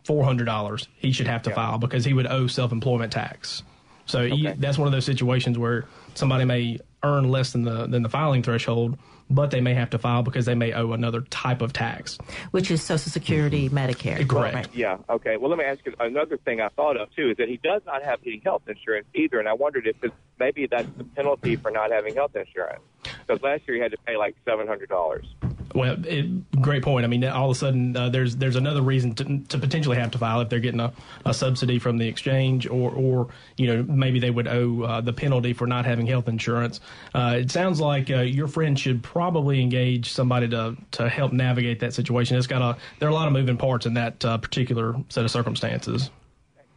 $400, 0.06 0.88
he 0.98 1.12
should 1.12 1.28
have 1.28 1.44
to 1.44 1.52
file 1.52 1.78
because 1.78 2.04
he 2.04 2.14
would 2.14 2.28
owe 2.28 2.48
self-employment 2.48 3.14
tax. 3.14 3.64
So 4.06 4.28
he, 4.28 4.48
that's 4.58 4.78
one 4.78 4.88
of 4.88 4.92
those 4.92 5.06
situations 5.06 5.58
where 5.58 5.86
somebody 6.16 6.44
may 6.44 6.80
earn 7.04 7.30
less 7.30 7.54
than 7.54 7.64
the 7.64 7.88
than 7.88 8.04
the 8.04 8.10
filing 8.10 8.44
threshold, 8.44 8.98
but 9.30 9.52
they 9.52 9.62
may 9.62 9.74
have 9.74 9.90
to 9.92 9.98
file 9.98 10.22
because 10.22 10.46
they 10.46 10.56
may 10.56 10.74
owe 10.74 10.92
another 10.92 11.22
type 11.22 11.62
of 11.62 11.72
tax. 11.72 12.18
Which 12.52 12.70
is 12.70 12.82
Social 12.82 13.12
Security, 13.12 13.70
mm-hmm. 13.70 13.78
Medicare. 13.78 14.28
Correct. 14.28 14.70
Yeah. 14.74 14.98
Okay. 15.10 15.38
Well, 15.38 15.50
let 15.50 15.58
me 15.60 15.66
ask 15.66 15.86
you 15.86 15.94
another 16.00 16.38
thing. 16.38 16.62
I 16.62 16.70
thought 16.70 16.98
of 16.98 17.14
too 17.16 17.32
is 17.32 17.38
that 17.38 17.48
he 17.48 17.58
does 17.58 17.82
not 17.86 18.04
have 18.04 18.20
any 18.26 18.42
health 18.44 18.64
insurance 18.68 19.08
either, 19.16 19.40
and 19.40 19.48
I 19.48 19.54
wondered 19.54 19.88
if 19.88 19.96
it's, 20.04 20.14
maybe 20.40 20.68
that's 20.68 20.90
the 20.98 21.04
penalty 21.04 21.56
for 21.56 21.72
not 21.72 21.92
having 21.92 22.16
health 22.16 22.36
insurance. 22.36 22.82
Because 23.04 23.42
last 23.42 23.64
year 23.68 23.78
he 23.78 23.82
had 23.82 23.92
to 23.92 23.98
pay 24.06 24.18
like 24.18 24.36
seven 24.46 24.68
hundred 24.68 24.90
dollars. 24.90 25.26
Well, 25.74 25.98
it, 26.06 26.62
great 26.62 26.84
point. 26.84 27.06
I 27.06 27.08
mean, 27.08 27.24
all 27.24 27.50
of 27.50 27.56
a 27.56 27.60
sudden, 27.60 27.96
uh, 27.96 28.10
there's 28.10 28.36
there's 28.36 28.56
another 28.56 28.82
reason 28.82 29.16
to, 29.16 29.40
to 29.40 29.58
potentially 29.58 29.98
have 29.98 30.12
to 30.12 30.18
file 30.18 30.42
if 30.42 30.50
they're 30.50 30.60
getting 30.60 30.80
a, 30.80 30.92
a 31.26 31.34
subsidy 31.34 31.80
from 31.80 31.98
the 31.98 32.08
exchange, 32.08 32.68
or 32.68 32.92
or 32.92 33.28
you 33.58 33.68
know 33.68 33.84
maybe 33.84 34.20
they 34.20 34.32
would 34.32 34.48
owe 34.48 34.84
uh, 34.84 35.02
the 35.02 35.14
penalty 35.14 35.54
for 35.54 35.68
not 35.68 35.86
having 35.86 36.08
health 36.08 36.28
insurance. 36.28 36.82
Uh, 37.14 37.38
it 37.40 37.52
sounds 37.52 37.80
like 37.80 38.10
uh, 38.10 38.22
your 38.22 38.48
friend 38.48 38.80
should 38.80 39.02
probably 39.04 39.62
engage 39.62 40.12
somebody 40.12 40.48
to 40.50 40.76
to 40.92 41.10
help 41.10 41.32
navigate 41.32 41.80
that 41.80 41.94
situation. 41.94 42.38
It's 42.38 42.48
got 42.48 42.62
a 42.62 42.78
there 43.00 43.08
are 43.08 43.12
a 43.12 43.16
lot 43.16 43.28
of 43.28 43.34
moving 43.34 43.58
parts 43.58 43.86
in 43.86 43.94
that 43.96 44.24
uh, 44.26 44.38
particular 44.38 44.96
set 45.10 45.24
of 45.24 45.32
circumstances. 45.32 46.10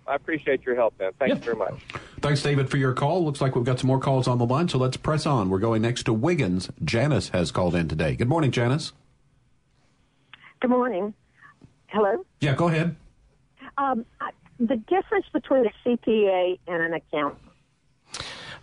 I 0.07 0.14
appreciate 0.14 0.64
your 0.64 0.75
help, 0.75 0.99
man. 0.99 1.12
Thank 1.19 1.35
you 1.35 1.40
very 1.40 1.57
much. 1.57 1.75
Thanks, 2.21 2.43
David, 2.43 2.71
for 2.71 2.77
your 2.77 2.93
call. 2.93 3.25
Looks 3.25 3.40
like 3.40 3.55
we've 3.55 3.64
got 3.64 3.79
some 3.81 3.88
more 3.88 4.01
calls 4.01 4.29
on 4.29 4.38
the 4.38 4.47
line, 4.47 4.69
so 4.69 4.79
let's 4.79 4.97
press 4.97 5.27
on. 5.27 5.51
We're 5.51 5.59
going 5.59 5.83
next 5.83 6.05
to 6.05 6.12
Wiggins. 6.12 6.71
Janice 6.85 7.31
has 7.31 7.51
called 7.51 7.75
in 7.75 7.88
today. 7.88 8.14
Good 8.17 8.29
morning, 8.29 8.51
Janice. 8.51 8.93
Good 10.61 10.71
morning. 10.71 11.14
Hello. 11.87 12.25
Yeah, 12.40 12.55
go 12.55 12.69
ahead. 12.69 12.97
Um, 13.79 14.05
the 14.59 14.77
difference 14.77 15.27
between 15.33 15.67
a 15.67 15.73
CPA 15.85 16.59
and 16.67 16.83
an 16.83 16.95
accountant. 16.95 17.40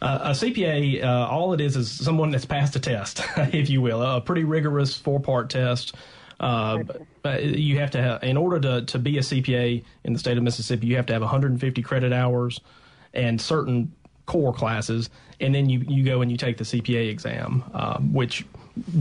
Uh, 0.02 0.20
a 0.24 0.30
CPA, 0.32 1.04
uh, 1.04 1.28
all 1.28 1.54
it 1.54 1.62
is 1.62 1.76
is 1.76 1.92
someone 1.92 2.32
that's 2.32 2.46
passed 2.46 2.76
a 2.76 2.80
test, 2.80 3.22
if 3.38 3.70
you 3.70 3.82
will, 3.82 4.02
a 4.02 4.20
pretty 4.20 4.44
rigorous 4.44 4.96
four 4.96 5.20
part 5.20 5.50
test. 5.50 5.96
Uh, 6.42 6.84
but 7.22 7.44
you 7.44 7.78
have 7.78 7.92
to 7.92 8.02
have, 8.02 8.24
in 8.24 8.36
order 8.36 8.60
to, 8.60 8.86
to 8.88 9.00
be 9.00 9.18
a 9.20 9.22
CPA 9.22 9.84
in 10.04 10.14
the 10.14 10.20
state 10.20 10.38
of 10.38 10.44
Mississippi, 10.44 10.88
you 10.88 10.96
have 10.96 11.06
to 11.06 11.14
have 11.14 11.22
150 11.22 11.82
credit 11.84 12.12
hours 12.12 12.60
and 13.14 13.40
certain 13.40 13.94
core 14.26 14.54
classes, 14.54 15.10
and 15.40 15.54
then 15.54 15.70
you, 15.70 15.86
you 15.88 16.04
go 16.04 16.22
and 16.22 16.32
you 16.32 16.38
take 16.38 16.58
the 16.58 16.64
CPA 16.64 17.10
exam, 17.10 17.64
uh, 17.74 18.00
which 18.00 18.44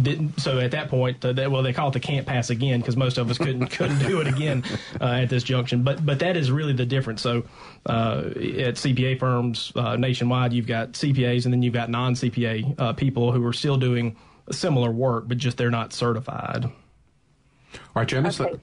didn't. 0.03 0.39
So 0.41 0.59
at 0.59 0.73
that 0.73 0.89
point, 0.89 1.25
uh, 1.25 1.33
they, 1.33 1.47
well, 1.47 1.63
they 1.63 1.73
call 1.73 1.89
it 1.89 1.93
the 1.93 2.01
can't 2.01 2.27
pass 2.27 2.51
again 2.51 2.81
because 2.81 2.97
most 2.97 3.17
of 3.17 3.31
us 3.31 3.39
couldn't 3.39 3.67
couldn't 3.71 4.01
do 4.01 4.21
it 4.21 4.27
again 4.27 4.65
uh, 5.01 5.05
at 5.05 5.31
this 5.31 5.43
junction. 5.43 5.83
But 5.83 6.05
but 6.05 6.19
that 6.19 6.37
is 6.37 6.51
really 6.51 6.73
the 6.73 6.87
difference. 6.87 7.23
So 7.23 7.45
uh, 7.87 8.25
at 8.27 8.75
CPA 8.75 9.19
firms 9.19 9.73
uh, 9.77 9.97
nationwide, 9.97 10.53
you've 10.53 10.67
got 10.67 10.93
CPAs 10.93 11.45
and 11.45 11.55
then 11.55 11.63
you've 11.63 11.75
got 11.75 11.89
non 11.89 12.15
CPA 12.15 12.75
uh, 12.79 12.93
people 12.95 13.33
who 13.33 13.47
are 13.47 13.53
still 13.53 13.77
doing 13.77 14.17
similar 14.51 14.91
work, 14.91 15.29
but 15.29 15.39
just 15.39 15.57
they're 15.57 15.71
not 15.71 15.93
certified. 15.93 16.71
All 17.75 17.81
right, 17.97 18.09
Janice. 18.09 18.41
Okay. 18.41 18.59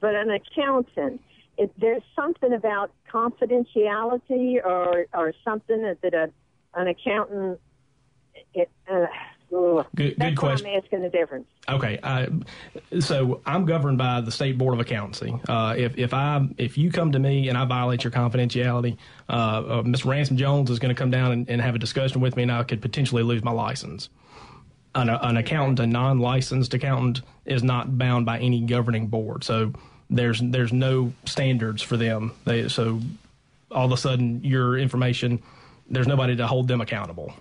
But 0.00 0.14
an 0.14 0.30
accountant, 0.30 1.20
if 1.56 1.70
there's 1.78 2.02
something 2.14 2.52
about 2.52 2.90
confidentiality 3.10 4.64
or 4.64 5.06
or 5.14 5.32
something 5.44 5.82
that, 5.82 6.00
that 6.02 6.14
a, 6.14 6.30
an 6.74 6.88
accountant. 6.88 7.60
It, 8.52 8.70
uh. 8.90 9.06
Good- 9.50 9.86
good 9.94 10.14
That's 10.18 10.36
question. 10.36 10.66
I'm 10.66 10.82
asking 10.82 11.02
the 11.02 11.08
difference. 11.10 11.46
Okay, 11.68 11.98
uh, 12.02 12.26
so 12.98 13.40
I'm 13.46 13.64
governed 13.66 13.98
by 13.98 14.20
the 14.20 14.32
state 14.32 14.58
board 14.58 14.74
of 14.74 14.80
accountancy. 14.80 15.32
Uh, 15.48 15.74
if 15.76 15.96
if 15.96 16.12
I 16.12 16.48
if 16.58 16.76
you 16.76 16.90
come 16.90 17.12
to 17.12 17.18
me 17.20 17.48
and 17.48 17.56
I 17.56 17.64
violate 17.64 18.02
your 18.02 18.10
confidentiality, 18.10 18.96
uh, 19.28 19.32
uh, 19.32 19.82
Mr. 19.82 20.06
Ransom 20.06 20.36
Jones 20.36 20.70
is 20.70 20.80
going 20.80 20.94
to 20.94 20.98
come 20.98 21.10
down 21.10 21.30
and, 21.30 21.48
and 21.48 21.60
have 21.60 21.74
a 21.76 21.78
discussion 21.78 22.20
with 22.20 22.36
me, 22.36 22.42
and 22.42 22.52
I 22.52 22.64
could 22.64 22.82
potentially 22.82 23.22
lose 23.22 23.44
my 23.44 23.52
license. 23.52 24.08
An, 24.96 25.08
an 25.08 25.36
accountant, 25.36 25.80
a 25.80 25.86
non-licensed 25.86 26.72
accountant, 26.72 27.22
is 27.44 27.64
not 27.64 27.98
bound 27.98 28.26
by 28.26 28.38
any 28.38 28.60
governing 28.60 29.08
board. 29.08 29.42
So 29.42 29.72
there's 30.08 30.40
there's 30.40 30.72
no 30.72 31.12
standards 31.24 31.82
for 31.82 31.96
them. 31.96 32.32
They, 32.44 32.68
so 32.68 33.00
all 33.70 33.86
of 33.86 33.92
a 33.92 33.96
sudden, 33.96 34.42
your 34.44 34.78
information, 34.78 35.42
there's 35.90 36.06
nobody 36.06 36.36
to 36.36 36.46
hold 36.46 36.68
them 36.68 36.80
accountable. 36.80 37.34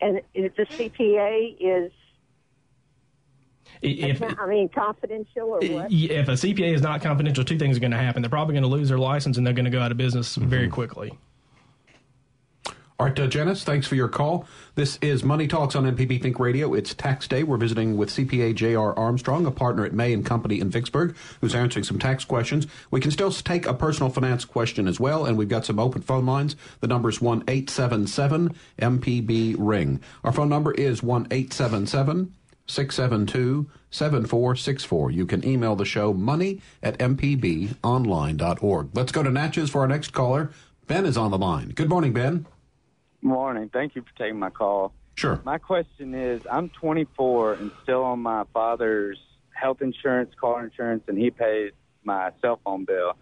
And 0.00 0.20
if 0.34 0.54
the 0.56 0.66
CPA 0.66 1.56
is, 1.58 1.92
If, 3.80 4.22
I 4.22 4.46
mean, 4.46 4.68
confidential 4.68 5.48
or 5.48 5.60
what? 5.60 5.90
if 5.90 6.28
a 6.28 6.32
CPA 6.32 6.74
is 6.74 6.82
not 6.82 7.00
confidential, 7.00 7.44
two 7.44 7.58
things 7.58 7.76
are 7.76 7.80
going 7.80 7.92
to 7.92 7.96
happen. 7.96 8.22
They're 8.22 8.28
probably 8.30 8.52
going 8.52 8.62
to 8.62 8.68
lose 8.68 8.88
their 8.88 8.98
license 8.98 9.38
and 9.38 9.46
they're 9.46 9.54
going 9.54 9.64
to 9.64 9.70
go 9.70 9.80
out 9.80 9.90
of 9.90 9.96
business 9.96 10.34
very 10.36 10.64
mm-hmm. 10.64 10.74
quickly. 10.74 11.18
Uh, 12.98 13.10
Janice, 13.10 13.62
thanks 13.62 13.86
for 13.86 13.94
your 13.94 14.08
call. 14.08 14.46
This 14.74 14.98
is 15.02 15.22
Money 15.22 15.46
Talks 15.46 15.76
on 15.76 15.84
MPB 15.84 16.22
Think 16.22 16.40
Radio. 16.40 16.72
It's 16.72 16.94
tax 16.94 17.28
day. 17.28 17.42
We're 17.42 17.58
visiting 17.58 17.98
with 17.98 18.08
CPA 18.08 18.54
J.R. 18.54 18.98
Armstrong, 18.98 19.44
a 19.44 19.50
partner 19.50 19.84
at 19.84 19.92
May 19.92 20.14
and 20.14 20.24
Company 20.24 20.60
in 20.60 20.70
Vicksburg, 20.70 21.14
who's 21.42 21.54
answering 21.54 21.84
some 21.84 21.98
tax 21.98 22.24
questions. 22.24 22.66
We 22.90 23.00
can 23.00 23.10
still 23.10 23.30
take 23.30 23.66
a 23.66 23.74
personal 23.74 24.10
finance 24.10 24.46
question 24.46 24.88
as 24.88 24.98
well, 24.98 25.26
and 25.26 25.36
we've 25.36 25.48
got 25.48 25.66
some 25.66 25.78
open 25.78 26.00
phone 26.00 26.24
lines. 26.24 26.56
The 26.80 26.86
number 26.86 27.10
is 27.10 27.20
1 27.20 27.44
877 27.46 28.54
MPB 28.78 29.56
Ring. 29.58 30.00
Our 30.24 30.32
phone 30.32 30.48
number 30.48 30.72
is 30.72 31.02
1 31.02 31.26
877 31.30 32.32
672 32.66 33.68
7464. 33.90 35.10
You 35.10 35.26
can 35.26 35.46
email 35.46 35.76
the 35.76 35.84
show 35.84 36.14
money 36.14 36.62
at 36.82 36.98
mpbonline.org. 36.98 38.88
Let's 38.94 39.12
go 39.12 39.22
to 39.22 39.30
Natchez 39.30 39.68
for 39.70 39.82
our 39.82 39.88
next 39.88 40.14
caller. 40.14 40.50
Ben 40.86 41.04
is 41.04 41.18
on 41.18 41.30
the 41.30 41.38
line. 41.38 41.70
Good 41.70 41.90
morning, 41.90 42.12
Ben. 42.14 42.46
Morning. 43.26 43.68
Thank 43.72 43.96
you 43.96 44.02
for 44.02 44.16
taking 44.16 44.38
my 44.38 44.50
call. 44.50 44.92
Sure. 45.16 45.40
My 45.44 45.58
question 45.58 46.14
is 46.14 46.42
I'm 46.48 46.68
24 46.68 47.54
and 47.54 47.72
still 47.82 48.04
on 48.04 48.20
my 48.20 48.44
father's 48.54 49.18
health 49.50 49.82
insurance, 49.82 50.32
car 50.40 50.64
insurance, 50.64 51.02
and 51.08 51.18
he 51.18 51.32
pays 51.32 51.72
my 52.04 52.30
cell 52.40 52.60
phone 52.64 52.84
bill. 52.84 53.14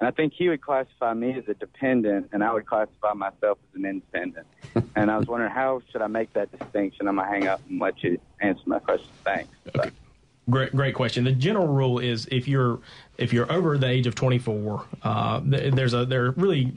And 0.00 0.08
I 0.08 0.10
think 0.10 0.32
he 0.36 0.48
would 0.48 0.62
classify 0.62 1.14
me 1.14 1.38
as 1.38 1.44
a 1.46 1.54
dependent, 1.54 2.30
and 2.32 2.42
I 2.42 2.52
would 2.52 2.66
classify 2.66 3.12
myself 3.12 3.58
as 3.70 3.78
an 3.78 3.84
independent. 3.84 4.48
and 4.96 5.12
I 5.12 5.16
was 5.16 5.28
wondering 5.28 5.52
how 5.52 5.80
should 5.92 6.02
I 6.02 6.08
make 6.08 6.32
that 6.32 6.50
distinction? 6.58 7.06
I'm 7.06 7.14
gonna 7.14 7.28
hang 7.28 7.46
up 7.46 7.60
and 7.70 7.80
let 7.80 8.02
you 8.02 8.18
answer 8.40 8.64
my 8.66 8.80
question. 8.80 9.10
Thanks. 9.22 9.48
Okay. 9.76 9.92
Great, 10.50 10.74
great 10.74 10.96
question. 10.96 11.22
The 11.22 11.30
general 11.30 11.68
rule 11.68 12.00
is 12.00 12.26
if 12.32 12.48
you're 12.48 12.80
if 13.16 13.32
you're 13.32 13.50
over 13.52 13.78
the 13.78 13.86
age 13.86 14.08
of 14.08 14.16
24, 14.16 14.84
uh, 15.04 15.40
th- 15.40 15.72
there's 15.72 15.94
a 15.94 16.04
there 16.04 16.26
are 16.26 16.30
really 16.32 16.72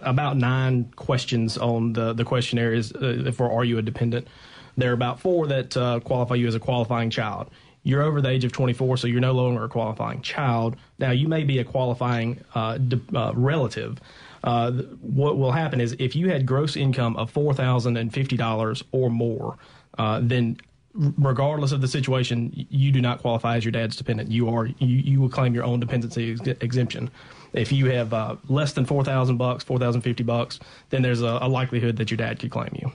about 0.00 0.36
nine 0.36 0.92
questions 0.96 1.58
on 1.58 1.92
the 1.92 2.12
the 2.12 2.24
questionnaire 2.24 2.72
is 2.72 2.92
uh, 2.92 3.32
for 3.34 3.50
are 3.50 3.64
you 3.64 3.78
a 3.78 3.82
dependent. 3.82 4.28
There 4.76 4.90
are 4.90 4.94
about 4.94 5.20
four 5.20 5.46
that 5.46 5.76
uh, 5.76 6.00
qualify 6.00 6.34
you 6.34 6.48
as 6.48 6.54
a 6.54 6.60
qualifying 6.60 7.10
child. 7.10 7.48
You're 7.84 8.02
over 8.02 8.22
the 8.22 8.30
age 8.30 8.44
of 8.44 8.52
24, 8.52 8.96
so 8.96 9.06
you're 9.06 9.20
no 9.20 9.32
longer 9.32 9.64
a 9.64 9.68
qualifying 9.68 10.22
child. 10.22 10.76
Now 10.98 11.10
you 11.10 11.28
may 11.28 11.44
be 11.44 11.58
a 11.58 11.64
qualifying 11.64 12.42
uh, 12.54 12.78
de- 12.78 13.00
uh, 13.14 13.32
relative. 13.34 14.00
Uh, 14.42 14.72
what 15.00 15.38
will 15.38 15.52
happen 15.52 15.80
is 15.80 15.94
if 15.98 16.16
you 16.16 16.30
had 16.30 16.46
gross 16.46 16.76
income 16.76 17.16
of 17.16 17.30
four 17.30 17.54
thousand 17.54 17.96
and 17.96 18.12
fifty 18.12 18.36
dollars 18.36 18.82
or 18.92 19.10
more, 19.10 19.58
uh, 19.98 20.20
then 20.22 20.56
regardless 20.94 21.72
of 21.72 21.80
the 21.80 21.88
situation, 21.88 22.52
you 22.54 22.92
do 22.92 23.00
not 23.00 23.20
qualify 23.20 23.56
as 23.56 23.64
your 23.64 23.72
dad's 23.72 23.96
dependent. 23.96 24.30
You 24.30 24.48
are 24.48 24.66
you, 24.66 24.76
you 24.96 25.20
will 25.20 25.28
claim 25.28 25.54
your 25.54 25.64
own 25.64 25.80
dependency 25.80 26.32
ex- 26.32 26.46
exemption. 26.60 27.10
If 27.54 27.72
you 27.72 27.86
have 27.92 28.12
uh, 28.12 28.36
less 28.48 28.72
than 28.72 28.84
four 28.84 29.04
thousand 29.04 29.38
bucks, 29.38 29.64
four 29.64 29.78
thousand 29.78 30.02
fifty 30.02 30.24
bucks, 30.24 30.60
then 30.90 31.02
there's 31.02 31.22
a, 31.22 31.38
a 31.40 31.48
likelihood 31.48 31.96
that 31.96 32.10
your 32.10 32.18
dad 32.18 32.40
could 32.40 32.50
claim 32.50 32.76
you. 32.80 32.92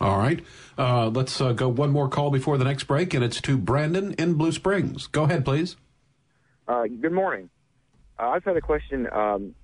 All 0.00 0.18
right. 0.18 0.44
Uh, 0.76 1.08
let's 1.08 1.40
uh, 1.40 1.52
go 1.52 1.68
one 1.68 1.90
more 1.90 2.08
call 2.08 2.30
before 2.30 2.58
the 2.58 2.64
next 2.64 2.84
break, 2.84 3.14
and 3.14 3.22
it's 3.22 3.40
to 3.42 3.56
Brandon 3.56 4.14
in 4.14 4.34
Blue 4.34 4.52
Springs. 4.52 5.06
Go 5.06 5.24
ahead, 5.24 5.44
please. 5.44 5.76
Uh, 6.66 6.86
good 6.86 7.12
morning. 7.12 7.48
Uh, 8.18 8.30
I've 8.30 8.44
had 8.44 8.56
a 8.56 8.60
question. 8.60 9.08
Um, 9.12 9.54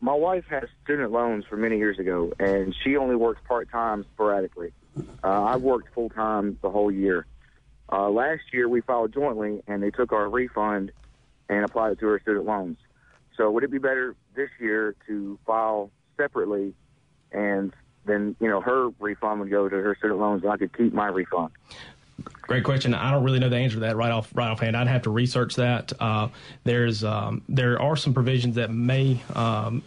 my 0.00 0.14
wife 0.14 0.44
has 0.50 0.64
student 0.84 1.10
loans 1.10 1.44
from 1.46 1.62
many 1.62 1.78
years 1.78 1.98
ago, 1.98 2.32
and 2.38 2.74
she 2.84 2.96
only 2.96 3.16
works 3.16 3.40
part 3.48 3.70
time 3.70 4.04
sporadically. 4.14 4.72
Uh, 5.22 5.42
I've 5.44 5.62
worked 5.62 5.92
full 5.94 6.10
time 6.10 6.58
the 6.62 6.70
whole 6.70 6.90
year. 6.90 7.26
Uh, 7.90 8.08
last 8.10 8.42
year, 8.52 8.68
we 8.68 8.80
filed 8.82 9.12
jointly, 9.12 9.62
and 9.66 9.82
they 9.82 9.90
took 9.90 10.12
our 10.12 10.28
refund 10.28 10.92
and 11.48 11.64
applied 11.64 11.92
it 11.92 11.98
to 12.00 12.06
her 12.06 12.20
student 12.20 12.46
loans. 12.46 12.78
So, 13.36 13.50
would 13.50 13.64
it 13.64 13.70
be 13.70 13.78
better 13.78 14.14
this 14.34 14.50
year 14.60 14.94
to 15.06 15.38
file 15.46 15.90
separately, 16.16 16.74
and 17.32 17.72
then 18.04 18.36
you 18.40 18.48
know 18.48 18.60
her 18.60 18.90
refund 19.00 19.40
would 19.40 19.50
go 19.50 19.68
to 19.68 19.76
her 19.76 19.96
student 19.96 20.20
loans, 20.20 20.42
and 20.42 20.52
I 20.52 20.56
could 20.56 20.76
keep 20.76 20.92
my 20.92 21.08
refund? 21.08 21.50
Great 22.42 22.62
question. 22.62 22.94
I 22.94 23.10
don't 23.10 23.24
really 23.24 23.38
know 23.38 23.48
the 23.48 23.56
answer 23.56 23.74
to 23.74 23.80
that 23.80 23.96
right 23.96 24.12
off 24.12 24.30
right 24.34 24.50
offhand. 24.50 24.76
I'd 24.76 24.86
have 24.86 25.02
to 25.02 25.10
research 25.10 25.56
that. 25.56 25.92
Uh, 25.98 26.28
there's 26.62 27.02
um, 27.02 27.42
there 27.48 27.80
are 27.80 27.96
some 27.96 28.14
provisions 28.14 28.54
that 28.54 28.70
may 28.70 29.20
um, 29.34 29.82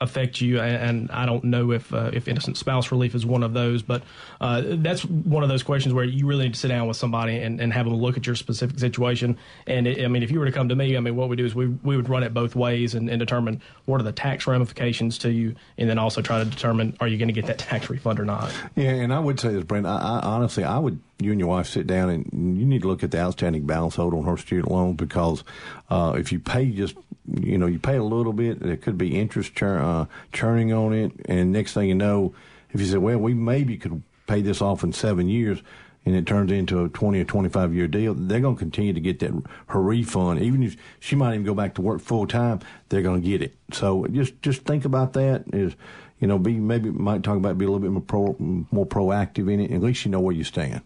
affect 0.00 0.40
you, 0.40 0.60
and, 0.60 1.10
I 1.10 1.26
don't 1.26 1.44
know 1.44 1.72
if 1.72 1.92
uh, 1.92 2.10
if 2.12 2.28
innocent 2.28 2.56
spouse 2.56 2.90
relief 2.90 3.14
is 3.14 3.26
one 3.26 3.42
of 3.42 3.52
those. 3.52 3.82
But 3.82 4.02
uh, 4.40 4.62
that's 4.64 5.04
one 5.04 5.42
of 5.42 5.48
those 5.48 5.62
questions 5.62 5.92
where 5.92 6.04
you 6.04 6.26
really 6.26 6.44
need 6.44 6.54
to 6.54 6.60
sit 6.60 6.68
down 6.68 6.88
with 6.88 6.96
somebody 6.96 7.38
and, 7.38 7.60
and 7.60 7.72
have 7.72 7.86
them 7.86 7.94
look 7.94 8.16
at 8.16 8.26
your 8.26 8.36
specific 8.36 8.78
situation. 8.78 9.36
And 9.66 9.86
it, 9.86 10.04
I 10.04 10.08
mean, 10.08 10.22
if 10.22 10.30
you 10.30 10.38
were 10.38 10.46
to 10.46 10.52
come 10.52 10.68
to 10.68 10.76
me, 10.76 10.96
I 10.96 11.00
mean, 11.00 11.16
what 11.16 11.28
we 11.28 11.36
do 11.36 11.44
is 11.44 11.54
we 11.54 11.66
we 11.66 11.96
would 11.96 12.08
run 12.08 12.22
it 12.22 12.32
both 12.32 12.56
ways 12.56 12.94
and, 12.94 13.10
and 13.10 13.18
determine 13.18 13.60
what 13.84 14.00
are 14.00 14.04
the 14.04 14.12
tax 14.12 14.46
ramifications 14.46 15.18
to 15.18 15.30
you, 15.30 15.54
and 15.76 15.88
then 15.88 15.98
also 15.98 16.22
try 16.22 16.42
to 16.42 16.48
determine 16.48 16.96
are 17.00 17.08
you 17.08 17.18
going 17.18 17.28
to 17.28 17.34
get 17.34 17.46
that 17.46 17.58
tax 17.58 17.90
refund 17.90 18.20
or 18.20 18.24
not. 18.24 18.52
Yeah, 18.76 18.90
and 18.90 19.12
I 19.12 19.18
would 19.18 19.38
say 19.40 19.52
this, 19.52 19.64
Brent. 19.64 19.86
I, 19.86 19.96
I, 19.96 20.20
honestly, 20.20 20.64
I 20.64 20.78
would. 20.78 21.00
You 21.18 21.32
and 21.32 21.38
your 21.38 21.50
wife 21.50 21.66
sit 21.66 21.86
down 21.86 22.08
and 22.08 22.58
you 22.58 22.64
need 22.64 22.80
to 22.80 22.88
look 22.88 23.02
at 23.02 23.10
the 23.10 23.18
outstanding 23.18 23.66
balance 23.66 23.98
owed 23.98 24.14
on 24.14 24.24
her 24.24 24.38
student 24.38 24.70
loan 24.70 24.94
because 24.94 25.44
uh, 25.90 26.14
if 26.16 26.32
you 26.32 26.40
pay 26.40 26.70
just, 26.70 26.96
you 27.26 27.58
know, 27.58 27.66
you 27.66 27.78
pay 27.78 27.96
a 27.96 28.04
little 28.04 28.32
bit, 28.32 28.60
there 28.60 28.76
could 28.76 28.98
be 28.98 29.18
interest 29.18 29.60
uh, 29.62 30.06
churning 30.32 30.72
on 30.72 30.92
it, 30.92 31.12
and 31.26 31.52
next 31.52 31.74
thing 31.74 31.88
you 31.88 31.94
know, 31.94 32.34
if 32.70 32.80
you 32.80 32.86
say, 32.86 32.98
well, 32.98 33.18
we 33.18 33.34
maybe 33.34 33.76
could 33.76 34.02
pay 34.26 34.40
this 34.42 34.62
off 34.62 34.82
in 34.82 34.92
seven 34.92 35.28
years, 35.28 35.62
and 36.06 36.14
it 36.14 36.26
turns 36.26 36.50
into 36.50 36.84
a 36.84 36.88
20 36.88 37.20
or 37.20 37.24
25 37.24 37.74
year 37.74 37.86
deal, 37.86 38.14
they're 38.14 38.40
going 38.40 38.56
to 38.56 38.58
continue 38.58 38.92
to 38.92 39.00
get 39.00 39.18
that 39.20 39.32
her 39.66 39.82
refund. 39.82 40.40
Even 40.40 40.62
if 40.62 40.76
she 40.98 41.14
might 41.14 41.34
even 41.34 41.44
go 41.44 41.54
back 41.54 41.74
to 41.74 41.82
work 41.82 42.00
full 42.00 42.26
time, 42.26 42.60
they're 42.88 43.02
going 43.02 43.22
to 43.22 43.28
get 43.28 43.42
it. 43.42 43.54
So 43.72 44.06
just 44.06 44.40
just 44.40 44.62
think 44.62 44.84
about 44.84 45.12
that. 45.14 45.44
Is 45.52 45.74
you 46.18 46.26
know, 46.26 46.38
be 46.38 46.54
maybe 46.54 46.90
might 46.90 47.22
talk 47.22 47.36
about 47.36 47.58
be 47.58 47.64
a 47.64 47.68
little 47.68 47.80
bit 47.80 47.90
more 47.90 48.02
pro, 48.02 48.36
more 48.38 48.86
proactive 48.86 49.52
in 49.52 49.60
it. 49.60 49.70
At 49.72 49.82
least 49.82 50.04
you 50.04 50.10
know 50.10 50.20
where 50.20 50.34
you 50.34 50.44
stand. 50.44 50.82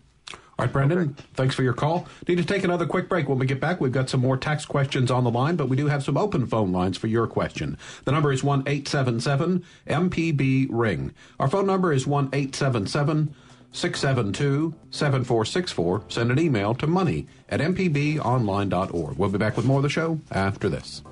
All 0.57 0.65
right, 0.65 0.73
Brendan, 0.73 1.15
thanks 1.35 1.55
for 1.57 1.65
your 1.65 1.73
call. 1.73 2.07
Need 2.29 2.39
to 2.39 2.45
take 2.45 2.63
another 2.63 2.87
quick 2.87 3.09
break. 3.09 3.29
When 3.29 3.39
we 3.39 3.47
get 3.47 3.59
back, 3.61 3.81
we've 3.81 3.91
got 3.91 4.09
some 4.09 4.21
more 4.21 4.37
tax 4.37 4.65
questions 4.65 5.11
on 5.11 5.25
the 5.25 5.31
line, 5.31 5.57
but 5.57 5.69
we 5.69 5.77
do 5.77 5.89
have 5.89 6.05
some 6.05 6.17
open 6.17 6.47
phone 6.47 6.71
lines 6.71 6.97
for 6.97 7.09
your 7.09 7.27
question. 7.27 7.77
The 8.05 8.13
number 8.13 8.31
is 8.31 8.45
1 8.45 8.61
877 8.61 9.65
MPB 9.89 10.69
Ring. 10.71 11.13
Our 11.41 11.49
phone 11.49 11.67
number 11.67 11.93
is 11.93 12.07
1 12.07 12.31
877 12.33 13.35
672 13.73 14.75
7464. 14.91 16.05
Send 16.09 16.31
an 16.31 16.39
email 16.39 16.75
to 16.77 16.87
money 16.87 17.27
at 17.49 17.59
mpbonline.org. 17.59 19.17
We'll 19.17 19.31
be 19.31 19.39
back 19.39 19.57
with 19.57 19.67
more 19.67 19.79
of 19.79 19.83
the 19.83 19.89
show 19.89 20.21
after 20.31 20.69
this. 20.69 21.03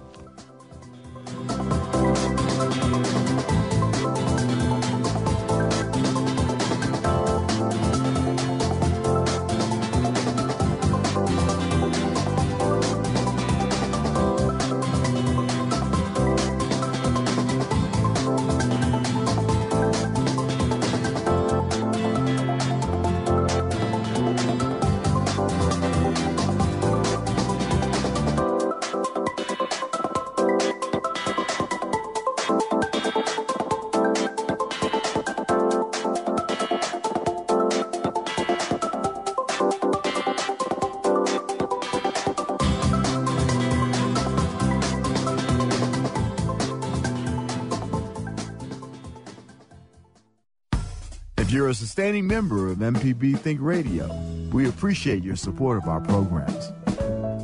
You're 52.03 52.09
a 52.09 52.15
sustaining 52.15 52.27
member 52.27 52.69
of 52.69 52.79
MPB 52.79 53.39
Think 53.39 53.61
Radio, 53.61 54.11
we 54.51 54.69
appreciate 54.69 55.23
your 55.23 55.37
support 55.37 55.79
of 55.79 55.89
our 55.89 56.01
programs. 56.01 56.73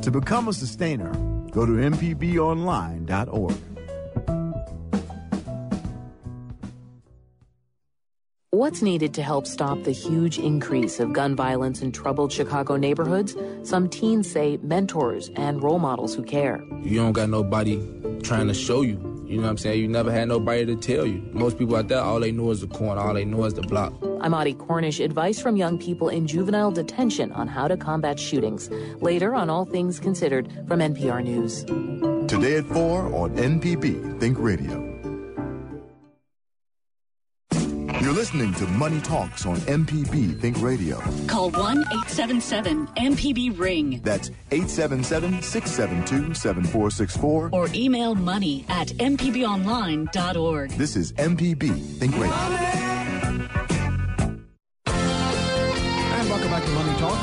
To 0.03 0.11
become 0.11 0.49
a 0.49 0.53
sustainer, 0.53 1.11
go 1.51 1.65
to 1.65 1.71
MPBOnline.org. 1.71 3.55
What's 8.51 8.81
needed 8.81 9.13
to 9.13 9.23
help 9.23 9.47
stop 9.47 9.83
the 9.83 9.91
huge 9.91 10.37
increase 10.37 10.99
of 10.99 11.13
gun 11.13 11.37
violence 11.37 11.81
in 11.81 11.93
troubled 11.93 12.33
Chicago 12.33 12.75
neighborhoods? 12.75 13.37
Some 13.63 13.87
teens 13.87 14.29
say 14.29 14.57
mentors 14.61 15.29
and 15.37 15.63
role 15.63 15.79
models 15.79 16.13
who 16.13 16.23
care. 16.23 16.61
You 16.81 16.97
don't 16.97 17.13
got 17.13 17.29
nobody 17.29 17.79
trying 18.23 18.49
to 18.49 18.53
show 18.53 18.81
you. 18.81 18.97
You 19.25 19.37
know 19.37 19.43
what 19.43 19.51
I'm 19.51 19.57
saying? 19.57 19.79
You 19.79 19.87
never 19.87 20.11
had 20.11 20.27
nobody 20.27 20.65
to 20.65 20.75
tell 20.75 21.05
you. 21.05 21.21
Most 21.31 21.57
people 21.57 21.77
out 21.77 21.87
there, 21.87 22.01
all 22.01 22.19
they 22.19 22.33
know 22.33 22.51
is 22.51 22.59
the 22.59 22.67
corner, 22.67 22.99
all 22.99 23.13
they 23.13 23.23
know 23.23 23.45
is 23.45 23.53
the 23.53 23.61
block. 23.61 23.93
I'm 24.21 24.33
Audie 24.33 24.53
Cornish. 24.53 24.99
Advice 24.99 25.39
from 25.39 25.55
young 25.55 25.77
people 25.77 26.09
in 26.09 26.27
juvenile 26.27 26.71
detention 26.71 27.31
on 27.31 27.47
how 27.47 27.67
to 27.67 27.77
combat 27.77 28.19
shootings. 28.19 28.69
Later 29.01 29.33
on 29.35 29.49
All 29.49 29.65
Things 29.65 29.99
Considered 29.99 30.51
from 30.67 30.79
NPR 30.79 31.23
News. 31.23 31.63
Today 32.29 32.57
at 32.57 32.65
4 32.65 33.13
on 33.15 33.35
MPB 33.35 34.19
Think 34.19 34.37
Radio. 34.39 34.85
You're 38.01 38.13
listening 38.13 38.53
to 38.55 38.65
Money 38.67 38.99
Talks 39.01 39.45
on 39.45 39.57
MPB 39.57 40.39
Think 40.39 40.61
Radio. 40.61 40.99
Call 41.27 41.51
1 41.51 41.77
877 41.79 42.87
MPB 42.97 43.59
Ring 43.59 43.99
That's 44.03 44.29
877 44.51 45.41
672 45.41 46.33
7464. 46.33 47.49
or 47.51 47.67
email 47.73 48.15
money 48.15 48.65
at 48.69 48.87
MPBOnline.org. 48.89 50.71
This 50.71 50.95
is 50.95 51.11
MPB 51.13 51.79
Think 51.99 52.13
Radio. 52.17 52.35
And 52.35 52.37
welcome 52.39 52.55
back 52.55 52.67
to 52.69 52.97
Money 52.97 52.98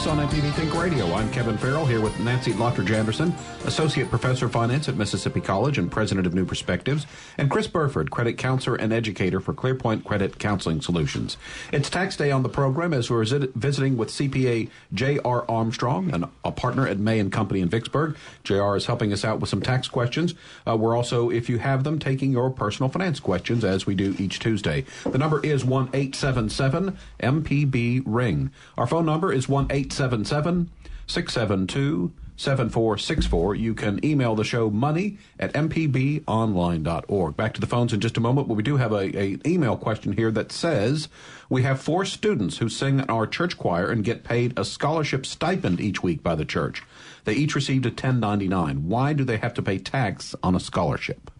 On 0.06 0.18
MPB 0.18 0.52
Think 0.52 0.72
Radio. 0.80 1.12
I'm 1.14 1.28
Kevin 1.32 1.58
Farrell 1.58 1.84
here 1.84 2.00
with 2.00 2.16
Nancy 2.20 2.52
Lottridge 2.52 2.94
Anderson, 2.94 3.34
Associate 3.64 4.08
Professor 4.08 4.46
of 4.46 4.52
Finance 4.52 4.88
at 4.88 4.94
Mississippi 4.94 5.40
College 5.40 5.78
and 5.78 5.90
President 5.90 6.28
of 6.28 6.34
New 6.34 6.44
Perspectives, 6.44 7.06
and 7.38 7.50
Chris 7.50 7.66
Burford, 7.66 8.12
Credit 8.12 8.38
Counselor 8.38 8.76
and 8.76 8.92
Educator 8.92 9.40
for 9.40 9.52
ClearPoint 9.52 10.04
Credit 10.04 10.38
Counseling 10.38 10.80
Solutions. 10.80 11.36
It's 11.72 11.90
tax 11.90 12.16
day 12.16 12.30
on 12.30 12.44
the 12.44 12.48
program 12.48 12.94
as 12.94 13.10
we're 13.10 13.24
visiting 13.24 13.96
with 13.96 14.10
CPA 14.10 14.70
J.R. 14.94 15.44
Armstrong, 15.50 16.14
an, 16.14 16.26
a 16.44 16.52
partner 16.52 16.86
at 16.86 17.00
May 17.00 17.18
and 17.18 17.32
Company 17.32 17.60
in 17.60 17.68
Vicksburg. 17.68 18.16
J.R. 18.44 18.76
is 18.76 18.86
helping 18.86 19.12
us 19.12 19.24
out 19.24 19.40
with 19.40 19.50
some 19.50 19.60
tax 19.60 19.88
questions. 19.88 20.34
Uh, 20.68 20.76
we're 20.76 20.96
also, 20.96 21.30
if 21.30 21.48
you 21.48 21.58
have 21.58 21.82
them, 21.82 21.98
taking 21.98 22.30
your 22.30 22.50
personal 22.50 22.88
finance 22.88 23.18
questions 23.18 23.64
as 23.64 23.86
we 23.86 23.96
do 23.96 24.14
each 24.20 24.38
Tuesday. 24.38 24.84
The 25.02 25.18
number 25.18 25.44
is 25.44 25.64
one 25.64 25.90
eight 25.92 26.14
seven 26.14 26.48
seven 26.48 26.96
MPB 27.20 28.04
Ring. 28.06 28.52
Our 28.78 28.86
phone 28.86 29.06
number 29.06 29.32
is 29.32 29.48
1 29.48 29.66
877 29.96 30.70
672 31.06 32.12
7464. 32.36 33.54
You 33.54 33.74
can 33.74 34.04
email 34.04 34.34
the 34.34 34.44
show 34.44 34.68
money 34.68 35.16
at 35.38 35.54
mpbonline.org. 35.54 37.36
Back 37.36 37.54
to 37.54 37.60
the 37.62 37.66
phones 37.66 37.94
in 37.94 38.00
just 38.00 38.18
a 38.18 38.20
moment, 38.20 38.46
but 38.46 38.54
we 38.54 38.62
do 38.62 38.76
have 38.76 38.92
a, 38.92 39.18
a 39.18 39.38
email 39.46 39.74
question 39.74 40.12
here 40.12 40.30
that 40.32 40.52
says 40.52 41.08
we 41.48 41.62
have 41.62 41.80
four 41.80 42.04
students 42.04 42.58
who 42.58 42.68
sing 42.68 43.00
in 43.00 43.08
our 43.08 43.26
church 43.26 43.56
choir 43.56 43.90
and 43.90 44.04
get 44.04 44.22
paid 44.22 44.52
a 44.58 44.66
scholarship 44.66 45.24
stipend 45.24 45.80
each 45.80 46.02
week 46.02 46.22
by 46.22 46.34
the 46.34 46.44
church. 46.44 46.82
They 47.24 47.32
each 47.32 47.54
received 47.54 47.86
a 47.86 47.88
1099. 47.88 48.88
Why 48.88 49.14
do 49.14 49.24
they 49.24 49.38
have 49.38 49.54
to 49.54 49.62
pay 49.62 49.78
tax 49.78 50.34
on 50.42 50.54
a 50.54 50.60
scholarship? 50.60 51.30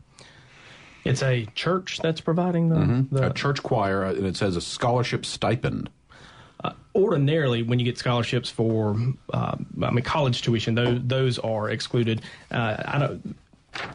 It's 1.05 1.23
a 1.23 1.47
church 1.55 2.01
that's 2.03 2.23
providing 2.23 2.71
the, 2.71 2.77
mm-hmm. 2.77 3.15
the... 3.15 3.31
a 3.31 3.33
church 3.33 3.63
choir, 3.63 4.05
uh, 4.05 4.15
and 4.15 4.27
it 4.27 4.37
says 4.37 4.57
a 4.57 4.61
scholarship 4.61 5.27
stipend. 5.27 5.91
Uh, 6.97 7.01
ordinarily, 7.01 7.63
when 7.63 7.79
you 7.79 7.85
get 7.85 7.99
scholarships 7.99 8.51
for, 8.51 8.97
uh, 9.33 9.57
I 9.83 9.91
mean, 9.91 10.05
college 10.05 10.43
tuition, 10.43 10.75
those 10.75 11.01
those 11.03 11.39
are 11.39 11.71
excluded. 11.71 12.23
Uh, 12.51 12.77
I 12.85 12.99
don't. 12.99 13.37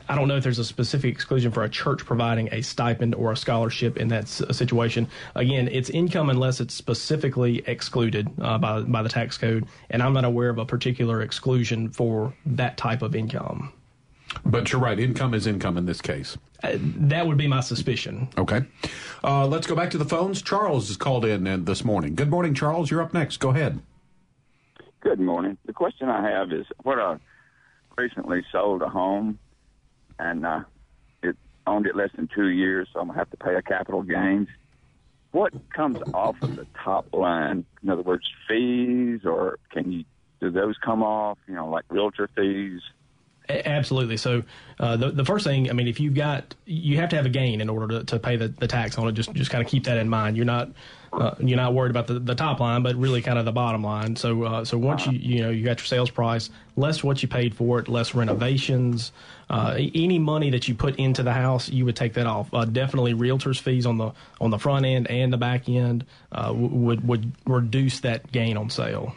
I 0.07 0.13
don't 0.13 0.27
know 0.27 0.37
if 0.37 0.43
there's 0.43 0.59
a 0.59 0.63
specific 0.63 1.11
exclusion 1.11 1.51
for 1.51 1.63
a 1.63 1.69
church 1.69 2.05
providing 2.05 2.49
a 2.51 2.61
stipend 2.61 3.15
or 3.15 3.31
a 3.31 3.35
scholarship 3.35 3.97
in 3.97 4.09
that 4.09 4.27
situation. 4.27 5.07
Again, 5.33 5.67
it's 5.69 5.89
income 5.89 6.29
unless 6.29 6.59
it's 6.59 6.75
specifically 6.75 7.63
excluded 7.65 8.29
uh, 8.39 8.59
by 8.59 8.81
by 8.81 9.01
the 9.01 9.09
tax 9.09 9.39
code, 9.39 9.65
and 9.89 10.03
I'm 10.03 10.13
not 10.13 10.25
aware 10.25 10.49
of 10.49 10.59
a 10.59 10.65
particular 10.65 11.23
exclusion 11.23 11.89
for 11.89 12.31
that 12.45 12.77
type 12.77 13.01
of 13.01 13.15
income. 13.15 13.73
But 14.45 14.71
you're 14.71 14.81
right. 14.81 14.99
Income 14.99 15.33
is 15.33 15.47
income 15.47 15.77
in 15.77 15.85
this 15.85 16.01
case. 16.01 16.37
Uh, 16.63 16.77
that 16.79 17.27
would 17.27 17.37
be 17.37 17.47
my 17.47 17.61
suspicion. 17.61 18.29
Okay. 18.37 18.61
Uh, 19.23 19.47
let's 19.47 19.67
go 19.67 19.75
back 19.75 19.89
to 19.91 19.97
the 19.97 20.05
phones. 20.05 20.41
Charles 20.41 20.89
is 20.89 20.97
called 20.97 21.25
in 21.25 21.47
uh, 21.47 21.57
this 21.59 21.83
morning. 21.83 22.15
Good 22.15 22.29
morning, 22.29 22.53
Charles. 22.53 22.91
You're 22.91 23.01
up 23.01 23.13
next. 23.13 23.37
Go 23.37 23.49
ahead. 23.49 23.81
Good 25.01 25.19
morning. 25.19 25.57
The 25.65 25.73
question 25.73 26.09
I 26.09 26.29
have 26.29 26.51
is 26.51 26.65
what 26.83 26.99
I 26.99 27.17
recently 27.97 28.43
sold 28.51 28.81
a 28.81 28.89
home 28.89 29.39
and 30.19 30.45
uh, 30.45 30.61
it 31.23 31.35
owned 31.65 31.87
it 31.87 31.95
less 31.95 32.09
than 32.15 32.29
two 32.33 32.49
years, 32.49 32.87
so 32.93 32.99
I'm 32.99 33.07
going 33.07 33.15
to 33.15 33.19
have 33.19 33.29
to 33.31 33.37
pay 33.37 33.55
a 33.55 33.61
capital 33.61 34.03
gains. 34.03 34.47
What 35.31 35.53
comes 35.71 35.97
off 36.13 36.35
of 36.41 36.55
the 36.55 36.67
top 36.83 37.13
line? 37.13 37.65
In 37.81 37.89
other 37.89 38.01
words, 38.01 38.29
fees, 38.47 39.21
or 39.25 39.57
can 39.71 39.91
you 39.91 40.03
do 40.39 40.51
those 40.51 40.75
come 40.83 41.01
off? 41.03 41.37
You 41.47 41.55
know, 41.55 41.69
like 41.69 41.85
realtor 41.89 42.29
fees, 42.35 42.81
Absolutely. 43.65 44.17
So 44.17 44.43
uh, 44.79 44.97
the 44.97 45.11
the 45.11 45.25
first 45.25 45.45
thing, 45.45 45.69
I 45.69 45.73
mean, 45.73 45.87
if 45.87 45.99
you've 45.99 46.13
got, 46.13 46.55
you 46.65 46.97
have 46.97 47.09
to 47.09 47.15
have 47.15 47.25
a 47.25 47.29
gain 47.29 47.61
in 47.61 47.69
order 47.69 47.99
to, 47.99 48.03
to 48.05 48.19
pay 48.19 48.35
the, 48.35 48.47
the 48.47 48.67
tax 48.67 48.97
on 48.97 49.07
it. 49.07 49.13
Just 49.13 49.33
just 49.33 49.51
kind 49.51 49.63
of 49.63 49.69
keep 49.69 49.85
that 49.85 49.97
in 49.97 50.09
mind. 50.09 50.37
You're 50.37 50.45
not 50.45 50.71
uh, 51.13 51.35
you're 51.39 51.57
not 51.57 51.73
worried 51.73 51.89
about 51.89 52.07
the, 52.07 52.19
the 52.19 52.35
top 52.35 52.59
line, 52.59 52.83
but 52.83 52.95
really 52.95 53.21
kind 53.21 53.37
of 53.37 53.45
the 53.45 53.51
bottom 53.51 53.83
line. 53.83 54.15
So 54.15 54.43
uh, 54.43 54.65
so 54.65 54.77
once 54.77 55.05
you 55.05 55.13
you 55.13 55.41
know 55.41 55.49
you 55.49 55.63
got 55.63 55.79
your 55.79 55.85
sales 55.85 56.09
price, 56.09 56.49
less 56.75 57.03
what 57.03 57.21
you 57.21 57.27
paid 57.27 57.53
for 57.53 57.79
it, 57.79 57.87
less 57.87 58.15
renovations, 58.15 59.11
uh, 59.49 59.75
any 59.77 60.19
money 60.19 60.49
that 60.51 60.67
you 60.67 60.75
put 60.75 60.95
into 60.95 61.23
the 61.23 61.33
house, 61.33 61.69
you 61.69 61.85
would 61.85 61.95
take 61.95 62.13
that 62.13 62.27
off. 62.27 62.53
Uh, 62.53 62.65
definitely, 62.65 63.13
realtors 63.13 63.59
fees 63.59 63.85
on 63.85 63.97
the 63.97 64.11
on 64.39 64.49
the 64.49 64.59
front 64.59 64.85
end 64.85 65.09
and 65.09 65.33
the 65.33 65.37
back 65.37 65.67
end 65.67 66.05
uh, 66.31 66.53
would 66.55 67.07
would 67.07 67.31
reduce 67.45 67.99
that 68.01 68.31
gain 68.31 68.57
on 68.57 68.69
sale. 68.69 69.13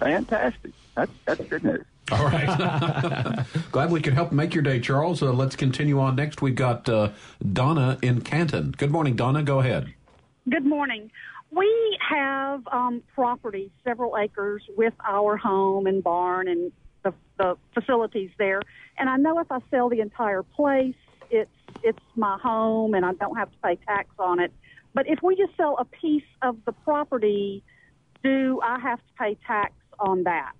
Fantastic. 0.00 0.72
That's 0.96 1.12
that's 1.24 1.44
good 1.44 1.64
news. 1.64 1.84
All 2.10 2.24
right. 2.24 3.46
Glad 3.72 3.90
we 3.90 4.00
could 4.00 4.14
help 4.14 4.32
make 4.32 4.54
your 4.54 4.62
day, 4.62 4.80
Charles. 4.80 5.22
Uh, 5.22 5.32
let's 5.32 5.56
continue 5.56 5.98
on 6.00 6.16
next. 6.16 6.42
We've 6.42 6.54
got 6.54 6.88
uh, 6.88 7.10
Donna 7.52 7.98
in 8.02 8.20
Canton. 8.20 8.74
Good 8.76 8.90
morning, 8.90 9.16
Donna. 9.16 9.42
Go 9.42 9.60
ahead. 9.60 9.92
Good 10.48 10.64
morning. 10.64 11.10
We 11.50 11.98
have 12.08 12.66
um, 12.68 13.02
property, 13.14 13.72
several 13.84 14.16
acres, 14.16 14.62
with 14.76 14.94
our 15.06 15.36
home 15.36 15.86
and 15.86 16.02
barn 16.02 16.48
and 16.48 16.72
the, 17.02 17.12
the 17.38 17.56
facilities 17.74 18.30
there. 18.38 18.60
And 18.98 19.08
I 19.08 19.16
know 19.16 19.38
if 19.40 19.50
I 19.50 19.58
sell 19.70 19.88
the 19.88 20.00
entire 20.00 20.42
place, 20.42 20.94
it's 21.30 21.50
it's 21.82 21.98
my 22.16 22.38
home 22.42 22.94
and 22.94 23.04
I 23.04 23.12
don't 23.14 23.36
have 23.36 23.50
to 23.50 23.56
pay 23.62 23.76
tax 23.86 24.08
on 24.18 24.40
it. 24.40 24.52
But 24.94 25.08
if 25.08 25.20
we 25.22 25.36
just 25.36 25.56
sell 25.56 25.76
a 25.78 25.84
piece 25.84 26.24
of 26.42 26.56
the 26.66 26.72
property, 26.72 27.62
do 28.22 28.60
I 28.62 28.78
have 28.80 28.98
to 28.98 29.12
pay 29.18 29.38
tax 29.46 29.72
on 29.98 30.24
that? 30.24 30.52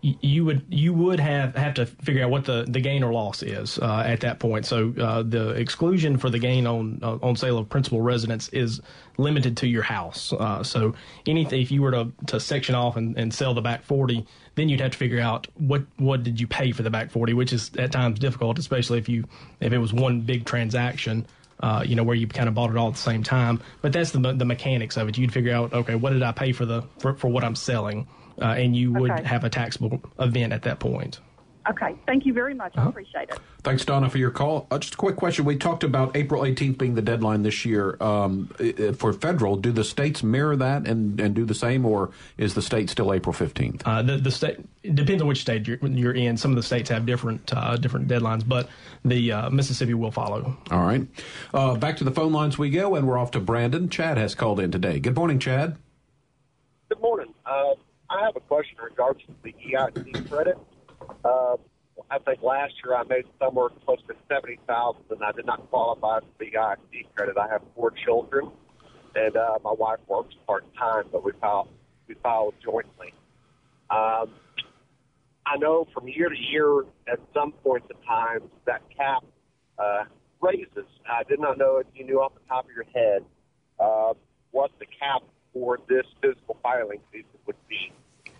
You 0.00 0.44
would 0.44 0.64
you 0.68 0.94
would 0.94 1.18
have 1.18 1.56
have 1.56 1.74
to 1.74 1.86
figure 1.86 2.24
out 2.24 2.30
what 2.30 2.44
the, 2.44 2.64
the 2.68 2.80
gain 2.80 3.02
or 3.02 3.12
loss 3.12 3.42
is 3.42 3.78
uh, 3.78 4.04
at 4.06 4.20
that 4.20 4.38
point. 4.38 4.64
So 4.64 4.94
uh, 5.00 5.22
the 5.22 5.50
exclusion 5.50 6.18
for 6.18 6.30
the 6.30 6.38
gain 6.38 6.66
on 6.66 7.00
uh, 7.02 7.18
on 7.22 7.36
sale 7.36 7.58
of 7.58 7.68
principal 7.68 8.00
residence 8.00 8.48
is 8.50 8.80
limited 9.16 9.56
to 9.56 9.66
your 9.66 9.82
house. 9.82 10.32
Uh, 10.32 10.62
so 10.62 10.94
anything 11.26 11.60
if 11.60 11.72
you 11.72 11.82
were 11.82 11.90
to, 11.90 12.12
to 12.26 12.38
section 12.38 12.76
off 12.76 12.96
and, 12.96 13.18
and 13.18 13.34
sell 13.34 13.54
the 13.54 13.60
back 13.60 13.82
forty, 13.82 14.24
then 14.54 14.68
you'd 14.68 14.80
have 14.80 14.92
to 14.92 14.98
figure 14.98 15.20
out 15.20 15.48
what 15.56 15.82
what 15.96 16.22
did 16.22 16.40
you 16.40 16.46
pay 16.46 16.70
for 16.70 16.82
the 16.82 16.90
back 16.90 17.10
forty, 17.10 17.34
which 17.34 17.52
is 17.52 17.72
at 17.76 17.90
times 17.90 18.20
difficult, 18.20 18.58
especially 18.58 18.98
if 18.98 19.08
you 19.08 19.24
if 19.60 19.72
it 19.72 19.78
was 19.78 19.92
one 19.92 20.20
big 20.20 20.44
transaction. 20.44 21.26
Uh, 21.60 21.82
you 21.84 21.96
know, 21.96 22.04
where 22.04 22.14
you 22.14 22.28
kind 22.28 22.48
of 22.48 22.54
bought 22.54 22.70
it 22.70 22.76
all 22.76 22.86
at 22.86 22.94
the 22.94 23.00
same 23.00 23.24
time. 23.24 23.60
But 23.82 23.92
that's 23.92 24.12
the 24.12 24.20
the 24.20 24.44
mechanics 24.44 24.96
of 24.96 25.08
it. 25.08 25.18
You'd 25.18 25.32
figure 25.32 25.52
out, 25.52 25.72
okay, 25.72 25.96
what 25.96 26.12
did 26.12 26.22
I 26.22 26.30
pay 26.30 26.52
for 26.52 26.64
the 26.64 26.84
for, 27.00 27.14
for 27.14 27.26
what 27.26 27.42
I'm 27.42 27.56
selling, 27.56 28.06
uh, 28.40 28.44
and 28.56 28.76
you 28.76 28.92
would 28.92 29.10
Okay. 29.10 29.22
have 29.24 29.44
a 29.44 29.50
taxable 29.50 30.00
event 30.18 30.52
at 30.52 30.62
that 30.62 30.78
point. 30.78 31.20
Okay. 31.68 31.94
Thank 32.06 32.24
you 32.24 32.32
very 32.32 32.54
much. 32.54 32.72
I 32.78 32.86
appreciate 32.88 33.28
it. 33.28 33.38
Thanks, 33.62 33.84
Donna, 33.84 34.08
for 34.08 34.16
your 34.16 34.30
call. 34.30 34.66
Uh, 34.70 34.78
just 34.78 34.94
a 34.94 34.96
quick 34.96 35.16
question. 35.16 35.44
We 35.44 35.54
talked 35.56 35.84
about 35.84 36.16
April 36.16 36.40
18th 36.42 36.78
being 36.78 36.94
the 36.94 37.02
deadline 37.02 37.42
this 37.42 37.66
year 37.66 37.98
um, 38.02 38.48
i- 38.58 38.72
i- 38.78 38.92
for 38.92 39.12
federal. 39.12 39.56
Do 39.56 39.70
the 39.70 39.84
states 39.84 40.22
mirror 40.22 40.56
that 40.56 40.86
and, 40.88 41.20
and 41.20 41.34
do 41.34 41.44
the 41.44 41.54
same, 41.54 41.84
or 41.84 42.10
is 42.38 42.54
the 42.54 42.62
state 42.62 42.88
still 42.88 43.12
April 43.12 43.34
15th? 43.34 43.82
Uh, 43.84 44.00
the 44.00 44.16
the 44.16 44.30
state 44.30 44.56
it 44.82 44.94
depends 44.94 45.20
on 45.20 45.28
which 45.28 45.42
state 45.42 45.68
you're, 45.68 45.76
you're 45.86 46.14
in. 46.14 46.38
Some 46.38 46.52
of 46.52 46.56
the 46.56 46.62
states 46.62 46.88
have 46.88 47.04
different 47.04 47.52
uh, 47.54 47.76
different 47.76 48.08
deadlines, 48.08 48.48
but 48.48 48.70
the 49.04 49.30
uh, 49.32 49.50
Mississippi 49.50 49.92
will 49.92 50.12
follow. 50.12 50.56
All 50.70 50.80
right. 50.86 51.06
Uh, 51.52 51.74
back 51.76 51.98
to 51.98 52.04
the 52.04 52.12
phone 52.12 52.32
lines 52.32 52.56
we 52.56 52.70
go, 52.70 52.94
and 52.94 53.06
we're 53.06 53.18
off 53.18 53.32
to 53.32 53.40
Brandon. 53.40 53.90
Chad 53.90 54.16
has 54.16 54.34
called 54.34 54.58
in 54.58 54.70
today. 54.70 55.00
Good 55.00 55.16
morning, 55.16 55.38
Chad. 55.38 55.76
Good 56.88 57.00
morning. 57.02 57.34
I 58.10 58.24
have 58.24 58.36
a 58.36 58.40
question 58.40 58.76
in 58.78 58.84
regards 58.84 59.20
to 59.26 59.34
the 59.42 59.52
EIC 59.52 60.30
credit. 60.30 60.56
Uh, 61.24 61.56
I 62.10 62.18
think 62.18 62.42
last 62.42 62.72
year 62.82 62.94
I 62.94 63.02
made 63.04 63.24
somewhere 63.38 63.68
close 63.84 63.98
to 64.08 64.14
seventy 64.28 64.58
thousand, 64.66 65.04
and 65.10 65.22
I 65.22 65.32
did 65.32 65.44
not 65.44 65.68
qualify 65.68 66.20
for 66.20 66.26
the 66.38 66.46
EIC 66.46 67.06
credit. 67.14 67.36
I 67.36 67.48
have 67.48 67.62
four 67.74 67.92
children, 68.06 68.50
and 69.14 69.36
uh, 69.36 69.58
my 69.62 69.72
wife 69.72 69.98
works 70.08 70.34
part 70.46 70.64
time, 70.76 71.04
but 71.12 71.22
we 71.22 71.32
file 71.40 71.68
we 72.06 72.14
file 72.22 72.54
jointly. 72.64 73.12
Um, 73.90 74.30
I 75.46 75.56
know 75.58 75.86
from 75.92 76.08
year 76.08 76.28
to 76.28 76.36
year, 76.36 76.84
at 77.10 77.20
some 77.34 77.52
points 77.52 77.88
in 77.90 78.06
time, 78.06 78.42
that 78.66 78.82
cap 78.96 79.24
uh, 79.78 80.04
raises. 80.40 80.86
I 81.10 81.24
did 81.24 81.40
not 81.40 81.58
know 81.58 81.76
if 81.76 81.86
you 81.94 82.04
knew 82.06 82.20
off 82.20 82.32
the 82.34 82.46
top 82.48 82.64
of 82.64 82.70
your 82.70 82.84
head 82.94 83.24
uh, 83.78 84.14
what 84.50 84.70
the 84.78 84.86
cap 84.86 85.22
for 85.52 85.78
this 85.88 86.04
physical 86.22 86.56
filing 86.62 87.00
season 87.12 87.38
would 87.46 87.56
be 87.68 87.92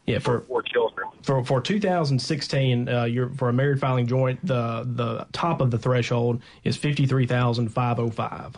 Yeah, 0.08 0.18
for 0.20 0.40
for 0.40 0.62
children. 0.62 1.06
for 1.22 1.44
for 1.44 1.60
2016, 1.60 2.88
uh, 2.88 3.04
you're 3.04 3.28
for 3.30 3.50
a 3.50 3.52
married 3.52 3.78
filing 3.78 4.06
joint, 4.06 4.44
the 4.44 4.84
the 4.86 5.26
top 5.32 5.60
of 5.60 5.70
the 5.70 5.78
threshold 5.78 6.40
is 6.64 6.76
53,505. 6.76 8.56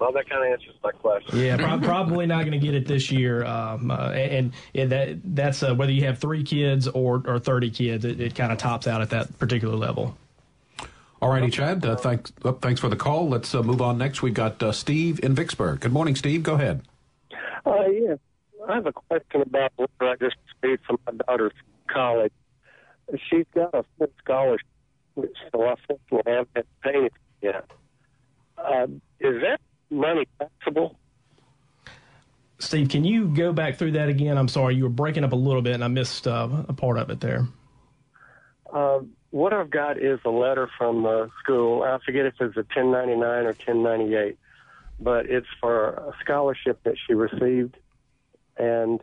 Well, 0.00 0.12
that 0.12 0.30
kind 0.30 0.46
of 0.46 0.52
answers 0.52 0.74
my 0.82 0.92
question. 0.92 1.38
Yeah, 1.38 1.58
prob- 1.58 1.82
probably 1.84 2.26
not 2.26 2.40
going 2.40 2.52
to 2.52 2.58
get 2.58 2.74
it 2.74 2.88
this 2.88 3.10
year. 3.10 3.44
Um, 3.44 3.90
uh, 3.90 4.10
and 4.10 4.52
and 4.74 4.90
that 4.90 5.18
that's 5.36 5.62
uh, 5.62 5.74
whether 5.74 5.92
you 5.92 6.06
have 6.06 6.18
three 6.18 6.42
kids 6.42 6.88
or 6.88 7.22
or 7.26 7.38
30 7.38 7.70
kids, 7.70 8.04
it, 8.04 8.20
it 8.20 8.34
kind 8.34 8.50
of 8.50 8.58
tops 8.58 8.86
out 8.86 9.02
at 9.02 9.10
that 9.10 9.38
particular 9.38 9.76
level. 9.76 10.16
All 11.22 11.28
righty, 11.28 11.50
Chad. 11.50 11.84
Uh, 11.84 11.96
thanks. 11.96 12.32
Uh, 12.42 12.52
thanks 12.52 12.80
for 12.80 12.88
the 12.88 12.96
call. 12.96 13.28
Let's 13.28 13.54
uh, 13.54 13.62
move 13.62 13.82
on 13.82 13.98
next. 13.98 14.22
We've 14.22 14.32
got 14.32 14.62
uh, 14.62 14.72
Steve 14.72 15.20
in 15.22 15.34
Vicksburg. 15.34 15.80
Good 15.80 15.92
morning, 15.92 16.16
Steve. 16.16 16.42
Go 16.42 16.54
ahead. 16.54 16.80
Uh, 17.66 17.84
yeah, 17.88 18.14
I 18.70 18.76
have 18.76 18.86
a 18.86 18.92
question 18.92 19.42
about 19.42 19.72
what 19.76 19.90
I 20.00 20.14
just 20.16 20.36
received 20.62 20.84
from 20.86 20.98
my 21.06 21.12
daughter's 21.26 21.52
college. 21.88 22.32
She's 23.28 23.46
got 23.54 23.74
a 23.74 23.84
full 23.98 24.10
scholarship, 24.22 24.66
so 25.16 25.66
I 25.66 25.74
think 25.88 26.00
will 26.10 26.22
have 26.26 26.46
that 26.54 26.66
paid 26.82 27.10
yet. 27.42 27.68
Uh, 28.56 28.86
is 29.18 29.40
that 29.42 29.60
money 29.90 30.26
taxable? 30.38 30.96
Steve, 32.60 32.90
can 32.90 33.04
you 33.04 33.26
go 33.26 33.52
back 33.52 33.76
through 33.76 33.92
that 33.92 34.08
again? 34.08 34.38
I'm 34.38 34.48
sorry, 34.48 34.76
you 34.76 34.84
were 34.84 34.90
breaking 34.90 35.24
up 35.24 35.32
a 35.32 35.36
little 35.36 35.62
bit, 35.62 35.74
and 35.74 35.82
I 35.82 35.88
missed 35.88 36.28
uh, 36.28 36.48
a 36.68 36.72
part 36.72 36.98
of 36.98 37.10
it 37.10 37.20
there. 37.20 37.48
Uh, 38.72 39.00
what 39.30 39.52
I've 39.52 39.70
got 39.70 39.98
is 39.98 40.20
a 40.24 40.30
letter 40.30 40.68
from 40.78 41.02
the 41.02 41.30
school. 41.42 41.82
I 41.82 41.98
forget 42.04 42.26
if 42.26 42.34
it's 42.34 42.56
a 42.56 42.60
1099 42.60 43.22
or 43.22 43.44
1098, 43.46 44.38
but 45.00 45.26
it's 45.26 45.46
for 45.60 45.90
a 45.90 46.12
scholarship 46.20 46.80
that 46.84 46.94
she 47.06 47.14
received, 47.14 47.76
and 48.60 49.00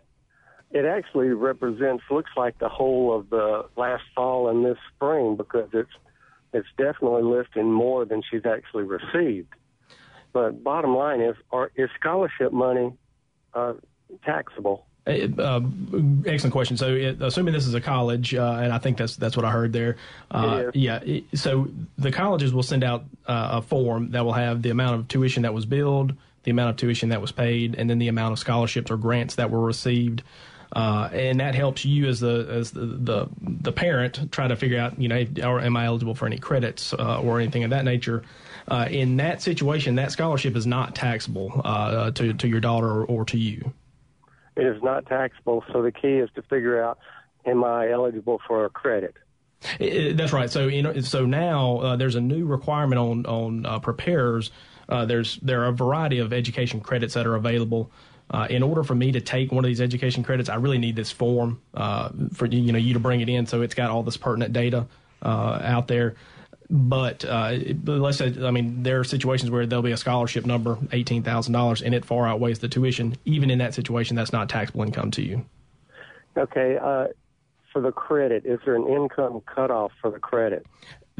it 0.71 0.85
actually 0.85 1.29
represents 1.29 2.03
looks 2.11 2.31
like 2.37 2.59
the 2.59 2.69
whole 2.69 3.17
of 3.17 3.29
the 3.29 3.65
last 3.75 4.03
fall 4.15 4.49
and 4.49 4.63
this 4.63 4.77
spring 4.95 5.35
because 5.35 5.69
it's 5.73 5.89
it's 6.53 6.67
definitely 6.77 7.23
lifting 7.23 7.71
more 7.71 8.05
than 8.05 8.21
she's 8.29 8.45
actually 8.45 8.83
received. 8.83 9.53
But 10.31 10.63
bottom 10.63 10.95
line 10.95 11.19
is, 11.21 11.35
are, 11.51 11.71
is 11.75 11.89
scholarship 11.99 12.53
money 12.53 12.93
uh, 13.53 13.73
taxable? 14.23 14.85
Uh, 15.05 15.61
excellent 16.25 16.51
question. 16.51 16.77
So, 16.77 16.93
it, 16.93 17.21
assuming 17.21 17.53
this 17.53 17.65
is 17.65 17.73
a 17.73 17.81
college, 17.81 18.35
uh, 18.35 18.59
and 18.61 18.73
I 18.73 18.77
think 18.77 18.97
that's 18.97 19.15
that's 19.15 19.37
what 19.37 19.45
I 19.45 19.51
heard 19.51 19.71
there. 19.71 19.95
Uh, 20.29 20.65
yeah. 20.73 20.99
It, 21.03 21.23
so 21.33 21.69
the 21.97 22.11
colleges 22.11 22.53
will 22.53 22.63
send 22.63 22.83
out 22.83 23.05
uh, 23.25 23.49
a 23.53 23.61
form 23.61 24.11
that 24.11 24.25
will 24.25 24.33
have 24.33 24.61
the 24.61 24.69
amount 24.69 24.99
of 24.99 25.07
tuition 25.07 25.43
that 25.43 25.53
was 25.53 25.65
billed, 25.65 26.13
the 26.47 26.51
amount 26.51 26.69
of 26.69 26.77
tuition 26.77 27.09
that 27.09 27.19
was 27.19 27.33
paid, 27.33 27.75
and 27.75 27.89
then 27.89 27.99
the 27.99 28.07
amount 28.07 28.31
of 28.31 28.39
scholarships 28.39 28.89
or 28.89 28.95
grants 28.95 29.35
that 29.35 29.51
were 29.51 29.59
received. 29.59 30.23
Uh, 30.71 31.09
and 31.11 31.41
that 31.41 31.55
helps 31.55 31.83
you 31.83 32.07
as 32.07 32.21
the 32.21 32.47
as 32.49 32.71
the, 32.71 32.85
the, 32.85 33.27
the 33.41 33.71
parent 33.73 34.31
try 34.31 34.47
to 34.47 34.55
figure 34.55 34.79
out 34.79 34.97
you 34.97 35.09
know 35.09 35.25
am 35.59 35.75
I 35.75 35.85
eligible 35.85 36.15
for 36.15 36.25
any 36.25 36.37
credits 36.37 36.93
uh, 36.93 37.19
or 37.19 37.41
anything 37.41 37.65
of 37.65 37.71
that 37.71 37.83
nature. 37.83 38.23
Uh, 38.69 38.87
in 38.89 39.17
that 39.17 39.41
situation, 39.41 39.95
that 39.95 40.13
scholarship 40.13 40.55
is 40.55 40.65
not 40.65 40.95
taxable 40.95 41.61
uh, 41.65 42.11
to 42.11 42.33
to 42.33 42.47
your 42.47 42.61
daughter 42.61 42.87
or, 42.87 43.05
or 43.05 43.25
to 43.25 43.37
you. 43.37 43.73
It 44.55 44.65
is 44.65 44.81
not 44.81 45.05
taxable, 45.05 45.65
so 45.73 45.81
the 45.81 45.91
key 45.91 46.15
is 46.15 46.29
to 46.35 46.41
figure 46.43 46.81
out 46.81 46.97
am 47.45 47.65
I 47.65 47.91
eligible 47.91 48.39
for 48.47 48.63
a 48.63 48.69
credit. 48.69 49.15
It, 49.79 49.95
it, 49.95 50.17
that's 50.17 50.31
right. 50.31 50.49
So 50.49 50.67
you 50.67 50.81
know, 50.81 51.01
so 51.01 51.25
now 51.25 51.79
uh, 51.79 51.95
there's 51.97 52.15
a 52.15 52.21
new 52.21 52.45
requirement 52.45 52.99
on 52.99 53.25
on 53.25 53.65
uh, 53.65 53.79
preparers. 53.79 54.49
Uh, 54.89 55.05
there's 55.05 55.37
there 55.37 55.63
are 55.63 55.67
a 55.67 55.73
variety 55.73 56.19
of 56.19 56.33
education 56.33 56.79
credits 56.81 57.13
that 57.13 57.25
are 57.27 57.35
available. 57.35 57.91
Uh, 58.29 58.45
in 58.49 58.61
order 58.61 58.83
for 58.83 58.95
me 58.95 59.11
to 59.13 59.21
take 59.21 59.51
one 59.53 59.63
of 59.63 59.69
these 59.69 59.79
education 59.79 60.21
credits, 60.21 60.49
I 60.49 60.55
really 60.55 60.77
need 60.77 60.95
this 60.95 61.11
form 61.11 61.61
uh, 61.73 62.09
for 62.33 62.45
you 62.45 62.71
know 62.71 62.79
you 62.79 62.93
to 62.93 62.99
bring 62.99 63.21
it 63.21 63.29
in, 63.29 63.45
so 63.45 63.61
it's 63.61 63.75
got 63.75 63.89
all 63.89 64.03
this 64.03 64.17
pertinent 64.17 64.53
data 64.53 64.85
uh, 65.21 65.59
out 65.63 65.87
there. 65.87 66.15
But, 66.69 67.23
uh, 67.23 67.59
but 67.75 67.99
let's 67.99 68.17
say, 68.17 68.35
I 68.43 68.51
mean, 68.51 68.83
there 68.83 68.99
are 68.99 69.05
situations 69.05 69.49
where 69.49 69.65
there'll 69.65 69.83
be 69.83 69.93
a 69.93 69.97
scholarship 69.97 70.45
number, 70.45 70.77
eighteen 70.91 71.23
thousand 71.23 71.53
dollars, 71.53 71.81
and 71.81 71.95
it 71.95 72.03
far 72.03 72.27
outweighs 72.27 72.59
the 72.59 72.67
tuition. 72.67 73.15
Even 73.23 73.49
in 73.49 73.59
that 73.59 73.73
situation, 73.73 74.17
that's 74.17 74.33
not 74.33 74.49
taxable 74.49 74.83
income 74.83 75.11
to 75.11 75.21
you. 75.21 75.45
Okay. 76.37 76.77
Uh, 76.77 77.07
for 77.71 77.81
the 77.81 77.93
credit, 77.93 78.45
is 78.45 78.59
there 78.65 78.75
an 78.75 78.87
income 78.87 79.41
cutoff 79.45 79.91
for 80.01 80.11
the 80.11 80.19
credit? 80.19 80.65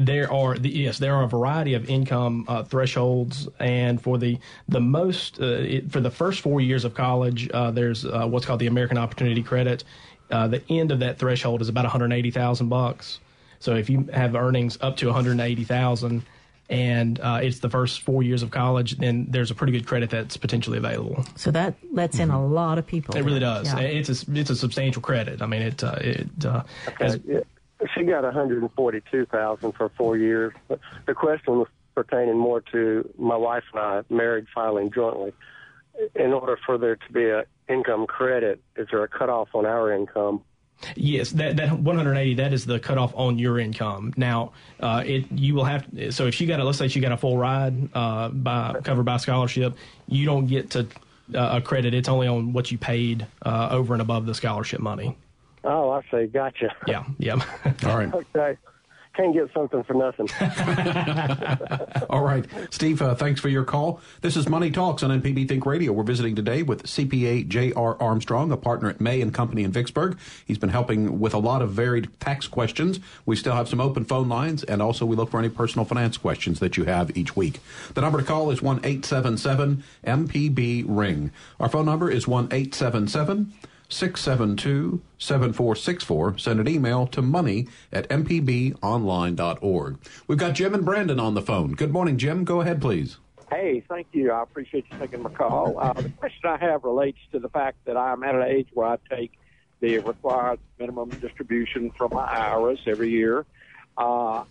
There 0.00 0.32
are 0.32 0.56
the, 0.56 0.68
yes, 0.70 0.98
there 0.98 1.12
are 1.16 1.24
a 1.24 1.28
variety 1.28 1.74
of 1.74 1.90
income 1.90 2.44
uh, 2.46 2.62
thresholds, 2.62 3.48
and 3.58 4.00
for 4.00 4.16
the 4.16 4.38
the 4.68 4.78
most 4.78 5.40
uh, 5.40 5.46
it, 5.46 5.90
for 5.90 6.00
the 6.00 6.10
first 6.10 6.40
four 6.40 6.60
years 6.60 6.84
of 6.84 6.94
college, 6.94 7.50
uh, 7.52 7.72
there's 7.72 8.04
uh, 8.04 8.24
what's 8.28 8.46
called 8.46 8.60
the 8.60 8.68
American 8.68 8.96
Opportunity 8.96 9.42
Credit. 9.42 9.82
Uh, 10.30 10.46
the 10.46 10.62
end 10.70 10.92
of 10.92 11.00
that 11.00 11.18
threshold 11.18 11.62
is 11.62 11.68
about 11.68 11.82
one 11.84 11.90
hundred 11.90 12.12
eighty 12.12 12.30
thousand 12.30 12.68
bucks. 12.68 13.18
So 13.58 13.74
if 13.74 13.90
you 13.90 14.08
have 14.14 14.36
earnings 14.36 14.78
up 14.80 14.96
to 14.98 15.06
one 15.06 15.16
hundred 15.16 15.40
eighty 15.40 15.64
thousand, 15.64 16.22
and 16.70 17.18
uh, 17.18 17.40
it's 17.42 17.58
the 17.58 17.68
first 17.70 18.02
four 18.02 18.22
years 18.22 18.44
of 18.44 18.52
college, 18.52 18.98
then 18.98 19.26
there's 19.28 19.50
a 19.50 19.54
pretty 19.56 19.72
good 19.72 19.84
credit 19.88 20.10
that's 20.10 20.36
potentially 20.36 20.78
available. 20.78 21.24
So 21.34 21.50
that 21.50 21.74
lets 21.90 22.20
in 22.20 22.30
a 22.30 22.46
lot 22.46 22.78
of 22.78 22.86
people. 22.86 23.16
It 23.16 23.22
really 23.24 23.40
does. 23.40 23.66
Yeah. 23.66 23.80
It's 23.80 24.08
a 24.28 24.32
it's 24.32 24.50
a 24.50 24.54
substantial 24.54 25.02
credit. 25.02 25.42
I 25.42 25.46
mean, 25.46 25.62
it 25.62 25.82
uh, 25.82 25.96
it. 26.00 26.28
Uh, 26.44 26.62
has- 27.00 27.18
Yeah. 27.26 27.40
She 27.94 28.04
got 28.04 28.24
142,000 28.24 29.72
for 29.72 29.88
four 29.90 30.16
years. 30.16 30.52
The 31.06 31.14
question 31.14 31.58
was 31.58 31.68
pertaining 31.94 32.36
more 32.36 32.60
to 32.72 33.08
my 33.18 33.36
wife 33.36 33.64
and 33.72 33.80
I 33.80 34.02
married 34.10 34.46
filing 34.54 34.90
jointly. 34.90 35.32
In 36.14 36.32
order 36.32 36.58
for 36.64 36.78
there 36.78 36.96
to 36.96 37.12
be 37.12 37.28
an 37.28 37.44
income 37.68 38.06
credit, 38.06 38.60
is 38.76 38.88
there 38.90 39.02
a 39.02 39.08
cutoff 39.08 39.48
on 39.54 39.66
our 39.66 39.92
income? 39.92 40.42
Yes, 40.94 41.32
that 41.32 41.56
that 41.56 41.72
180 41.72 42.34
that 42.34 42.52
is 42.52 42.64
the 42.64 42.78
cutoff 42.78 43.12
on 43.16 43.36
your 43.36 43.58
income. 43.58 44.14
Now, 44.16 44.52
uh, 44.78 45.02
it 45.04 45.30
you 45.32 45.56
will 45.56 45.64
have 45.64 45.84
so 46.10 46.26
if 46.26 46.40
you 46.40 46.46
got 46.46 46.60
a 46.60 46.64
let's 46.64 46.78
say 46.78 46.86
you 46.86 47.00
got 47.00 47.10
a 47.10 47.16
full 47.16 47.36
ride 47.36 47.88
uh, 47.94 48.28
by 48.28 48.76
covered 48.84 49.04
by 49.04 49.16
scholarship, 49.16 49.76
you 50.06 50.24
don't 50.24 50.46
get 50.46 50.70
to 50.70 50.86
uh, 51.34 51.58
a 51.58 51.60
credit. 51.60 51.94
It's 51.94 52.08
only 52.08 52.28
on 52.28 52.52
what 52.52 52.70
you 52.70 52.78
paid 52.78 53.26
uh, 53.42 53.68
over 53.72 53.92
and 53.92 54.00
above 54.00 54.26
the 54.26 54.34
scholarship 54.34 54.78
money. 54.78 55.16
Oh, 55.68 55.90
I 55.90 56.00
see. 56.10 56.26
Gotcha. 56.28 56.74
Yeah, 56.86 57.04
Yep. 57.18 57.40
All 57.84 57.98
right. 57.98 58.12
Okay. 58.14 58.56
Can't 59.14 59.34
get 59.34 59.50
something 59.52 59.82
for 59.82 59.94
nothing. 59.94 60.28
All 62.08 62.22
right. 62.22 62.46
Steve, 62.70 63.02
uh, 63.02 63.16
thanks 63.16 63.40
for 63.40 63.48
your 63.48 63.64
call. 63.64 64.00
This 64.20 64.36
is 64.36 64.48
Money 64.48 64.70
Talks 64.70 65.02
on 65.02 65.10
MPB 65.20 65.48
Think 65.48 65.66
Radio. 65.66 65.92
We're 65.92 66.04
visiting 66.04 66.36
today 66.36 66.62
with 66.62 66.84
CPA 66.84 67.48
J.R. 67.48 68.00
Armstrong, 68.00 68.52
a 68.52 68.56
partner 68.56 68.88
at 68.88 69.00
May 69.00 69.20
and 69.20 69.34
Company 69.34 69.64
in 69.64 69.72
Vicksburg. 69.72 70.16
He's 70.46 70.56
been 70.58 70.68
helping 70.70 71.18
with 71.18 71.34
a 71.34 71.38
lot 71.38 71.62
of 71.62 71.72
varied 71.72 72.08
tax 72.20 72.46
questions. 72.46 73.00
We 73.26 73.34
still 73.34 73.54
have 73.54 73.68
some 73.68 73.80
open 73.80 74.04
phone 74.04 74.28
lines, 74.28 74.62
and 74.62 74.80
also 74.80 75.04
we 75.04 75.16
look 75.16 75.32
for 75.32 75.40
any 75.40 75.48
personal 75.48 75.84
finance 75.84 76.16
questions 76.16 76.60
that 76.60 76.76
you 76.76 76.84
have 76.84 77.14
each 77.16 77.34
week. 77.34 77.58
The 77.94 78.00
number 78.00 78.18
to 78.20 78.24
call 78.24 78.52
is 78.52 78.62
1 78.62 78.78
877 78.84 79.82
MPB 80.06 80.84
Ring. 80.86 81.32
Our 81.58 81.68
phone 81.68 81.86
number 81.86 82.08
is 82.08 82.28
1 82.28 82.44
877 82.52 83.52
672 83.88 85.00
7464. 85.18 86.38
Send 86.38 86.60
an 86.60 86.68
email 86.68 87.06
to 87.08 87.22
money 87.22 87.68
at 87.92 88.08
mpbonline.org. 88.08 89.98
We've 90.26 90.38
got 90.38 90.54
Jim 90.54 90.74
and 90.74 90.84
Brandon 90.84 91.18
on 91.18 91.34
the 91.34 91.42
phone. 91.42 91.72
Good 91.72 91.92
morning, 91.92 92.18
Jim. 92.18 92.44
Go 92.44 92.60
ahead, 92.60 92.80
please. 92.80 93.18
Hey, 93.50 93.82
thank 93.88 94.08
you. 94.12 94.30
I 94.30 94.42
appreciate 94.42 94.84
you 94.92 94.98
taking 94.98 95.22
my 95.22 95.30
call. 95.30 95.78
Uh, 95.78 95.94
the 95.94 96.10
question 96.10 96.50
I 96.50 96.58
have 96.58 96.84
relates 96.84 97.18
to 97.32 97.38
the 97.38 97.48
fact 97.48 97.78
that 97.86 97.96
I'm 97.96 98.22
at 98.22 98.34
an 98.34 98.42
age 98.42 98.68
where 98.74 98.88
I 98.88 98.98
take 99.08 99.32
the 99.80 99.98
required 100.00 100.58
minimum 100.78 101.08
distribution 101.08 101.90
from 101.92 102.12
my 102.12 102.24
IRAs 102.24 102.80
every 102.86 103.10
year. 103.10 103.46
Uh, 103.96 104.44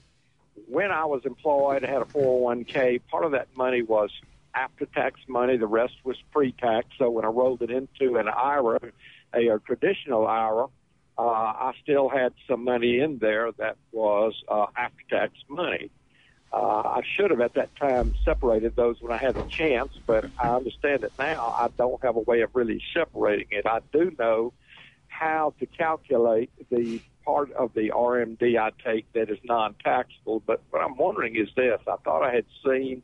when 0.68 0.90
I 0.92 1.06
was 1.06 1.26
employed, 1.26 1.86
I 1.86 1.88
had 1.88 2.02
a 2.02 2.06
401k. 2.06 3.02
Part 3.12 3.24
of 3.24 3.32
that 3.34 3.50
money 3.56 3.84
was 3.84 4.10
after 4.56 4.86
tax 4.88 5.20
money, 5.28 5.58
the 5.58 5.68
rest 5.68 5.94
was 6.04 6.18
pre 6.32 6.52
tax. 6.54 6.88
So 6.98 7.10
when 7.12 7.26
I 7.26 7.28
rolled 7.28 7.62
it 7.62 7.70
into 7.70 8.18
an 8.18 8.28
IRA, 8.28 8.80
a, 9.34 9.48
a 9.48 9.60
traditional 9.60 10.28
IRA, 10.28 10.68
uh, 11.18 11.22
I 11.22 11.72
still 11.82 12.10
had 12.10 12.34
some 12.48 12.64
money 12.64 13.00
in 13.00 13.18
there 13.20 13.52
that 13.58 13.78
was 13.92 14.34
uh, 14.48 14.68
after 14.78 15.04
tax 15.10 15.34
money. 15.50 15.90
Uh, 16.54 16.82
I 16.82 17.02
should 17.16 17.32
have 17.32 17.42
at 17.42 17.56
that 17.56 17.76
time 17.76 18.14
separated 18.24 18.76
those 18.76 18.98
when 19.02 19.12
I 19.12 19.18
had 19.18 19.36
the 19.36 19.44
chance, 19.44 19.92
but 20.06 20.26
I 20.40 20.56
understand 20.56 21.04
it 21.04 21.12
now. 21.20 21.54
I 21.58 21.68
don't 21.78 22.02
have 22.04 22.16
a 22.16 22.22
way 22.22 22.42
of 22.42 22.52
really 22.54 22.82
separating 22.94 23.48
it. 23.52 23.66
I 23.66 23.80
do 23.92 24.16
know 24.18 24.54
how 25.08 25.54
to 25.60 25.66
calculate 25.66 26.52
the 26.70 27.02
part 27.26 27.52
of 27.54 27.74
the 27.74 27.90
RMD 27.90 28.58
I 28.58 28.70
take 28.84 29.12
that 29.14 29.30
is 29.30 29.40
non-taxable. 29.44 30.44
But 30.46 30.64
what 30.70 30.82
I'm 30.82 30.96
wondering 30.96 31.36
is 31.36 31.50
this: 31.56 31.80
I 31.86 31.96
thought 32.04 32.24
I 32.24 32.34
had 32.34 32.46
seen 32.66 33.02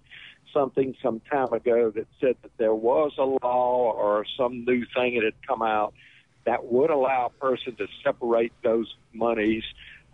something 0.53 0.95
some 1.03 1.19
time 1.29 1.51
ago 1.51 1.91
that 1.95 2.07
said 2.21 2.35
that 2.43 2.51
there 2.57 2.75
was 2.75 3.11
a 3.17 3.23
law 3.23 3.91
or 3.91 4.25
some 4.37 4.63
new 4.63 4.85
thing 4.95 5.15
that 5.15 5.23
had 5.23 5.47
come 5.47 5.61
out 5.61 5.93
that 6.45 6.65
would 6.65 6.89
allow 6.89 7.27
a 7.27 7.39
person 7.39 7.75
to 7.77 7.87
separate 8.03 8.53
those 8.63 8.93
monies 9.13 9.63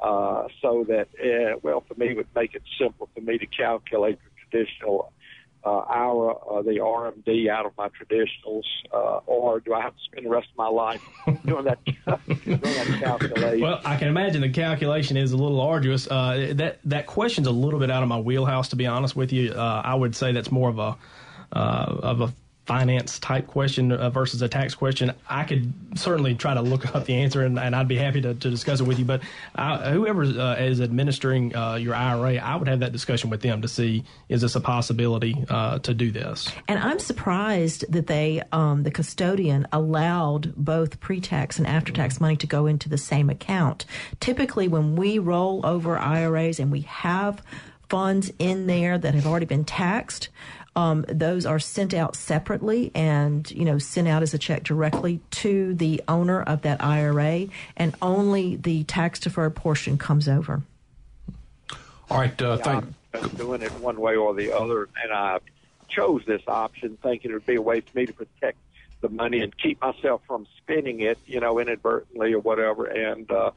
uh, 0.01 0.47
so 0.61 0.85
that, 0.87 1.07
uh, 1.19 1.59
well, 1.61 1.83
for 1.87 1.95
me, 1.95 2.09
it 2.09 2.17
would 2.17 2.33
make 2.35 2.55
it 2.55 2.63
simple 2.79 3.09
for 3.13 3.21
me 3.21 3.37
to 3.37 3.45
calculate 3.45 4.19
the 4.23 4.57
traditional 4.57 5.11
uh, 5.63 5.69
hour, 5.69 6.39
uh, 6.49 6.61
the 6.61 6.77
RMD 6.79 7.49
out 7.49 7.65
of 7.65 7.73
my 7.77 7.89
traditionals, 7.89 8.63
uh, 8.93 9.19
or 9.25 9.59
do 9.59 9.73
I 9.73 9.81
have 9.81 9.93
to 9.93 10.01
spend 10.03 10.25
the 10.25 10.29
rest 10.29 10.47
of 10.51 10.57
my 10.57 10.69
life 10.69 11.01
doing 11.45 11.65
that, 11.65 11.83
doing 11.85 12.61
that 12.61 12.99
calculation? 13.01 13.61
Well, 13.61 13.81
I 13.83 13.97
can 13.97 14.07
imagine 14.07 14.41
the 14.41 14.49
calculation 14.49 15.17
is 15.17 15.33
a 15.33 15.37
little 15.37 15.59
arduous. 15.59 16.07
Uh, 16.09 16.53
that 16.55 16.79
that 16.85 17.07
question's 17.07 17.47
a 17.47 17.51
little 17.51 17.79
bit 17.79 17.91
out 17.91 18.03
of 18.03 18.09
my 18.09 18.19
wheelhouse, 18.19 18.69
to 18.69 18.77
be 18.77 18.87
honest 18.87 19.17
with 19.17 19.33
you. 19.33 19.51
Uh, 19.51 19.81
I 19.83 19.95
would 19.95 20.15
say 20.15 20.31
that's 20.31 20.51
more 20.51 20.69
of 20.69 20.79
a 20.79 20.95
uh, 21.51 21.95
of 22.03 22.21
a 22.21 22.33
finance 22.69 23.17
type 23.17 23.47
question 23.47 23.91
uh, 23.91 24.11
versus 24.11 24.43
a 24.43 24.47
tax 24.47 24.75
question. 24.75 25.11
I 25.27 25.43
could 25.43 25.73
certainly 25.95 26.35
try 26.35 26.53
to 26.53 26.61
look 26.61 26.95
up 26.95 27.05
the 27.05 27.15
answer, 27.15 27.43
and, 27.43 27.57
and 27.57 27.75
I'd 27.75 27.87
be 27.87 27.95
happy 27.95 28.21
to, 28.21 28.35
to 28.35 28.49
discuss 28.51 28.79
it 28.79 28.83
with 28.83 28.99
you. 28.99 29.05
But 29.05 29.21
I, 29.55 29.89
whoever 29.89 30.21
uh, 30.21 30.55
is 30.57 30.79
administering 30.79 31.55
uh, 31.55 31.75
your 31.77 31.95
IRA, 31.95 32.35
I 32.35 32.55
would 32.57 32.67
have 32.67 32.81
that 32.81 32.91
discussion 32.91 33.31
with 33.31 33.41
them 33.41 33.63
to 33.63 33.67
see 33.67 34.03
is 34.29 34.41
this 34.41 34.55
a 34.55 34.61
possibility 34.61 35.35
uh, 35.49 35.79
to 35.79 35.95
do 35.95 36.11
this. 36.11 36.51
And 36.67 36.77
I'm 36.77 36.99
surprised 36.99 37.91
that 37.91 38.05
they, 38.05 38.43
um, 38.51 38.83
the 38.83 38.91
custodian, 38.91 39.67
allowed 39.71 40.53
both 40.55 40.99
pre-tax 40.99 41.57
and 41.57 41.65
after-tax 41.65 42.21
money 42.21 42.35
to 42.35 42.45
go 42.45 42.67
into 42.67 42.87
the 42.87 42.99
same 42.99 43.31
account. 43.31 43.85
Typically, 44.19 44.67
when 44.67 44.95
we 44.95 45.17
roll 45.17 45.65
over 45.65 45.97
IRAs 45.97 46.59
and 46.59 46.71
we 46.71 46.81
have 46.81 47.41
funds 47.89 48.31
in 48.37 48.67
there 48.67 48.97
that 48.99 49.15
have 49.15 49.25
already 49.25 49.47
been 49.47 49.65
taxed, 49.65 50.29
um, 50.75 51.05
those 51.07 51.45
are 51.45 51.59
sent 51.59 51.93
out 51.93 52.15
separately 52.15 52.91
and 52.93 53.49
you 53.51 53.65
know 53.65 53.77
sent 53.79 54.07
out 54.07 54.21
as 54.21 54.33
a 54.33 54.37
check 54.37 54.63
directly 54.63 55.19
to 55.31 55.73
the 55.73 56.01
owner 56.07 56.41
of 56.41 56.61
that 56.61 56.83
IRA, 56.83 57.47
and 57.75 57.95
only 58.01 58.55
the 58.55 58.83
tax 58.83 59.19
deferred 59.19 59.55
portion 59.55 59.97
comes 59.97 60.27
over. 60.27 60.61
All 62.09 62.19
right, 62.19 62.41
uh, 62.41 62.57
Yeah, 62.57 62.63
thank. 62.63 62.85
I'm 63.13 63.29
doing 63.29 63.61
it 63.61 63.71
one 63.79 63.99
way 63.99 64.15
or 64.15 64.33
the 64.33 64.55
other, 64.55 64.87
and 65.03 65.11
I 65.11 65.39
chose 65.87 66.23
this 66.25 66.43
option 66.47 66.97
thinking 67.01 67.31
it 67.31 67.33
would 67.33 67.45
be 67.45 67.55
a 67.55 67.61
way 67.61 67.81
for 67.81 67.97
me 67.97 68.05
to 68.05 68.13
protect 68.13 68.57
the 69.01 69.09
money 69.09 69.41
and 69.41 69.57
keep 69.57 69.81
myself 69.81 70.21
from 70.27 70.45
spending 70.57 71.01
it, 71.01 71.17
you 71.25 71.39
know, 71.39 71.59
inadvertently 71.59 72.33
or 72.33 72.39
whatever. 72.39 72.85
And 72.85 73.29
uh, 73.31 73.51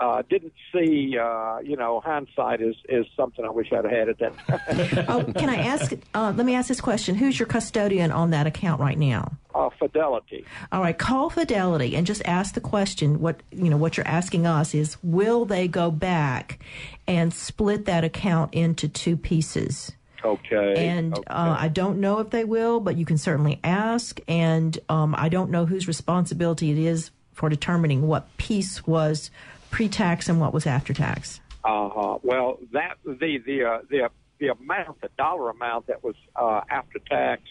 uh, 0.00 0.22
didn't 0.28 0.52
see, 0.72 1.16
uh, 1.18 1.58
you 1.58 1.76
know, 1.76 2.00
hindsight 2.00 2.60
is 2.60 2.76
is 2.88 3.06
something 3.16 3.44
I 3.44 3.50
wish 3.50 3.72
I'd 3.72 3.84
had 3.84 4.08
at 4.08 4.18
that 4.18 4.38
time. 4.46 5.04
oh, 5.08 5.32
can 5.32 5.48
I 5.48 5.56
ask? 5.56 5.92
Uh, 6.14 6.32
let 6.36 6.46
me 6.46 6.54
ask 6.54 6.68
this 6.68 6.80
question: 6.80 7.14
Who's 7.14 7.38
your 7.38 7.46
custodian 7.46 8.10
on 8.10 8.30
that 8.30 8.46
account 8.46 8.80
right 8.80 8.98
now? 8.98 9.38
uh, 9.54 9.70
fidelity. 9.78 10.44
All 10.72 10.80
right, 10.80 10.96
call 10.96 11.30
Fidelity 11.30 11.96
and 11.96 12.06
just 12.06 12.22
ask 12.24 12.54
the 12.54 12.60
question. 12.60 13.20
What 13.20 13.42
you 13.50 13.70
know, 13.70 13.76
what 13.76 13.96
you're 13.96 14.06
asking 14.06 14.46
us 14.46 14.74
is, 14.74 14.96
will 15.02 15.44
they 15.44 15.68
go 15.68 15.90
back 15.90 16.58
and 17.06 17.32
split 17.32 17.84
that 17.86 18.04
account 18.04 18.54
into 18.54 18.88
two 18.88 19.16
pieces? 19.16 19.92
Okay. 20.24 20.88
And 20.88 21.12
okay. 21.18 21.26
uh, 21.26 21.56
I 21.58 21.68
don't 21.68 22.00
know 22.00 22.18
if 22.18 22.30
they 22.30 22.44
will, 22.44 22.80
but 22.80 22.96
you 22.96 23.04
can 23.04 23.18
certainly 23.18 23.60
ask. 23.62 24.20
And 24.26 24.78
um, 24.88 25.14
I 25.16 25.28
don't 25.28 25.50
know 25.50 25.66
whose 25.66 25.86
responsibility 25.86 26.70
it 26.70 26.78
is 26.78 27.10
for 27.32 27.50
determining 27.50 28.06
what 28.06 28.34
piece 28.38 28.86
was 28.86 29.30
pre-tax 29.74 30.28
and 30.28 30.40
what 30.40 30.54
was 30.54 30.68
after 30.68 30.94
tax. 30.94 31.40
Uh-huh. 31.64 32.18
Well, 32.22 32.60
that 32.70 32.96
the 33.04 33.38
the 33.44 33.64
uh, 33.64 33.78
the 33.90 34.08
the 34.38 34.48
amount, 34.48 35.00
the 35.00 35.08
dollar 35.18 35.50
amount 35.50 35.88
that 35.88 36.04
was 36.04 36.14
uh, 36.36 36.60
after 36.70 37.00
tax 37.00 37.42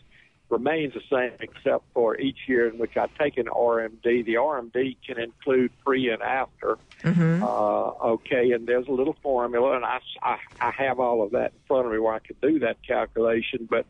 remains 0.50 0.94
the 0.94 1.02
same, 1.12 1.32
except 1.42 1.84
for 1.94 2.18
each 2.18 2.38
year 2.48 2.70
in 2.70 2.78
which 2.78 2.96
I 2.96 3.08
take 3.20 3.38
an 3.38 3.48
RMD. 3.48 4.24
The 4.26 4.36
RMD 4.36 4.96
can 5.06 5.20
include 5.20 5.72
pre 5.84 6.12
and 6.12 6.22
after. 6.22 6.78
Mm-hmm. 7.02 7.44
Uh, 7.44 8.14
okay, 8.14 8.52
and 8.52 8.68
there's 8.68 8.88
a 8.88 8.92
little 8.92 9.18
formula, 9.22 9.76
and 9.76 9.84
I, 9.84 10.00
I 10.22 10.38
I 10.62 10.72
have 10.72 11.02
all 11.02 11.24
of 11.24 11.32
that 11.32 11.52
in 11.52 11.60
front 11.68 11.88
of 11.88 11.92
me 11.92 12.00
where 12.00 12.14
I 12.14 12.20
can 12.20 12.38
do 12.42 12.60
that 12.60 12.78
calculation, 12.88 13.68
but. 13.70 13.86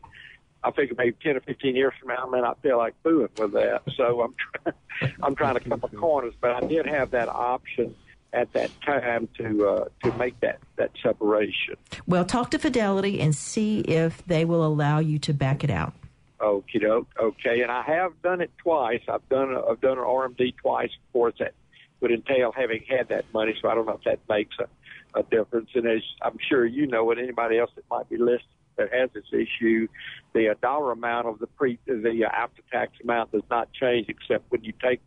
I 0.66 0.70
figure 0.70 0.94
maybe 0.96 1.14
ten 1.22 1.36
or 1.36 1.40
fifteen 1.40 1.76
years 1.76 1.92
from 2.00 2.08
now, 2.08 2.24
I 2.26 2.30
may 2.30 2.40
not 2.40 2.62
feel 2.62 2.78
like 2.78 2.94
fooling 3.02 3.28
with 3.36 3.52
that. 3.52 3.82
So 3.98 4.22
I'm 4.22 4.34
trying, 4.38 5.14
I'm 5.22 5.34
trying 5.34 5.54
to 5.56 5.60
cut 5.60 5.82
my 5.82 5.88
corners, 6.00 6.32
but 6.40 6.52
I 6.52 6.66
did 6.66 6.86
have 6.86 7.10
that 7.10 7.28
option 7.28 7.94
at 8.34 8.52
that 8.52 8.70
time 8.82 9.28
to 9.38 9.66
uh, 9.66 9.84
to 10.02 10.16
make 10.18 10.38
that 10.40 10.58
that 10.76 10.90
separation. 11.02 11.76
Well, 12.06 12.24
talk 12.24 12.50
to 12.50 12.58
Fidelity 12.58 13.20
and 13.20 13.34
see 13.34 13.80
if 13.80 14.24
they 14.26 14.44
will 14.44 14.64
allow 14.64 14.98
you 14.98 15.18
to 15.20 15.32
back 15.32 15.64
it 15.64 15.70
out. 15.70 15.94
Okie 16.40 16.80
doke. 16.80 17.08
Okay, 17.18 17.62
and 17.62 17.70
I 17.70 17.82
have 17.82 18.20
done 18.22 18.40
it 18.40 18.50
twice. 18.58 19.00
I've 19.08 19.26
done 19.28 19.52
a, 19.52 19.64
I've 19.64 19.80
done 19.80 19.98
an 19.98 20.04
RMD 20.04 20.56
twice. 20.56 20.90
Of 21.06 21.12
course, 21.12 21.34
that 21.38 21.54
would 22.00 22.10
entail 22.10 22.52
having 22.52 22.82
had 22.88 23.08
that 23.08 23.24
money. 23.32 23.54
So 23.62 23.68
I 23.68 23.74
don't 23.74 23.86
know 23.86 23.94
if 23.94 24.04
that 24.04 24.20
makes 24.28 24.56
a, 24.58 25.18
a 25.18 25.22
difference. 25.22 25.70
And 25.74 25.86
as 25.86 26.02
I'm 26.20 26.36
sure 26.48 26.66
you 26.66 26.86
know, 26.86 27.10
and 27.10 27.20
anybody 27.20 27.58
else 27.58 27.70
that 27.76 27.84
might 27.90 28.08
be 28.10 28.16
listening 28.16 28.40
that 28.76 28.92
has 28.92 29.10
this 29.14 29.24
issue, 29.32 29.86
the 30.32 30.54
dollar 30.60 30.92
amount 30.92 31.28
of 31.28 31.38
the 31.38 31.46
pre 31.46 31.78
the 31.86 32.24
uh, 32.24 32.28
after 32.28 32.62
tax 32.72 32.92
amount 33.02 33.32
does 33.32 33.44
not 33.50 33.72
change 33.72 34.08
except 34.08 34.50
when 34.50 34.64
you 34.64 34.72
take 34.82 35.00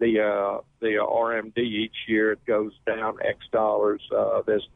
the 0.00 0.20
uh, 0.20 0.60
the 0.80 0.96
RMD 0.96 1.58
each 1.58 1.94
year, 2.08 2.32
it 2.32 2.44
goes 2.46 2.72
down 2.86 3.18
X 3.24 3.38
dollars. 3.52 4.00
Uh, 4.10 4.42
there's 4.44 4.68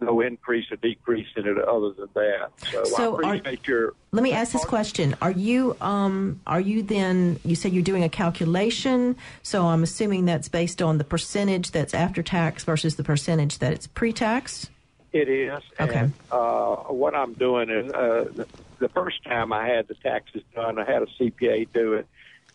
no 0.00 0.20
increase 0.20 0.70
or 0.70 0.76
decrease 0.76 1.26
in 1.36 1.48
it 1.48 1.58
other 1.58 1.90
than 1.90 2.08
that. 2.14 2.50
So, 2.70 2.84
So 2.84 3.24
I 3.24 3.40
are- 3.44 3.54
your 3.64 3.94
Let 4.12 4.22
me 4.22 4.32
ask 4.32 4.52
this 4.52 4.64
question: 4.64 5.16
Are 5.20 5.32
you 5.32 5.76
um 5.80 6.40
are 6.46 6.60
you 6.60 6.82
then? 6.82 7.40
You 7.44 7.56
say 7.56 7.70
you're 7.70 7.82
doing 7.82 8.04
a 8.04 8.08
calculation, 8.08 9.16
so 9.42 9.66
I'm 9.66 9.82
assuming 9.82 10.26
that's 10.26 10.48
based 10.48 10.80
on 10.80 10.98
the 10.98 11.04
percentage 11.04 11.72
that's 11.72 11.94
after 11.94 12.22
tax 12.22 12.62
versus 12.62 12.96
the 12.96 13.04
percentage 13.04 13.58
that 13.58 13.72
it's 13.72 13.86
pre-tax. 13.88 14.70
It 15.12 15.28
is. 15.28 15.62
Okay. 15.80 15.98
And, 16.00 16.12
uh, 16.30 16.76
what 16.92 17.14
I'm 17.14 17.32
doing 17.32 17.70
is 17.70 17.90
uh, 17.92 18.44
the 18.78 18.88
first 18.90 19.24
time 19.24 19.54
I 19.54 19.66
had 19.66 19.88
the 19.88 19.94
taxes 19.94 20.42
done, 20.54 20.78
I 20.78 20.84
had 20.84 21.02
a 21.02 21.06
CPA 21.06 21.68
do 21.72 21.94
it. 21.94 22.06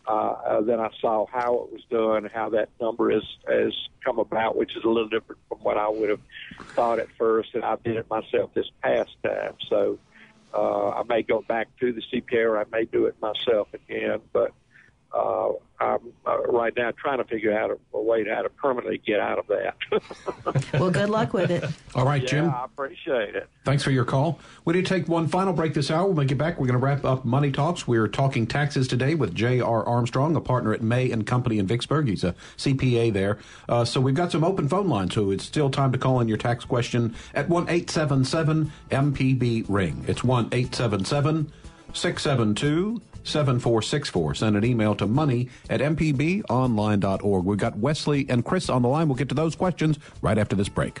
Uh, 0.06 0.60
then 0.60 0.80
I 0.80 0.90
saw 1.00 1.26
how 1.32 1.54
it 1.64 1.72
was 1.72 1.82
done, 1.90 2.30
how 2.32 2.50
that 2.50 2.68
number 2.80 3.10
is 3.10 3.22
has 3.48 3.72
come 4.04 4.18
about, 4.18 4.56
which 4.56 4.76
is 4.76 4.84
a 4.84 4.88
little 4.88 5.08
different 5.08 5.40
from 5.48 5.58
what 5.58 5.78
I 5.78 5.88
would 5.88 6.10
have 6.10 6.20
thought 6.76 6.98
at 6.98 7.08
first, 7.18 7.50
and 7.54 7.64
I 7.64 7.76
did 7.82 7.96
it 7.96 8.06
myself 8.10 8.50
this 8.54 8.70
past 8.82 9.10
time. 9.24 9.54
So 9.70 9.98
uh, 10.52 10.90
I 10.90 11.02
may 11.08 11.22
go 11.22 11.42
back 11.48 11.68
to 11.80 11.92
the 11.92 12.02
CPA, 12.12 12.44
or 12.44 12.58
I 12.58 12.64
may 12.70 12.84
do 12.84 13.06
it 13.06 13.16
myself 13.20 13.68
again. 13.72 14.20
But 14.32 14.52
uh, 15.14 15.52
I'm 15.80 15.98
uh, 16.26 16.38
right 16.44 16.72
now 16.76 16.92
trying 16.92 17.18
to 17.18 17.24
figure 17.24 17.56
out 17.56 17.70
a, 17.70 17.78
a 17.96 18.02
way 18.02 18.24
to 18.24 18.34
how 18.34 18.42
to 18.42 18.48
permanently 18.48 19.00
get 19.04 19.20
out 19.20 19.38
of 19.38 19.46
that. 19.48 19.76
Well, 20.74 20.90
good 20.90 21.08
luck 21.08 21.32
with 21.32 21.50
it. 21.50 21.64
All 21.94 22.04
right, 22.04 22.22
yeah, 22.22 22.28
Jim. 22.28 22.50
I 22.50 22.64
appreciate 22.64 23.34
it. 23.34 23.48
Thanks 23.64 23.82
for 23.82 23.90
your 23.90 24.04
call. 24.04 24.38
We 24.64 24.74
need 24.74 24.86
to 24.86 24.88
take 24.88 25.08
one 25.08 25.28
final 25.28 25.52
break 25.52 25.72
this 25.72 25.90
hour. 25.90 26.06
When 26.06 26.16
we 26.16 26.24
get 26.26 26.36
back, 26.36 26.58
we're 26.58 26.66
going 26.66 26.78
to 26.78 26.84
wrap 26.84 27.04
up 27.04 27.24
Money 27.24 27.52
Talks. 27.52 27.86
We're 27.86 28.08
talking 28.08 28.46
taxes 28.46 28.88
today 28.88 29.14
with 29.14 29.34
J.R. 29.34 29.84
Armstrong, 29.84 30.36
a 30.36 30.40
partner 30.40 30.74
at 30.74 30.82
May 30.82 31.10
and 31.10 31.26
Company 31.26 31.58
in 31.58 31.66
Vicksburg. 31.66 32.08
He's 32.08 32.24
a 32.24 32.34
CPA 32.56 33.12
there. 33.12 33.38
Uh, 33.68 33.84
so 33.84 34.00
we've 34.00 34.14
got 34.14 34.32
some 34.32 34.44
open 34.44 34.68
phone 34.68 34.88
lines, 34.88 35.14
so 35.14 35.30
it's 35.30 35.44
still 35.44 35.70
time 35.70 35.92
to 35.92 35.98
call 35.98 36.20
in 36.20 36.28
your 36.28 36.38
tax 36.38 36.64
question 36.64 37.14
at 37.34 37.48
1 37.48 37.64
877 37.64 38.72
MPB 38.90 39.64
Ring. 39.68 40.04
It's 40.08 40.24
1 40.24 40.48
877 40.52 41.52
672 41.94 43.00
7464. 43.24 44.34
Send 44.34 44.56
an 44.56 44.64
email 44.64 44.94
to 44.94 45.06
money 45.06 45.48
at 45.68 45.80
mpbonline.org. 45.80 47.44
We've 47.44 47.58
got 47.58 47.76
Wesley 47.78 48.26
and 48.28 48.44
Chris 48.44 48.68
on 48.68 48.82
the 48.82 48.88
line. 48.88 49.08
We'll 49.08 49.16
get 49.16 49.28
to 49.30 49.34
those 49.34 49.56
questions 49.56 49.98
right 50.22 50.38
after 50.38 50.54
this 50.56 50.68
break. 50.68 51.00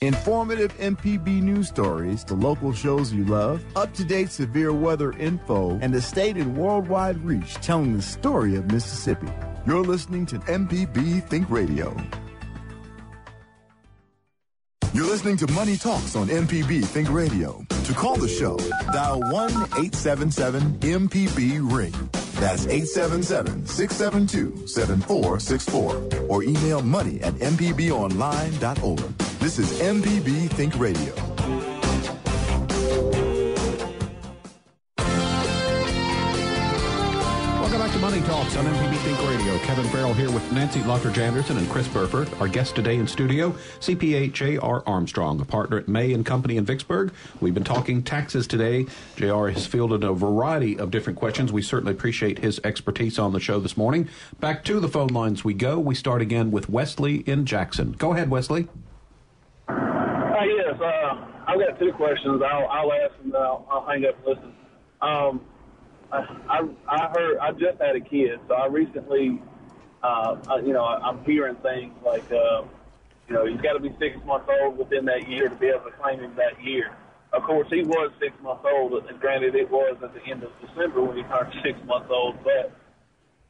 Informative 0.00 0.72
MPB 0.78 1.42
news 1.42 1.66
stories, 1.66 2.22
the 2.22 2.34
local 2.34 2.72
shows 2.72 3.12
you 3.12 3.24
love, 3.24 3.64
up 3.74 3.92
to 3.94 4.04
date 4.04 4.30
severe 4.30 4.72
weather 4.72 5.10
info, 5.14 5.76
and 5.82 5.92
the 5.92 6.00
state 6.00 6.36
and 6.36 6.56
worldwide 6.56 7.18
reach 7.24 7.54
telling 7.56 7.96
the 7.96 8.02
story 8.02 8.54
of 8.54 8.70
Mississippi. 8.70 9.26
You're 9.66 9.82
listening 9.82 10.24
to 10.26 10.38
MPB 10.38 11.26
Think 11.26 11.50
Radio. 11.50 11.96
You're 14.94 15.06
listening 15.06 15.36
to 15.38 15.50
Money 15.50 15.76
Talks 15.76 16.14
on 16.14 16.28
MPB 16.28 16.84
Think 16.84 17.10
Radio. 17.10 17.66
To 17.68 17.92
call 17.92 18.14
the 18.14 18.28
show, 18.28 18.56
dial 18.92 19.18
1 19.20 19.50
877 19.50 20.62
MPB 20.78 21.72
Ring. 21.72 21.92
That's 22.38 22.68
877 22.68 23.66
672 23.66 24.68
7464. 24.68 26.28
Or 26.28 26.44
email 26.44 26.82
money 26.82 27.20
at 27.20 27.34
MPBOnline.org. 27.34 29.27
This 29.40 29.58
is 29.58 29.80
MPB 29.80 30.50
Think 30.50 30.78
Radio. 30.78 31.14
Welcome 37.60 37.80
back 37.80 37.92
to 37.92 37.98
Money 37.98 38.20
Talks 38.22 38.56
on 38.56 38.64
MPB 38.64 38.96
Think 38.98 39.28
Radio. 39.28 39.58
Kevin 39.58 39.84
Farrell 39.86 40.12
here 40.12 40.30
with 40.30 40.50
Nancy 40.52 40.80
Lottridge 40.80 41.18
Anderson 41.18 41.56
and 41.56 41.68
Chris 41.70 41.86
Burford. 41.86 42.28
Our 42.40 42.48
guest 42.48 42.74
today 42.74 42.96
in 42.96 43.06
studio, 43.06 43.50
CPA 43.80 44.32
J.R. 44.32 44.82
Armstrong, 44.86 45.40
a 45.40 45.44
partner 45.44 45.78
at 45.78 45.86
May 45.86 46.12
and 46.12 46.26
Company 46.26 46.56
in 46.56 46.64
Vicksburg. 46.64 47.12
We've 47.40 47.54
been 47.54 47.64
talking 47.64 48.02
taxes 48.02 48.46
today. 48.46 48.86
J.R. 49.16 49.50
has 49.50 49.66
fielded 49.66 50.02
a 50.02 50.12
variety 50.12 50.78
of 50.78 50.90
different 50.90 51.18
questions. 51.18 51.52
We 51.52 51.62
certainly 51.62 51.92
appreciate 51.92 52.40
his 52.40 52.60
expertise 52.64 53.18
on 53.18 53.32
the 53.32 53.40
show 53.40 53.60
this 53.60 53.76
morning. 53.76 54.08
Back 54.40 54.64
to 54.64 54.80
the 54.80 54.88
phone 54.88 55.08
lines 55.08 55.44
we 55.44 55.54
go. 55.54 55.78
We 55.78 55.94
start 55.94 56.20
again 56.22 56.50
with 56.50 56.68
Wesley 56.68 57.18
in 57.18 57.46
Jackson. 57.46 57.92
Go 57.92 58.12
ahead, 58.12 58.30
Wesley. 58.30 58.66
Uh, 59.68 60.44
yes, 60.44 60.80
uh, 60.80 61.26
I've 61.46 61.58
got 61.58 61.78
two 61.78 61.92
questions. 61.92 62.42
I'll, 62.42 62.68
I'll 62.68 62.92
ask 62.92 63.14
and 63.22 63.32
then 63.32 63.40
I'll, 63.40 63.66
I'll 63.70 63.86
hang 63.86 64.04
up 64.06 64.16
and 64.18 64.26
listen. 64.26 64.54
Um, 65.00 65.40
I, 66.10 66.18
I, 66.48 66.60
I 66.88 67.08
heard 67.14 67.38
I 67.38 67.52
just 67.52 67.80
had 67.80 67.96
a 67.96 68.00
kid, 68.00 68.40
so 68.48 68.54
I 68.54 68.66
recently, 68.66 69.42
uh, 70.02 70.36
I, 70.48 70.58
you 70.60 70.72
know, 70.72 70.84
I, 70.84 70.98
I'm 71.06 71.22
hearing 71.24 71.56
things 71.56 71.92
like, 72.04 72.30
uh, 72.32 72.62
you 73.28 73.34
know, 73.34 73.46
he's 73.46 73.60
got 73.60 73.74
to 73.74 73.80
be 73.80 73.94
six 73.98 74.16
months 74.24 74.48
old 74.60 74.78
within 74.78 75.04
that 75.04 75.28
year 75.28 75.48
to 75.48 75.56
be 75.56 75.66
able 75.66 75.84
to 75.84 75.96
claim 76.02 76.20
him 76.20 76.34
that 76.36 76.62
year. 76.64 76.96
Of 77.32 77.42
course, 77.42 77.68
he 77.70 77.82
was 77.82 78.10
six 78.18 78.32
months 78.42 78.64
old, 78.72 78.94
and 79.06 79.20
granted, 79.20 79.54
it 79.54 79.70
was 79.70 79.98
at 80.02 80.14
the 80.14 80.22
end 80.30 80.44
of 80.44 80.50
December 80.66 81.02
when 81.02 81.18
he 81.18 81.22
turned 81.24 81.52
six 81.62 81.78
months 81.84 82.08
old. 82.10 82.36
But 82.42 82.72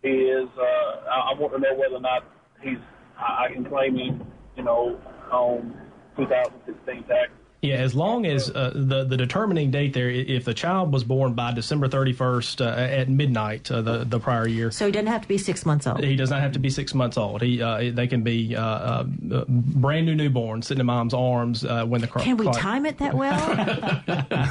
he 0.03 0.09
is. 0.09 0.49
Uh, 0.59 0.62
I, 0.62 1.31
I 1.31 1.39
want 1.39 1.53
to 1.53 1.61
know 1.61 1.75
whether 1.75 1.95
or 1.95 2.01
not 2.01 2.25
he's. 2.61 2.79
I, 3.16 3.45
I 3.45 3.53
can 3.53 3.64
claim 3.64 3.97
him, 3.97 4.27
you 4.57 4.64
know, 4.64 5.01
on 5.31 5.88
2016 6.19 7.03
tax. 7.05 7.31
Yeah, 7.61 7.75
as 7.75 7.93
long 7.93 8.25
as 8.25 8.51
uh, 8.51 8.71
the 8.73 9.03
the 9.03 9.16
determining 9.16 9.73
date 9.73 9.93
there, 9.93 10.09
if 10.11 10.45
the 10.45 10.55
child 10.55 10.93
was 10.93 11.03
born 11.03 11.35
by 11.35 11.51
December 11.53 11.89
31st 11.89 12.64
uh, 12.64 12.69
at 12.79 13.09
midnight 13.09 13.69
uh, 13.69 13.83
the 13.83 14.05
the 14.05 14.21
prior 14.21 14.47
year, 14.47 14.71
So 14.71 14.87
he 14.87 14.93
doesn't 14.93 15.09
have 15.09 15.23
to 15.23 15.29
be 15.29 15.39
six 15.39 15.66
months 15.66 15.85
old. 15.85 16.05
he 16.05 16.14
does 16.14 16.31
not 16.31 16.41
have 16.41 16.53
to 16.53 16.61
be 16.61 16.71
six 16.71 16.95
months 16.95 17.19
old. 17.19 17.43
He 17.43 17.61
uh, 17.61 17.91
they 17.93 18.07
can 18.07 18.23
be 18.23 18.55
uh, 18.55 18.62
uh, 18.62 19.03
brand 19.49 20.07
new 20.07 20.14
newborn 20.14 20.62
sitting 20.62 20.79
in 20.79 20.87
mom's 20.87 21.14
arms 21.14 21.64
uh, 21.64 21.85
when 21.85 22.01
the 22.01 22.07
cro- 22.07 22.23
Can 22.23 22.37
we 22.37 22.45
clock- 22.45 22.59
time 22.59 22.87
it 22.87 22.99
that 22.99 23.14
well? 23.14 23.39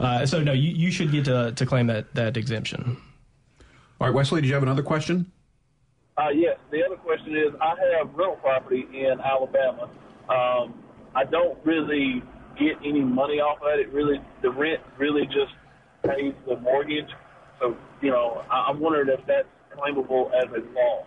Uh, 0.00 0.26
so 0.26 0.42
no, 0.42 0.52
you, 0.52 0.70
you 0.72 0.90
should 0.90 1.10
get 1.10 1.24
to 1.24 1.52
to 1.52 1.64
claim 1.64 1.86
that 1.86 2.12
that 2.14 2.36
exemption. 2.36 2.96
All 4.00 4.06
right, 4.08 4.14
Wesley, 4.14 4.42
did 4.42 4.48
you 4.48 4.54
have 4.54 4.62
another 4.62 4.82
question? 4.82 5.30
Uh, 6.18 6.28
yes. 6.28 6.58
The 6.70 6.84
other 6.84 6.96
question 6.96 7.34
is, 7.36 7.54
I 7.60 7.74
have 7.96 8.14
rental 8.14 8.36
property 8.36 8.86
in 8.92 9.18
Alabama. 9.20 9.88
Um, 10.28 10.74
I 11.14 11.24
don't 11.24 11.58
really 11.64 12.22
get 12.58 12.76
any 12.84 13.00
money 13.00 13.40
off 13.40 13.58
of 13.62 13.78
it. 13.78 13.92
Really, 13.92 14.20
the 14.42 14.50
rent 14.50 14.80
really 14.98 15.26
just 15.26 15.52
pays 16.04 16.34
the 16.46 16.56
mortgage. 16.58 17.08
So, 17.60 17.76
you 18.02 18.10
know, 18.10 18.42
I, 18.50 18.66
I'm 18.68 18.80
wondering 18.80 19.08
if 19.08 19.24
that's 19.26 19.48
claimable 19.76 20.30
as 20.34 20.48
a 20.52 20.60
loss. 20.74 21.06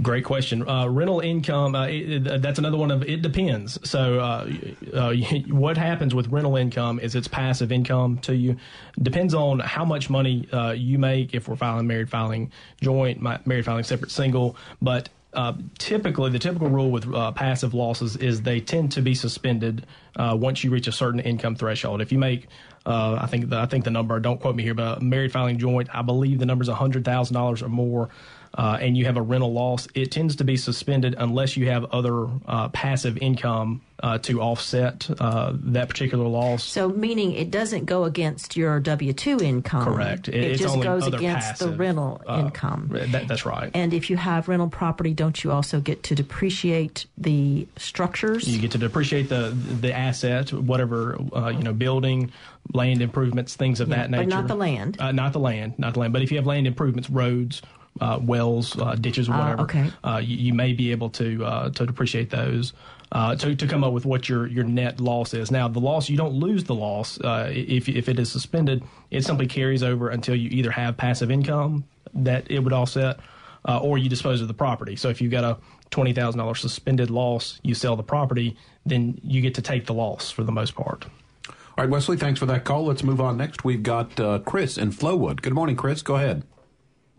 Great 0.00 0.24
question. 0.24 0.68
Uh, 0.68 0.86
rental 0.86 1.20
income, 1.20 1.74
uh, 1.74 1.86
it, 1.86 2.26
it- 2.26 2.42
that's 2.42 2.58
another 2.58 2.76
one 2.76 2.90
of 2.90 3.02
it 3.02 3.20
depends. 3.22 3.78
So, 3.88 4.20
uh, 4.20 4.48
uh, 4.94 5.12
what 5.48 5.76
happens 5.76 6.14
with 6.14 6.28
rental 6.28 6.56
income 6.56 7.00
is 7.00 7.14
it's 7.14 7.26
passive 7.26 7.72
income 7.72 8.18
to 8.18 8.34
you. 8.36 8.56
Depends 9.00 9.34
on 9.34 9.58
how 9.60 9.84
much 9.84 10.08
money 10.10 10.46
uh, 10.52 10.70
you 10.72 10.98
make, 10.98 11.34
if 11.34 11.48
we're 11.48 11.56
filing 11.56 11.86
married, 11.86 12.10
filing 12.10 12.52
joint, 12.80 13.20
ma- 13.20 13.38
married, 13.44 13.64
filing 13.64 13.82
separate, 13.84 14.10
single. 14.10 14.56
But 14.80 15.08
uh, 15.32 15.54
typically, 15.78 16.30
the 16.30 16.38
typical 16.38 16.68
rule 16.68 16.90
with 16.90 17.12
uh, 17.12 17.32
passive 17.32 17.74
losses 17.74 18.16
is 18.16 18.42
they 18.42 18.60
tend 18.60 18.92
to 18.92 19.02
be 19.02 19.14
suspended 19.14 19.86
uh, 20.16 20.36
once 20.38 20.62
you 20.62 20.70
reach 20.70 20.86
a 20.88 20.92
certain 20.92 21.20
income 21.20 21.56
threshold. 21.56 22.00
If 22.02 22.12
you 22.12 22.18
make 22.18 22.48
uh, 22.84 23.18
I 23.20 23.26
think 23.26 23.48
the, 23.48 23.58
I 23.58 23.66
think 23.66 23.84
the 23.84 23.90
number. 23.90 24.18
Don't 24.18 24.40
quote 24.40 24.56
me 24.56 24.62
here, 24.62 24.74
but 24.74 25.02
married 25.02 25.32
filing 25.32 25.58
joint. 25.58 25.88
I 25.94 26.02
believe 26.02 26.38
the 26.38 26.46
number 26.46 26.62
is 26.62 26.68
hundred 26.68 27.04
thousand 27.04 27.34
dollars 27.34 27.62
or 27.62 27.68
more, 27.68 28.08
uh, 28.54 28.78
and 28.80 28.96
you 28.96 29.04
have 29.06 29.16
a 29.16 29.22
rental 29.22 29.52
loss. 29.52 29.88
It 29.94 30.10
tends 30.10 30.36
to 30.36 30.44
be 30.44 30.56
suspended 30.56 31.14
unless 31.18 31.56
you 31.56 31.68
have 31.70 31.84
other 31.86 32.26
uh, 32.46 32.68
passive 32.68 33.16
income 33.18 33.80
uh, 34.02 34.18
to 34.18 34.40
offset 34.42 35.08
uh, 35.20 35.52
that 35.54 35.88
particular 35.88 36.26
loss. 36.26 36.64
So, 36.64 36.88
meaning 36.88 37.32
it 37.32 37.50
doesn't 37.50 37.84
go 37.86 38.04
against 38.04 38.56
your 38.56 38.80
W 38.80 39.12
two 39.12 39.38
income. 39.40 39.84
Correct. 39.84 40.28
It- 40.28 40.34
It, 40.52 40.56
just 40.58 40.80
goes 40.82 41.06
against 41.06 41.60
the 41.60 41.70
rental 41.70 42.20
uh, 42.26 42.40
income. 42.40 42.88
That, 42.92 43.28
that's 43.28 43.46
right. 43.46 43.70
And 43.74 43.94
if 43.94 44.10
you 44.10 44.16
have 44.16 44.48
rental 44.48 44.68
property, 44.68 45.14
don't 45.14 45.42
you 45.42 45.50
also 45.52 45.80
get 45.80 46.02
to 46.04 46.14
depreciate 46.14 47.06
the 47.16 47.66
structures? 47.76 48.46
You 48.48 48.60
get 48.60 48.72
to 48.72 48.78
depreciate 48.78 49.28
the 49.28 49.50
the 49.80 49.92
asset, 49.92 50.52
whatever 50.52 51.16
uh, 51.34 51.48
you 51.50 51.62
know, 51.62 51.72
building, 51.72 52.32
land 52.72 53.00
improvements, 53.02 53.54
things 53.56 53.80
of 53.80 53.88
Yeah, 53.88 53.96
that 53.96 54.10
nature. 54.10 54.22
but 54.24 54.28
not 54.28 54.48
the 54.48 54.56
land. 54.56 54.96
Uh, 55.00 55.12
not 55.12 55.32
the 55.32 55.40
land, 55.40 55.78
not 55.78 55.94
the 55.94 56.00
land. 56.00 56.12
But 56.12 56.22
if 56.22 56.30
you 56.30 56.36
have 56.38 56.46
land 56.46 56.66
improvements, 56.66 57.08
roads, 57.08 57.62
uh, 58.00 58.18
wells, 58.22 58.78
uh, 58.78 58.94
ditches, 58.94 59.28
Ah, 59.28 59.38
whatever, 59.38 59.62
okay. 59.62 59.90
uh, 60.04 60.20
you, 60.22 60.36
you 60.36 60.54
may 60.54 60.72
be 60.72 60.90
able 60.92 61.10
to 61.10 61.44
uh, 61.44 61.70
to 61.70 61.86
depreciate 61.86 62.30
those. 62.30 62.72
Uh, 63.14 63.36
to, 63.36 63.54
to 63.54 63.66
come 63.66 63.84
up 63.84 63.92
with 63.92 64.06
what 64.06 64.26
your, 64.26 64.46
your 64.46 64.64
net 64.64 64.98
loss 64.98 65.34
is. 65.34 65.50
Now, 65.50 65.68
the 65.68 65.78
loss, 65.80 66.08
you 66.08 66.16
don't 66.16 66.32
lose 66.32 66.64
the 66.64 66.74
loss. 66.74 67.20
Uh, 67.20 67.50
if, 67.52 67.86
if 67.86 68.08
it 68.08 68.18
is 68.18 68.32
suspended, 68.32 68.82
it 69.10 69.22
simply 69.22 69.46
carries 69.46 69.82
over 69.82 70.08
until 70.08 70.34
you 70.34 70.48
either 70.48 70.70
have 70.70 70.96
passive 70.96 71.30
income 71.30 71.84
that 72.14 72.50
it 72.50 72.60
would 72.60 72.72
offset 72.72 73.20
uh, 73.68 73.80
or 73.80 73.98
you 73.98 74.08
dispose 74.08 74.40
of 74.40 74.48
the 74.48 74.54
property. 74.54 74.96
So 74.96 75.10
if 75.10 75.20
you've 75.20 75.30
got 75.30 75.44
a 75.44 75.58
$20,000 75.90 76.56
suspended 76.56 77.10
loss, 77.10 77.60
you 77.62 77.74
sell 77.74 77.96
the 77.96 78.02
property, 78.02 78.56
then 78.86 79.20
you 79.22 79.42
get 79.42 79.54
to 79.56 79.62
take 79.62 79.84
the 79.84 79.92
loss 79.92 80.30
for 80.30 80.42
the 80.42 80.52
most 80.52 80.74
part. 80.74 81.04
All 81.46 81.54
right, 81.84 81.90
Wesley, 81.90 82.16
thanks 82.16 82.40
for 82.40 82.46
that 82.46 82.64
call. 82.64 82.86
Let's 82.86 83.02
move 83.02 83.20
on 83.20 83.36
next. 83.36 83.62
We've 83.62 83.82
got 83.82 84.18
uh, 84.18 84.38
Chris 84.38 84.78
in 84.78 84.90
Flowood. 84.90 85.42
Good 85.42 85.52
morning, 85.52 85.76
Chris. 85.76 86.00
Go 86.00 86.16
ahead. 86.16 86.44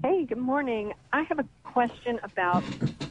Hey, 0.05 0.25
good 0.25 0.37
morning. 0.37 0.91
I 1.13 1.23
have 1.29 1.39
a 1.39 1.45
question 1.63 2.19
about 2.23 2.61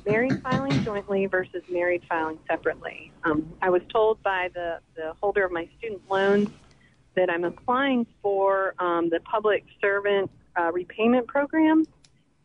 married 0.05 0.43
filing 0.43 0.84
jointly 0.84 1.24
versus 1.24 1.62
married 1.70 2.03
filing 2.07 2.38
separately. 2.47 3.11
Um, 3.24 3.51
I 3.62 3.70
was 3.70 3.80
told 3.90 4.22
by 4.22 4.51
the, 4.53 4.78
the 4.95 5.14
holder 5.18 5.43
of 5.47 5.53
my 5.53 5.66
student 5.78 6.03
loans 6.11 6.51
that 7.16 7.30
I'm 7.30 7.45
applying 7.45 8.07
for 8.20 8.74
um, 8.78 9.09
the 9.09 9.20
public 9.20 9.64
servant 9.80 10.30
uh, 10.55 10.70
repayment 10.70 11.26
program, 11.28 11.86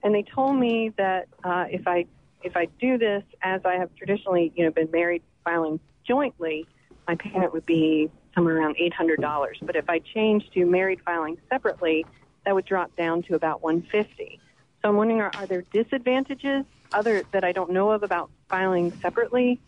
and 0.03 0.15
they 0.15 0.23
told 0.23 0.57
me 0.57 0.93
that 0.97 1.27
uh, 1.43 1.65
if 1.69 1.85
I 1.85 2.05
if 2.41 2.55
I 2.55 2.67
do 2.79 2.97
this 2.97 3.23
as 3.41 3.59
I 3.65 3.73
have 3.73 3.93
traditionally, 3.97 4.53
you 4.55 4.63
know, 4.63 4.71
been 4.71 4.89
married 4.91 5.23
filing 5.43 5.77
jointly, 6.07 6.65
my 7.05 7.15
payment 7.15 7.51
would 7.51 7.65
be 7.65 8.09
somewhere 8.33 8.55
around 8.55 8.77
eight 8.79 8.93
hundred 8.93 9.19
dollars. 9.19 9.57
But 9.61 9.75
if 9.75 9.89
I 9.89 9.99
change 9.99 10.49
to 10.53 10.65
married 10.65 11.01
filing 11.03 11.37
separately, 11.49 12.05
that 12.47 12.55
would 12.55 12.65
drop 12.65 12.95
down 12.95 13.23
to 13.23 13.35
about 13.35 13.61
one 13.61 13.81
fifty. 13.81 14.39
So 14.81 14.87
I'm 14.87 14.95
wondering, 14.95 15.19
are, 15.19 15.31
are 15.35 15.45
there 15.45 15.63
disadvantages 15.73 16.63
other 16.93 17.23
that 17.33 17.43
I 17.43 17.51
don't 17.51 17.71
know 17.71 17.91
of 17.91 18.03
about 18.03 18.29
filing 18.47 18.93
separately? 19.01 19.59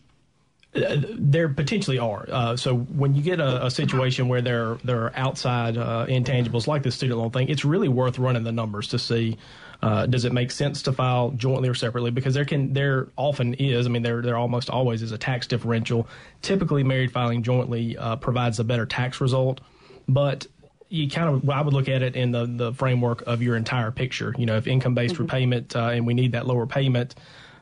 Uh, 0.74 0.96
there 1.12 1.50
potentially 1.50 1.98
are. 1.98 2.26
Uh, 2.30 2.56
so 2.56 2.78
when 2.78 3.14
you 3.14 3.20
get 3.20 3.38
a, 3.38 3.66
a 3.66 3.70
situation 3.70 4.28
where 4.28 4.40
there 4.40 4.78
there 4.82 5.02
are 5.02 5.12
outside 5.14 5.76
uh, 5.76 6.06
intangibles 6.08 6.66
like 6.66 6.82
the 6.82 6.90
student 6.90 7.18
loan 7.18 7.30
thing, 7.30 7.50
it's 7.50 7.66
really 7.66 7.88
worth 7.88 8.18
running 8.18 8.44
the 8.44 8.52
numbers 8.52 8.88
to 8.88 8.98
see 8.98 9.36
uh, 9.82 10.06
does 10.06 10.24
it 10.24 10.32
make 10.32 10.50
sense 10.50 10.80
to 10.80 10.92
file 10.92 11.32
jointly 11.32 11.68
or 11.68 11.74
separately 11.74 12.10
because 12.10 12.32
there 12.32 12.46
can 12.46 12.72
there 12.72 13.08
often 13.16 13.52
is. 13.54 13.84
I 13.84 13.90
mean 13.90 14.02
there 14.02 14.22
there 14.22 14.38
almost 14.38 14.70
always 14.70 15.02
is 15.02 15.12
a 15.12 15.18
tax 15.18 15.46
differential. 15.46 16.08
Typically, 16.40 16.82
married 16.82 17.12
filing 17.12 17.42
jointly 17.42 17.98
uh, 17.98 18.16
provides 18.16 18.58
a 18.58 18.64
better 18.64 18.86
tax 18.86 19.20
result, 19.20 19.60
but 20.08 20.46
you 20.90 21.08
kind 21.08 21.28
of 21.28 21.48
I 21.48 21.62
would 21.62 21.72
look 21.72 21.88
at 21.88 22.02
it 22.02 22.16
in 22.16 22.32
the 22.32 22.44
the 22.46 22.74
framework 22.74 23.22
of 23.22 23.40
your 23.40 23.56
entire 23.56 23.90
picture. 23.90 24.34
You 24.36 24.44
know, 24.44 24.56
if 24.56 24.66
income 24.66 24.94
based 24.94 25.18
repayment 25.18 25.74
uh, 25.74 25.90
and 25.90 26.06
we 26.06 26.14
need 26.14 26.32
that 26.32 26.46
lower 26.46 26.66
payment 26.66 27.14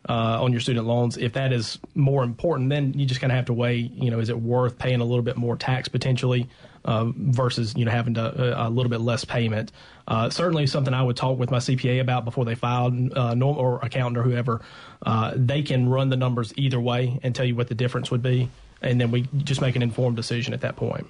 uh, 0.09 0.43
on 0.43 0.51
your 0.51 0.61
student 0.61 0.87
loans, 0.87 1.18
if 1.18 1.35
that 1.35 1.53
is 1.53 1.79
more 1.95 2.24
important, 2.24 2.70
then 2.70 2.95
you 2.95 3.05
just 3.05 3.20
kind 3.20 3.31
of 3.31 3.37
have 3.37 3.45
to 3.47 3.53
weigh. 3.53 3.76
You 3.76 4.11
know, 4.11 4.18
is 4.18 4.31
it 4.31 4.41
worth 4.41 4.79
paying 4.79 5.01
a 5.01 5.05
little 5.05 5.22
bit 5.22 5.37
more 5.37 5.57
tax 5.57 5.89
potentially 5.89 6.49
uh, 6.87 7.12
versus 7.16 7.74
you 7.76 7.85
know 7.85 7.91
having 7.91 8.14
to 8.14 8.22
uh, 8.59 8.68
a 8.68 8.70
little 8.70 8.91
bit 8.91 9.03
less 9.03 9.26
payment? 9.26 9.72
Uh, 10.09 10.31
certainly, 10.31 10.66
something 10.66 10.95
I 10.95 11.03
would 11.03 11.16
talk 11.16 11.39
with 11.39 11.51
my 11.51 11.59
CPA 11.59 12.01
about 12.01 12.24
before 12.24 12.47
they 12.47 12.55
filed, 12.55 13.12
uh, 13.12 13.35
norm, 13.35 13.59
or 13.59 13.79
accountant 13.83 14.16
or 14.16 14.22
whoever. 14.22 14.62
Uh, 15.03 15.35
they 15.37 15.61
can 15.61 15.87
run 15.91 16.09
the 16.09 16.16
numbers 16.16 16.55
either 16.57 16.81
way 16.81 17.20
and 17.22 17.35
tell 17.35 17.45
you 17.45 17.55
what 17.55 17.68
the 17.68 17.74
difference 17.74 18.11
would 18.11 18.22
be, 18.22 18.49
and 18.81 18.99
then 18.99 19.11
we 19.11 19.29
just 19.37 19.61
make 19.61 19.76
an 19.76 19.83
informed 19.83 20.16
decision 20.16 20.55
at 20.55 20.62
that 20.62 20.76
point. 20.76 21.07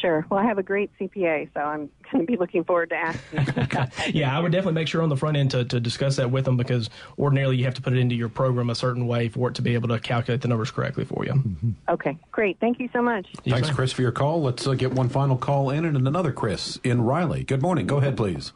Sure. 0.00 0.26
Well, 0.30 0.38
I 0.38 0.44
have 0.44 0.58
a 0.58 0.62
great 0.62 0.90
CPA, 1.00 1.48
so 1.54 1.60
I'm 1.60 1.90
going 2.12 2.26
to 2.26 2.30
be 2.30 2.36
looking 2.36 2.64
forward 2.64 2.90
to 2.90 2.96
asking. 2.96 4.12
Yeah, 4.14 4.36
I 4.36 4.40
would 4.40 4.52
definitely 4.52 4.74
make 4.74 4.88
sure 4.88 5.02
on 5.02 5.08
the 5.08 5.16
front 5.16 5.36
end 5.36 5.50
to, 5.52 5.64
to 5.64 5.80
discuss 5.80 6.16
that 6.16 6.30
with 6.30 6.44
them 6.44 6.56
because 6.56 6.90
ordinarily 7.18 7.56
you 7.56 7.64
have 7.64 7.74
to 7.74 7.82
put 7.82 7.92
it 7.92 7.98
into 7.98 8.14
your 8.14 8.28
program 8.28 8.70
a 8.70 8.74
certain 8.74 9.06
way 9.06 9.28
for 9.28 9.48
it 9.48 9.54
to 9.56 9.62
be 9.62 9.74
able 9.74 9.88
to 9.88 9.98
calculate 9.98 10.42
the 10.42 10.48
numbers 10.48 10.70
correctly 10.70 11.04
for 11.04 11.24
you. 11.24 11.42
okay, 11.88 12.16
great. 12.30 12.58
Thank 12.60 12.78
you 12.78 12.88
so 12.92 13.02
much. 13.02 13.26
Thanks, 13.44 13.70
Chris, 13.70 13.92
for 13.92 14.02
your 14.02 14.12
call. 14.12 14.42
Let's 14.42 14.66
uh, 14.66 14.74
get 14.74 14.92
one 14.92 15.08
final 15.08 15.36
call 15.36 15.70
in 15.70 15.84
and 15.84 15.96
another 15.96 16.32
Chris 16.32 16.78
in 16.84 17.02
Riley. 17.02 17.44
Good 17.44 17.62
morning. 17.62 17.86
Go 17.86 17.98
ahead, 17.98 18.16
please. 18.16 18.52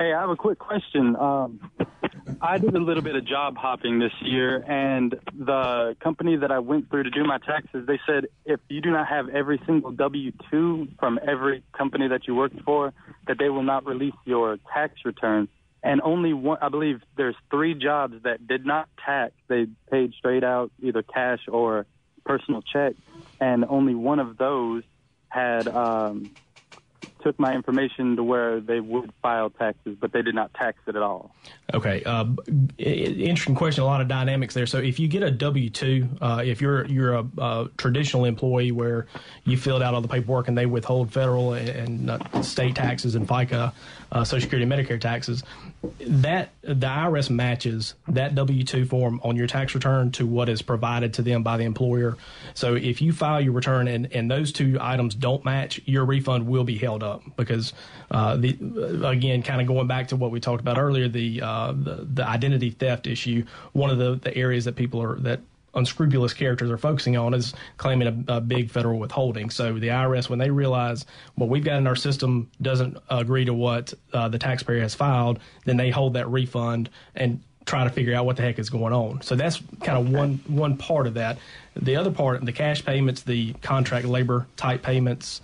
Hey, 0.00 0.14
I 0.14 0.20
have 0.22 0.30
a 0.30 0.36
quick 0.36 0.58
question. 0.58 1.14
Um, 1.14 1.60
I 2.40 2.56
did 2.56 2.74
a 2.74 2.78
little 2.78 3.02
bit 3.02 3.16
of 3.16 3.26
job 3.26 3.58
hopping 3.58 3.98
this 3.98 4.14
year, 4.22 4.64
and 4.66 5.14
the 5.38 5.94
company 6.02 6.38
that 6.38 6.50
I 6.50 6.58
went 6.60 6.88
through 6.88 7.02
to 7.02 7.10
do 7.10 7.22
my 7.22 7.36
taxes, 7.36 7.86
they 7.86 8.00
said 8.06 8.24
if 8.46 8.60
you 8.70 8.80
do 8.80 8.90
not 8.92 9.08
have 9.08 9.28
every 9.28 9.60
single 9.66 9.90
W 9.90 10.32
2 10.50 10.88
from 10.98 11.20
every 11.28 11.62
company 11.76 12.08
that 12.08 12.26
you 12.26 12.34
worked 12.34 12.62
for, 12.62 12.94
that 13.26 13.36
they 13.38 13.50
will 13.50 13.62
not 13.62 13.84
release 13.84 14.14
your 14.24 14.56
tax 14.72 14.94
return. 15.04 15.48
And 15.82 16.00
only 16.00 16.32
one, 16.32 16.56
I 16.62 16.70
believe 16.70 17.02
there's 17.18 17.36
three 17.50 17.74
jobs 17.74 18.22
that 18.24 18.46
did 18.46 18.64
not 18.64 18.88
tax. 19.04 19.34
They 19.48 19.66
paid 19.90 20.14
straight 20.18 20.44
out 20.44 20.72
either 20.82 21.02
cash 21.02 21.40
or 21.46 21.84
personal 22.24 22.62
check, 22.62 22.94
and 23.38 23.66
only 23.66 23.94
one 23.94 24.18
of 24.18 24.38
those 24.38 24.82
had 25.28 25.68
um, 25.68 26.30
took 27.22 27.38
my 27.38 27.54
information 27.54 28.16
to 28.16 28.24
where 28.24 28.60
they 28.60 28.80
would 28.80 29.12
file 29.22 29.50
taxes, 29.50 29.96
but 30.00 30.12
they 30.12 30.22
did 30.22 30.34
not 30.34 30.52
tax 30.54 30.78
it 30.86 30.96
at 30.96 31.02
all. 31.02 31.34
Okay, 31.72 32.02
uh, 32.04 32.26
interesting 32.78 33.54
question. 33.54 33.82
A 33.82 33.86
lot 33.86 34.00
of 34.00 34.08
dynamics 34.08 34.54
there. 34.54 34.66
So 34.66 34.78
if 34.78 34.98
you 34.98 35.08
get 35.08 35.22
a 35.22 35.30
W 35.30 35.70
two, 35.70 36.08
uh, 36.20 36.42
if 36.44 36.60
you're 36.60 36.86
you're 36.86 37.14
a, 37.14 37.26
a, 37.38 37.68
traditional 37.76 38.24
employee 38.24 38.72
where 38.72 39.06
you 39.44 39.56
filled 39.56 39.82
out 39.82 39.94
all 39.94 40.00
the 40.00 40.08
paperwork 40.08 40.48
and 40.48 40.58
they 40.58 40.66
withhold 40.66 41.12
federal 41.12 41.52
and, 41.52 42.10
and 42.10 42.44
state 42.44 42.74
taxes 42.74 43.14
and 43.14 43.28
FICA, 43.28 43.72
uh, 44.12 44.24
Social 44.24 44.40
Security, 44.40 44.70
and 44.70 44.72
Medicare 44.72 45.00
taxes, 45.00 45.44
that 46.00 46.50
the 46.62 46.86
IRS 46.86 47.30
matches 47.30 47.94
that 48.08 48.34
W 48.34 48.64
two 48.64 48.84
form 48.84 49.20
on 49.22 49.36
your 49.36 49.46
tax 49.46 49.74
return 49.74 50.10
to 50.12 50.26
what 50.26 50.48
is 50.48 50.62
provided 50.62 51.14
to 51.14 51.22
them 51.22 51.42
by 51.42 51.56
the 51.56 51.64
employer. 51.64 52.16
So 52.54 52.74
if 52.74 53.00
you 53.00 53.12
file 53.12 53.40
your 53.40 53.52
return 53.52 53.86
and, 53.88 54.12
and 54.12 54.30
those 54.30 54.52
two 54.52 54.78
items 54.80 55.14
don't 55.14 55.44
match, 55.44 55.80
your 55.84 56.04
refund 56.04 56.46
will 56.46 56.64
be 56.64 56.76
held 56.76 57.02
up 57.02 57.09
because 57.36 57.72
uh, 58.10 58.36
the 58.36 58.56
again, 59.04 59.42
kind 59.42 59.60
of 59.60 59.66
going 59.66 59.86
back 59.86 60.08
to 60.08 60.16
what 60.16 60.30
we 60.30 60.40
talked 60.40 60.60
about 60.60 60.78
earlier, 60.78 61.08
the 61.08 61.40
uh, 61.42 61.72
the, 61.72 62.06
the 62.12 62.28
identity 62.28 62.70
theft 62.70 63.06
issue. 63.06 63.44
One 63.72 63.90
of 63.90 63.98
the, 63.98 64.16
the 64.16 64.36
areas 64.36 64.64
that 64.64 64.76
people 64.76 65.02
are 65.02 65.18
that 65.20 65.40
unscrupulous 65.74 66.34
characters 66.34 66.70
are 66.70 66.78
focusing 66.78 67.16
on 67.16 67.34
is 67.34 67.54
claiming 67.76 68.24
a, 68.28 68.36
a, 68.36 68.40
big 68.40 68.70
federal 68.70 68.98
withholding. 68.98 69.50
So 69.50 69.74
the 69.74 69.88
IRS, 69.88 70.28
when 70.28 70.38
they 70.38 70.50
realize 70.50 71.06
what 71.36 71.48
we've 71.48 71.64
got 71.64 71.76
in 71.76 71.86
our 71.86 71.96
system 71.96 72.50
doesn't 72.60 72.98
agree 73.08 73.44
to 73.44 73.54
what 73.54 73.94
uh, 74.12 74.28
the 74.28 74.38
taxpayer 74.38 74.80
has 74.80 74.94
filed, 74.94 75.38
then 75.64 75.76
they 75.76 75.90
hold 75.90 76.14
that 76.14 76.28
refund 76.28 76.90
and 77.14 77.40
try 77.66 77.84
to 77.84 77.90
figure 77.90 78.14
out 78.14 78.26
what 78.26 78.36
the 78.36 78.42
heck 78.42 78.58
is 78.58 78.70
going 78.70 78.92
on. 78.92 79.22
So 79.22 79.36
that's 79.36 79.60
kind 79.82 79.98
of 79.98 80.12
one 80.12 80.40
one 80.46 80.76
part 80.76 81.06
of 81.06 81.14
that. 81.14 81.38
The 81.76 81.96
other 81.96 82.10
part, 82.10 82.44
the 82.44 82.52
cash 82.52 82.84
payments, 82.84 83.22
the 83.22 83.52
contract 83.54 84.06
labor 84.06 84.46
type 84.56 84.82
payments, 84.82 85.40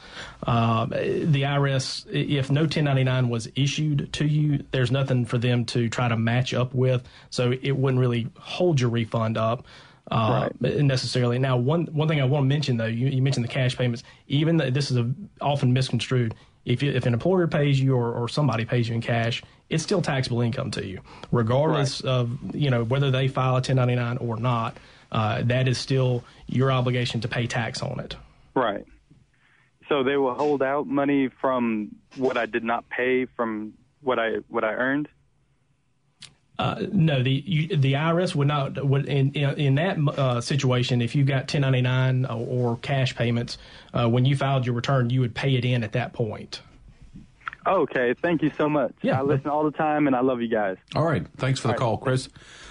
uh, 0.46 0.86
the 0.86 1.42
IRS, 1.42 2.04
if 2.10 2.50
no 2.50 2.62
1099 2.62 3.28
was 3.28 3.48
issued 3.54 4.12
to 4.14 4.26
you, 4.26 4.64
there's 4.72 4.90
nothing 4.90 5.24
for 5.24 5.38
them 5.38 5.64
to 5.66 5.88
try 5.88 6.08
to 6.08 6.16
match 6.16 6.52
up 6.52 6.74
with. 6.74 7.06
So 7.30 7.52
it 7.52 7.72
wouldn't 7.72 8.00
really 8.00 8.28
hold 8.38 8.80
your 8.80 8.90
refund 8.90 9.36
up. 9.36 9.64
Uh, 10.08 10.50
right. 10.60 10.82
necessarily. 10.84 11.36
Now, 11.36 11.56
one 11.56 11.86
one 11.86 12.06
thing 12.06 12.20
I 12.20 12.24
want 12.24 12.44
to 12.44 12.48
mention 12.48 12.76
though, 12.76 12.86
you, 12.86 13.08
you 13.08 13.20
mentioned 13.20 13.44
the 13.44 13.48
cash 13.48 13.76
payments. 13.76 14.04
Even 14.28 14.56
though 14.56 14.70
this 14.70 14.92
is 14.92 14.96
a, 14.96 15.10
often 15.40 15.72
misconstrued, 15.72 16.32
if 16.66 16.82
you, 16.82 16.92
if 16.92 17.06
an 17.06 17.14
employer 17.14 17.46
pays 17.46 17.80
you 17.80 17.94
or, 17.94 18.12
or 18.12 18.28
somebody 18.28 18.64
pays 18.64 18.88
you 18.88 18.94
in 18.94 19.00
cash, 19.00 19.42
it's 19.70 19.82
still 19.82 20.02
taxable 20.02 20.42
income 20.42 20.70
to 20.72 20.84
you, 20.84 21.00
regardless 21.32 22.02
right. 22.02 22.10
of 22.10 22.54
you 22.54 22.68
know 22.68 22.84
whether 22.84 23.10
they 23.10 23.28
file 23.28 23.52
a 23.52 23.62
1099 23.62 24.18
or 24.18 24.36
not. 24.36 24.76
Uh, 25.12 25.40
that 25.44 25.68
is 25.68 25.78
still 25.78 26.24
your 26.48 26.72
obligation 26.72 27.20
to 27.20 27.28
pay 27.28 27.46
tax 27.46 27.80
on 27.80 28.00
it. 28.00 28.16
Right. 28.56 28.84
So 29.88 30.02
they 30.02 30.16
will 30.16 30.34
hold 30.34 30.62
out 30.62 30.88
money 30.88 31.28
from 31.40 31.94
what 32.16 32.36
I 32.36 32.46
did 32.46 32.64
not 32.64 32.88
pay 32.88 33.26
from 33.26 33.74
what 34.02 34.18
I 34.18 34.38
what 34.48 34.64
I 34.64 34.72
earned. 34.72 35.08
Uh, 36.58 36.86
no, 36.90 37.22
the 37.22 37.30
you, 37.30 37.76
the 37.76 37.92
IRS 37.92 38.34
would 38.34 38.48
not 38.48 38.82
would 38.84 39.06
in 39.06 39.32
in, 39.32 39.58
in 39.58 39.74
that 39.74 39.98
uh, 40.18 40.40
situation 40.40 41.02
if 41.02 41.14
you 41.14 41.24
got 41.24 41.52
1099 41.52 42.24
or, 42.26 42.46
or 42.46 42.76
cash 42.78 43.14
payments 43.14 43.58
uh, 43.92 44.08
when 44.08 44.24
you 44.24 44.36
filed 44.36 44.64
your 44.64 44.74
return, 44.74 45.10
you 45.10 45.20
would 45.20 45.34
pay 45.34 45.54
it 45.54 45.64
in 45.64 45.84
at 45.84 45.92
that 45.92 46.12
point. 46.12 46.60
Okay, 47.66 48.14
thank 48.22 48.42
you 48.42 48.52
so 48.56 48.68
much. 48.68 48.94
Yeah, 49.02 49.18
I 49.18 49.22
listen 49.22 49.50
all 49.50 49.64
the 49.64 49.76
time, 49.76 50.06
and 50.06 50.14
I 50.14 50.20
love 50.20 50.40
you 50.40 50.48
guys. 50.48 50.76
All 50.94 51.04
right, 51.04 51.26
thanks 51.36 51.60
for 51.60 51.68
the 51.68 51.74
call, 51.74 51.98
Chris. 51.98 52.28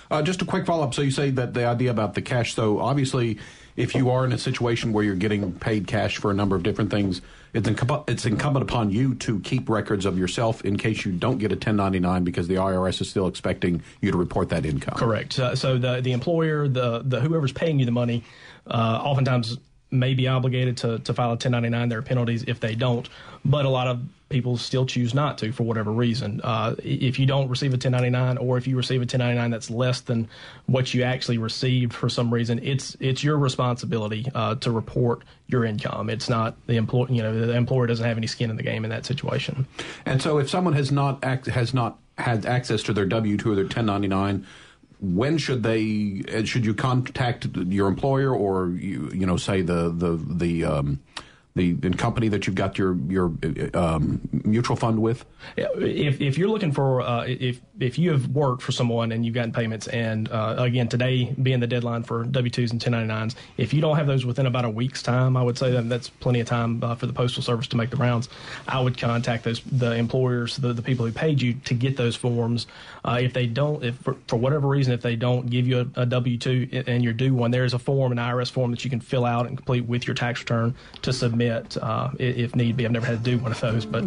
Uh, 0.10 0.22
just 0.22 0.42
a 0.42 0.46
quick 0.46 0.66
follow 0.66 0.84
up. 0.84 0.94
So 0.94 1.02
you 1.02 1.12
say 1.12 1.32
that 1.32 1.54
the 1.54 1.66
idea 1.66 1.92
about 1.92 2.14
the 2.14 2.22
cash. 2.22 2.54
So 2.54 2.80
obviously, 2.80 3.40
if 3.76 3.94
you 3.94 4.10
are 4.10 4.24
in 4.24 4.32
a 4.32 4.38
situation 4.38 4.94
where 4.94 5.04
you're 5.04 5.16
getting 5.16 5.52
paid 5.52 5.88
cash 5.88 6.18
for 6.18 6.32
a 6.32 6.34
number 6.34 6.56
of 6.56 6.64
different 6.64 6.92
things, 6.92 7.22
it's 7.56 7.70
it's 8.08 8.26
incumbent 8.26 8.64
upon 8.64 8.92
you 8.92 9.16
to 9.16 9.40
keep 9.40 9.70
records 9.70 10.06
of 10.06 10.18
yourself 10.18 10.64
in 10.66 10.78
case 10.78 11.06
you 11.06 11.14
don't 11.14 11.38
get 11.38 11.52
a 11.52 11.56
1099 11.56 12.24
because 12.24 12.48
the 12.48 12.56
IRS 12.56 13.02
is 13.02 13.10
still 13.10 13.28
expecting 13.28 13.82
you 14.02 14.12
to 14.12 14.18
report 14.18 14.50
that 14.50 14.66
income. 14.66 14.96
Correct. 14.98 15.40
Uh, 15.40 15.56
so 15.56 15.78
the 15.78 16.02
the 16.02 16.12
employer, 16.12 16.68
the 16.68 17.02
the 17.04 17.22
whoever's 17.22 17.54
paying 17.54 17.80
you 17.80 17.86
the 17.86 17.92
money, 17.92 18.24
uh, 18.68 19.00
oftentimes 19.04 19.58
may 19.92 20.14
be 20.14 20.28
obligated 20.28 20.78
to, 20.78 21.00
to 21.00 21.14
file 21.14 21.28
a 21.28 21.32
1099. 21.32 21.90
There 21.90 22.00
are 22.00 22.02
penalties 22.02 22.44
if 22.48 22.60
they 22.60 22.76
don't, 22.76 23.08
but 23.46 23.66
a 23.66 23.70
lot 23.70 23.88
of 23.88 24.02
people 24.30 24.58
still 24.58 24.86
choose 24.86 25.14
not 25.14 25.38
to 25.38 25.52
for 25.52 25.64
whatever 25.64 25.92
reason. 25.92 26.42
Uh, 26.44 26.76
if 26.84 27.20
you 27.20 27.26
don't 27.26 27.48
receive 27.48 27.72
a 27.72 27.78
1099, 27.78 28.38
or 28.38 28.58
if 28.58 28.68
you 28.68 28.76
receive 28.76 29.02
a 29.02 29.06
1099 29.06 29.52
that's 29.52 29.70
less 29.70 30.02
than 30.02 30.28
what 30.66 30.94
you 30.94 31.04
actually 31.04 31.38
received 31.38 31.94
for 31.94 32.10
some 32.10 32.34
reason, 32.34 32.60
it's 32.64 32.98
it's 33.00 33.24
your 33.24 33.38
responsibility 33.38 34.26
uh, 34.34 34.56
to 34.56 34.72
report 34.72 35.24
your 35.48 35.64
income. 35.64 36.10
It's 36.10 36.30
not 36.30 36.56
the 36.68 36.76
employer. 36.76 37.10
You 37.10 37.24
know, 37.24 37.46
the 37.46 37.56
employer 37.56 37.88
doesn't 37.88 38.06
have 38.06 38.18
any 38.18 38.28
skin 38.28 38.50
in 38.50 38.56
the 38.56 38.64
game 38.64 38.84
in 38.84 38.90
that 38.90 39.06
situation. 39.06 39.68
And 40.06 40.22
so, 40.22 40.40
if 40.40 40.50
someone 40.50 40.74
has 40.74 40.92
not 40.92 41.24
act, 41.24 41.46
has 41.48 41.74
not 41.74 42.00
had 42.18 42.46
access 42.46 42.82
to 42.84 42.94
their 42.94 43.06
W 43.06 43.38
two 43.38 43.52
or 43.52 43.56
their 43.56 43.66
1099 43.66 44.46
when 45.02 45.38
should 45.38 45.62
they 45.62 46.24
should 46.46 46.66
you 46.66 46.74
contact 46.74 47.46
your 47.68 47.88
employer 47.88 48.34
or 48.34 48.70
you 48.70 49.12
you 49.14 49.26
know 49.26 49.36
say 49.38 49.62
the 49.62 49.90
the 49.90 50.16
the 50.16 50.64
um, 50.64 51.00
the, 51.56 51.74
company 51.96 52.28
that 52.28 52.46
you've 52.46 52.56
got 52.56 52.78
your 52.78 52.98
your 53.08 53.32
um, 53.74 54.22
mutual 54.44 54.76
fund 54.76 55.02
with? 55.02 55.24
If 55.56 56.20
if 56.20 56.38
you're 56.38 56.50
looking 56.50 56.74
for 56.74 57.02
uh, 57.02 57.24
if 57.26 57.62
if 57.80 57.98
you 57.98 58.12
have 58.12 58.28
worked 58.28 58.62
for 58.62 58.74
someone 58.74 59.14
and 59.14 59.26
you've 59.26 59.36
gotten 59.36 59.54
payments, 59.54 59.88
and 59.88 60.30
uh, 60.30 60.56
again 60.58 60.90
today 60.90 61.34
being 61.42 61.62
the 61.62 61.68
deadline 61.68 62.04
for 62.04 62.26
W 62.26 62.50
twos 62.50 62.72
and 62.72 62.82
1099s, 62.82 63.36
if 63.56 63.74
you 63.74 63.80
don't 63.80 63.96
have 63.96 64.08
those 64.08 64.26
within 64.26 64.48
about 64.48 64.66
a 64.66 64.70
week's 64.70 65.02
time, 65.02 65.38
I 65.38 65.44
would 65.44 65.58
say 65.58 65.72
that 65.72 65.88
that's 65.88 66.10
plenty 66.10 66.42
of 66.42 66.48
time 66.48 66.84
uh, 66.84 66.96
for 66.96 67.06
the 67.06 67.14
postal 67.14 67.42
service 67.42 67.68
to 67.68 67.78
make 67.78 67.90
the 67.90 67.98
rounds. 67.98 68.28
I 68.68 68.82
would 68.82 68.98
contact 68.98 69.46
those 69.46 69.62
the 69.62 69.94
employers, 69.94 70.58
the, 70.58 70.74
the 70.74 70.82
people 70.82 71.06
who 71.06 71.14
paid 71.14 71.42
you 71.42 71.54
to 71.54 71.74
get 71.74 71.96
those 71.96 72.18
forms. 72.18 72.68
Uh, 73.06 73.20
if 73.22 73.32
they 73.34 73.48
don't, 73.48 73.84
if 73.84 73.96
for, 73.98 74.18
for, 74.28 74.36
whatever 74.36 74.68
reason, 74.68 74.94
if 74.94 75.02
they 75.02 75.16
don't 75.16 75.50
give 75.50 75.68
you 75.68 75.90
a, 75.96 76.02
a 76.02 76.06
W 76.06 76.38
two 76.38 76.68
and 76.88 77.02
you're 77.02 77.14
due 77.14 77.34
one, 77.34 77.52
there 77.52 77.64
is 77.64 77.74
a 77.74 77.80
form, 77.80 78.12
an 78.12 78.18
IRS 78.18 78.52
form 78.52 78.72
that 78.72 78.84
you 78.84 78.90
can 78.90 79.00
fill 79.00 79.24
out 79.24 79.48
and 79.48 79.56
complete 79.56 79.86
with 79.86 80.06
your 80.06 80.16
tax 80.16 80.42
return 80.42 80.76
to 81.02 81.14
submit 81.14 81.45
uh, 81.50 82.12
if 82.20 82.56
need 82.56 82.78
be. 82.78 82.86
I've 82.86 82.92
never 82.92 83.06
had 83.06 83.24
to 83.24 83.32
do 83.32 83.38
one 83.38 83.52
of 83.52 83.60
those, 83.60 83.86
but 83.86 84.04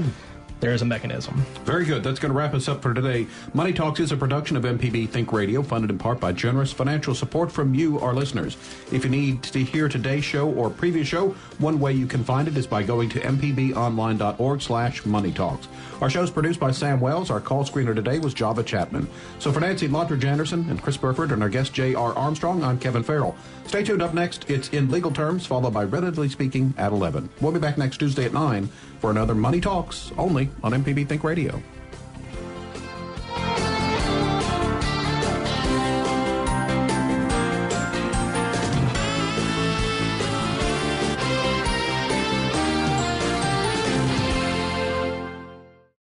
there 0.61 0.73
is 0.73 0.83
a 0.83 0.85
mechanism. 0.85 1.35
Very 1.65 1.85
good. 1.85 2.03
That's 2.03 2.19
going 2.19 2.33
to 2.33 2.39
wrap 2.39 2.55
us 2.55 2.69
up 2.69 2.83
for 2.83 2.93
today. 2.93 3.27
Money 3.55 3.73
Talks 3.73 4.01
is 4.01 4.13
a 4.13 4.17
production 4.17 4.57
of 4.57 4.65
MPB 4.65 5.09
Think 5.09 5.33
Radio, 5.33 5.63
funded 5.63 5.91
in 5.91 5.99
part 5.99 6.21
by 6.21 6.33
generous 6.33 6.73
financial 6.73 7.15
support 7.15 7.53
from 7.53 7.75
you, 7.75 7.99
our 8.01 8.15
listeners. 8.15 8.57
If 8.91 9.05
you 9.05 9.11
need 9.11 9.43
to 9.45 9.63
hear 9.63 9.89
today's 9.89 10.25
show 10.25 10.51
or 10.51 10.71
previous 10.71 11.07
show, 11.07 11.31
one 11.59 11.79
way 11.79 11.93
you 11.93 12.07
can 12.07 12.25
find 12.25 12.49
it 12.49 12.57
is 12.57 12.67
by 12.67 12.83
going 12.83 13.09
to 13.11 13.21
mpbonline.org 13.21 14.63
slash 14.63 15.07
money 15.07 15.33
talks. 15.33 15.69
Our 16.01 16.09
show 16.09 16.23
is 16.23 16.31
produced 16.31 16.61
by 16.61 16.71
Sam 16.71 17.01
Wells. 17.01 17.31
Our 17.31 17.41
call 17.41 17.65
screener 17.65 17.95
today 17.95 18.21
was 18.21 18.33
Java 18.33 18.63
Chapman. 18.63 19.09
So 19.41 19.51
for 19.51 19.59
Nancy 19.59 19.89
Lottridge 19.89 20.25
Anderson 20.25 20.69
and 20.71 20.81
Chris 20.81 20.97
Burford 20.97 21.33
and 21.33 21.43
our 21.43 21.49
guest 21.49 21.73
J.R. 21.73 22.15
Armstrong, 22.15 22.63
I'm 22.63 22.79
Kevin 22.79 23.03
Farrell. 23.03 23.37
Stay 23.67 23.83
tuned 23.83 24.01
up 24.01 24.15
next. 24.15 24.49
It's 24.49 24.69
In 24.69 24.91
Legal 24.91 25.11
Terms, 25.11 25.45
followed 25.45 25.75
by 25.75 25.85
Relatively 25.85 26.29
Speaking 26.29 26.73
at 26.79 26.93
11. 26.93 27.29
We'll 27.41 27.53
be 27.53 27.59
back 27.59 27.79
next 27.79 27.99
Tuesday 27.99 28.25
at 28.25 28.33
9 28.33 28.69
for 29.01 29.11
another 29.11 29.34
Money 29.34 29.61
Talks, 29.61 30.12
only 30.18 30.51
on 30.62 30.72
MPB 30.72 31.09
Think 31.09 31.24
Radio. 31.24 31.62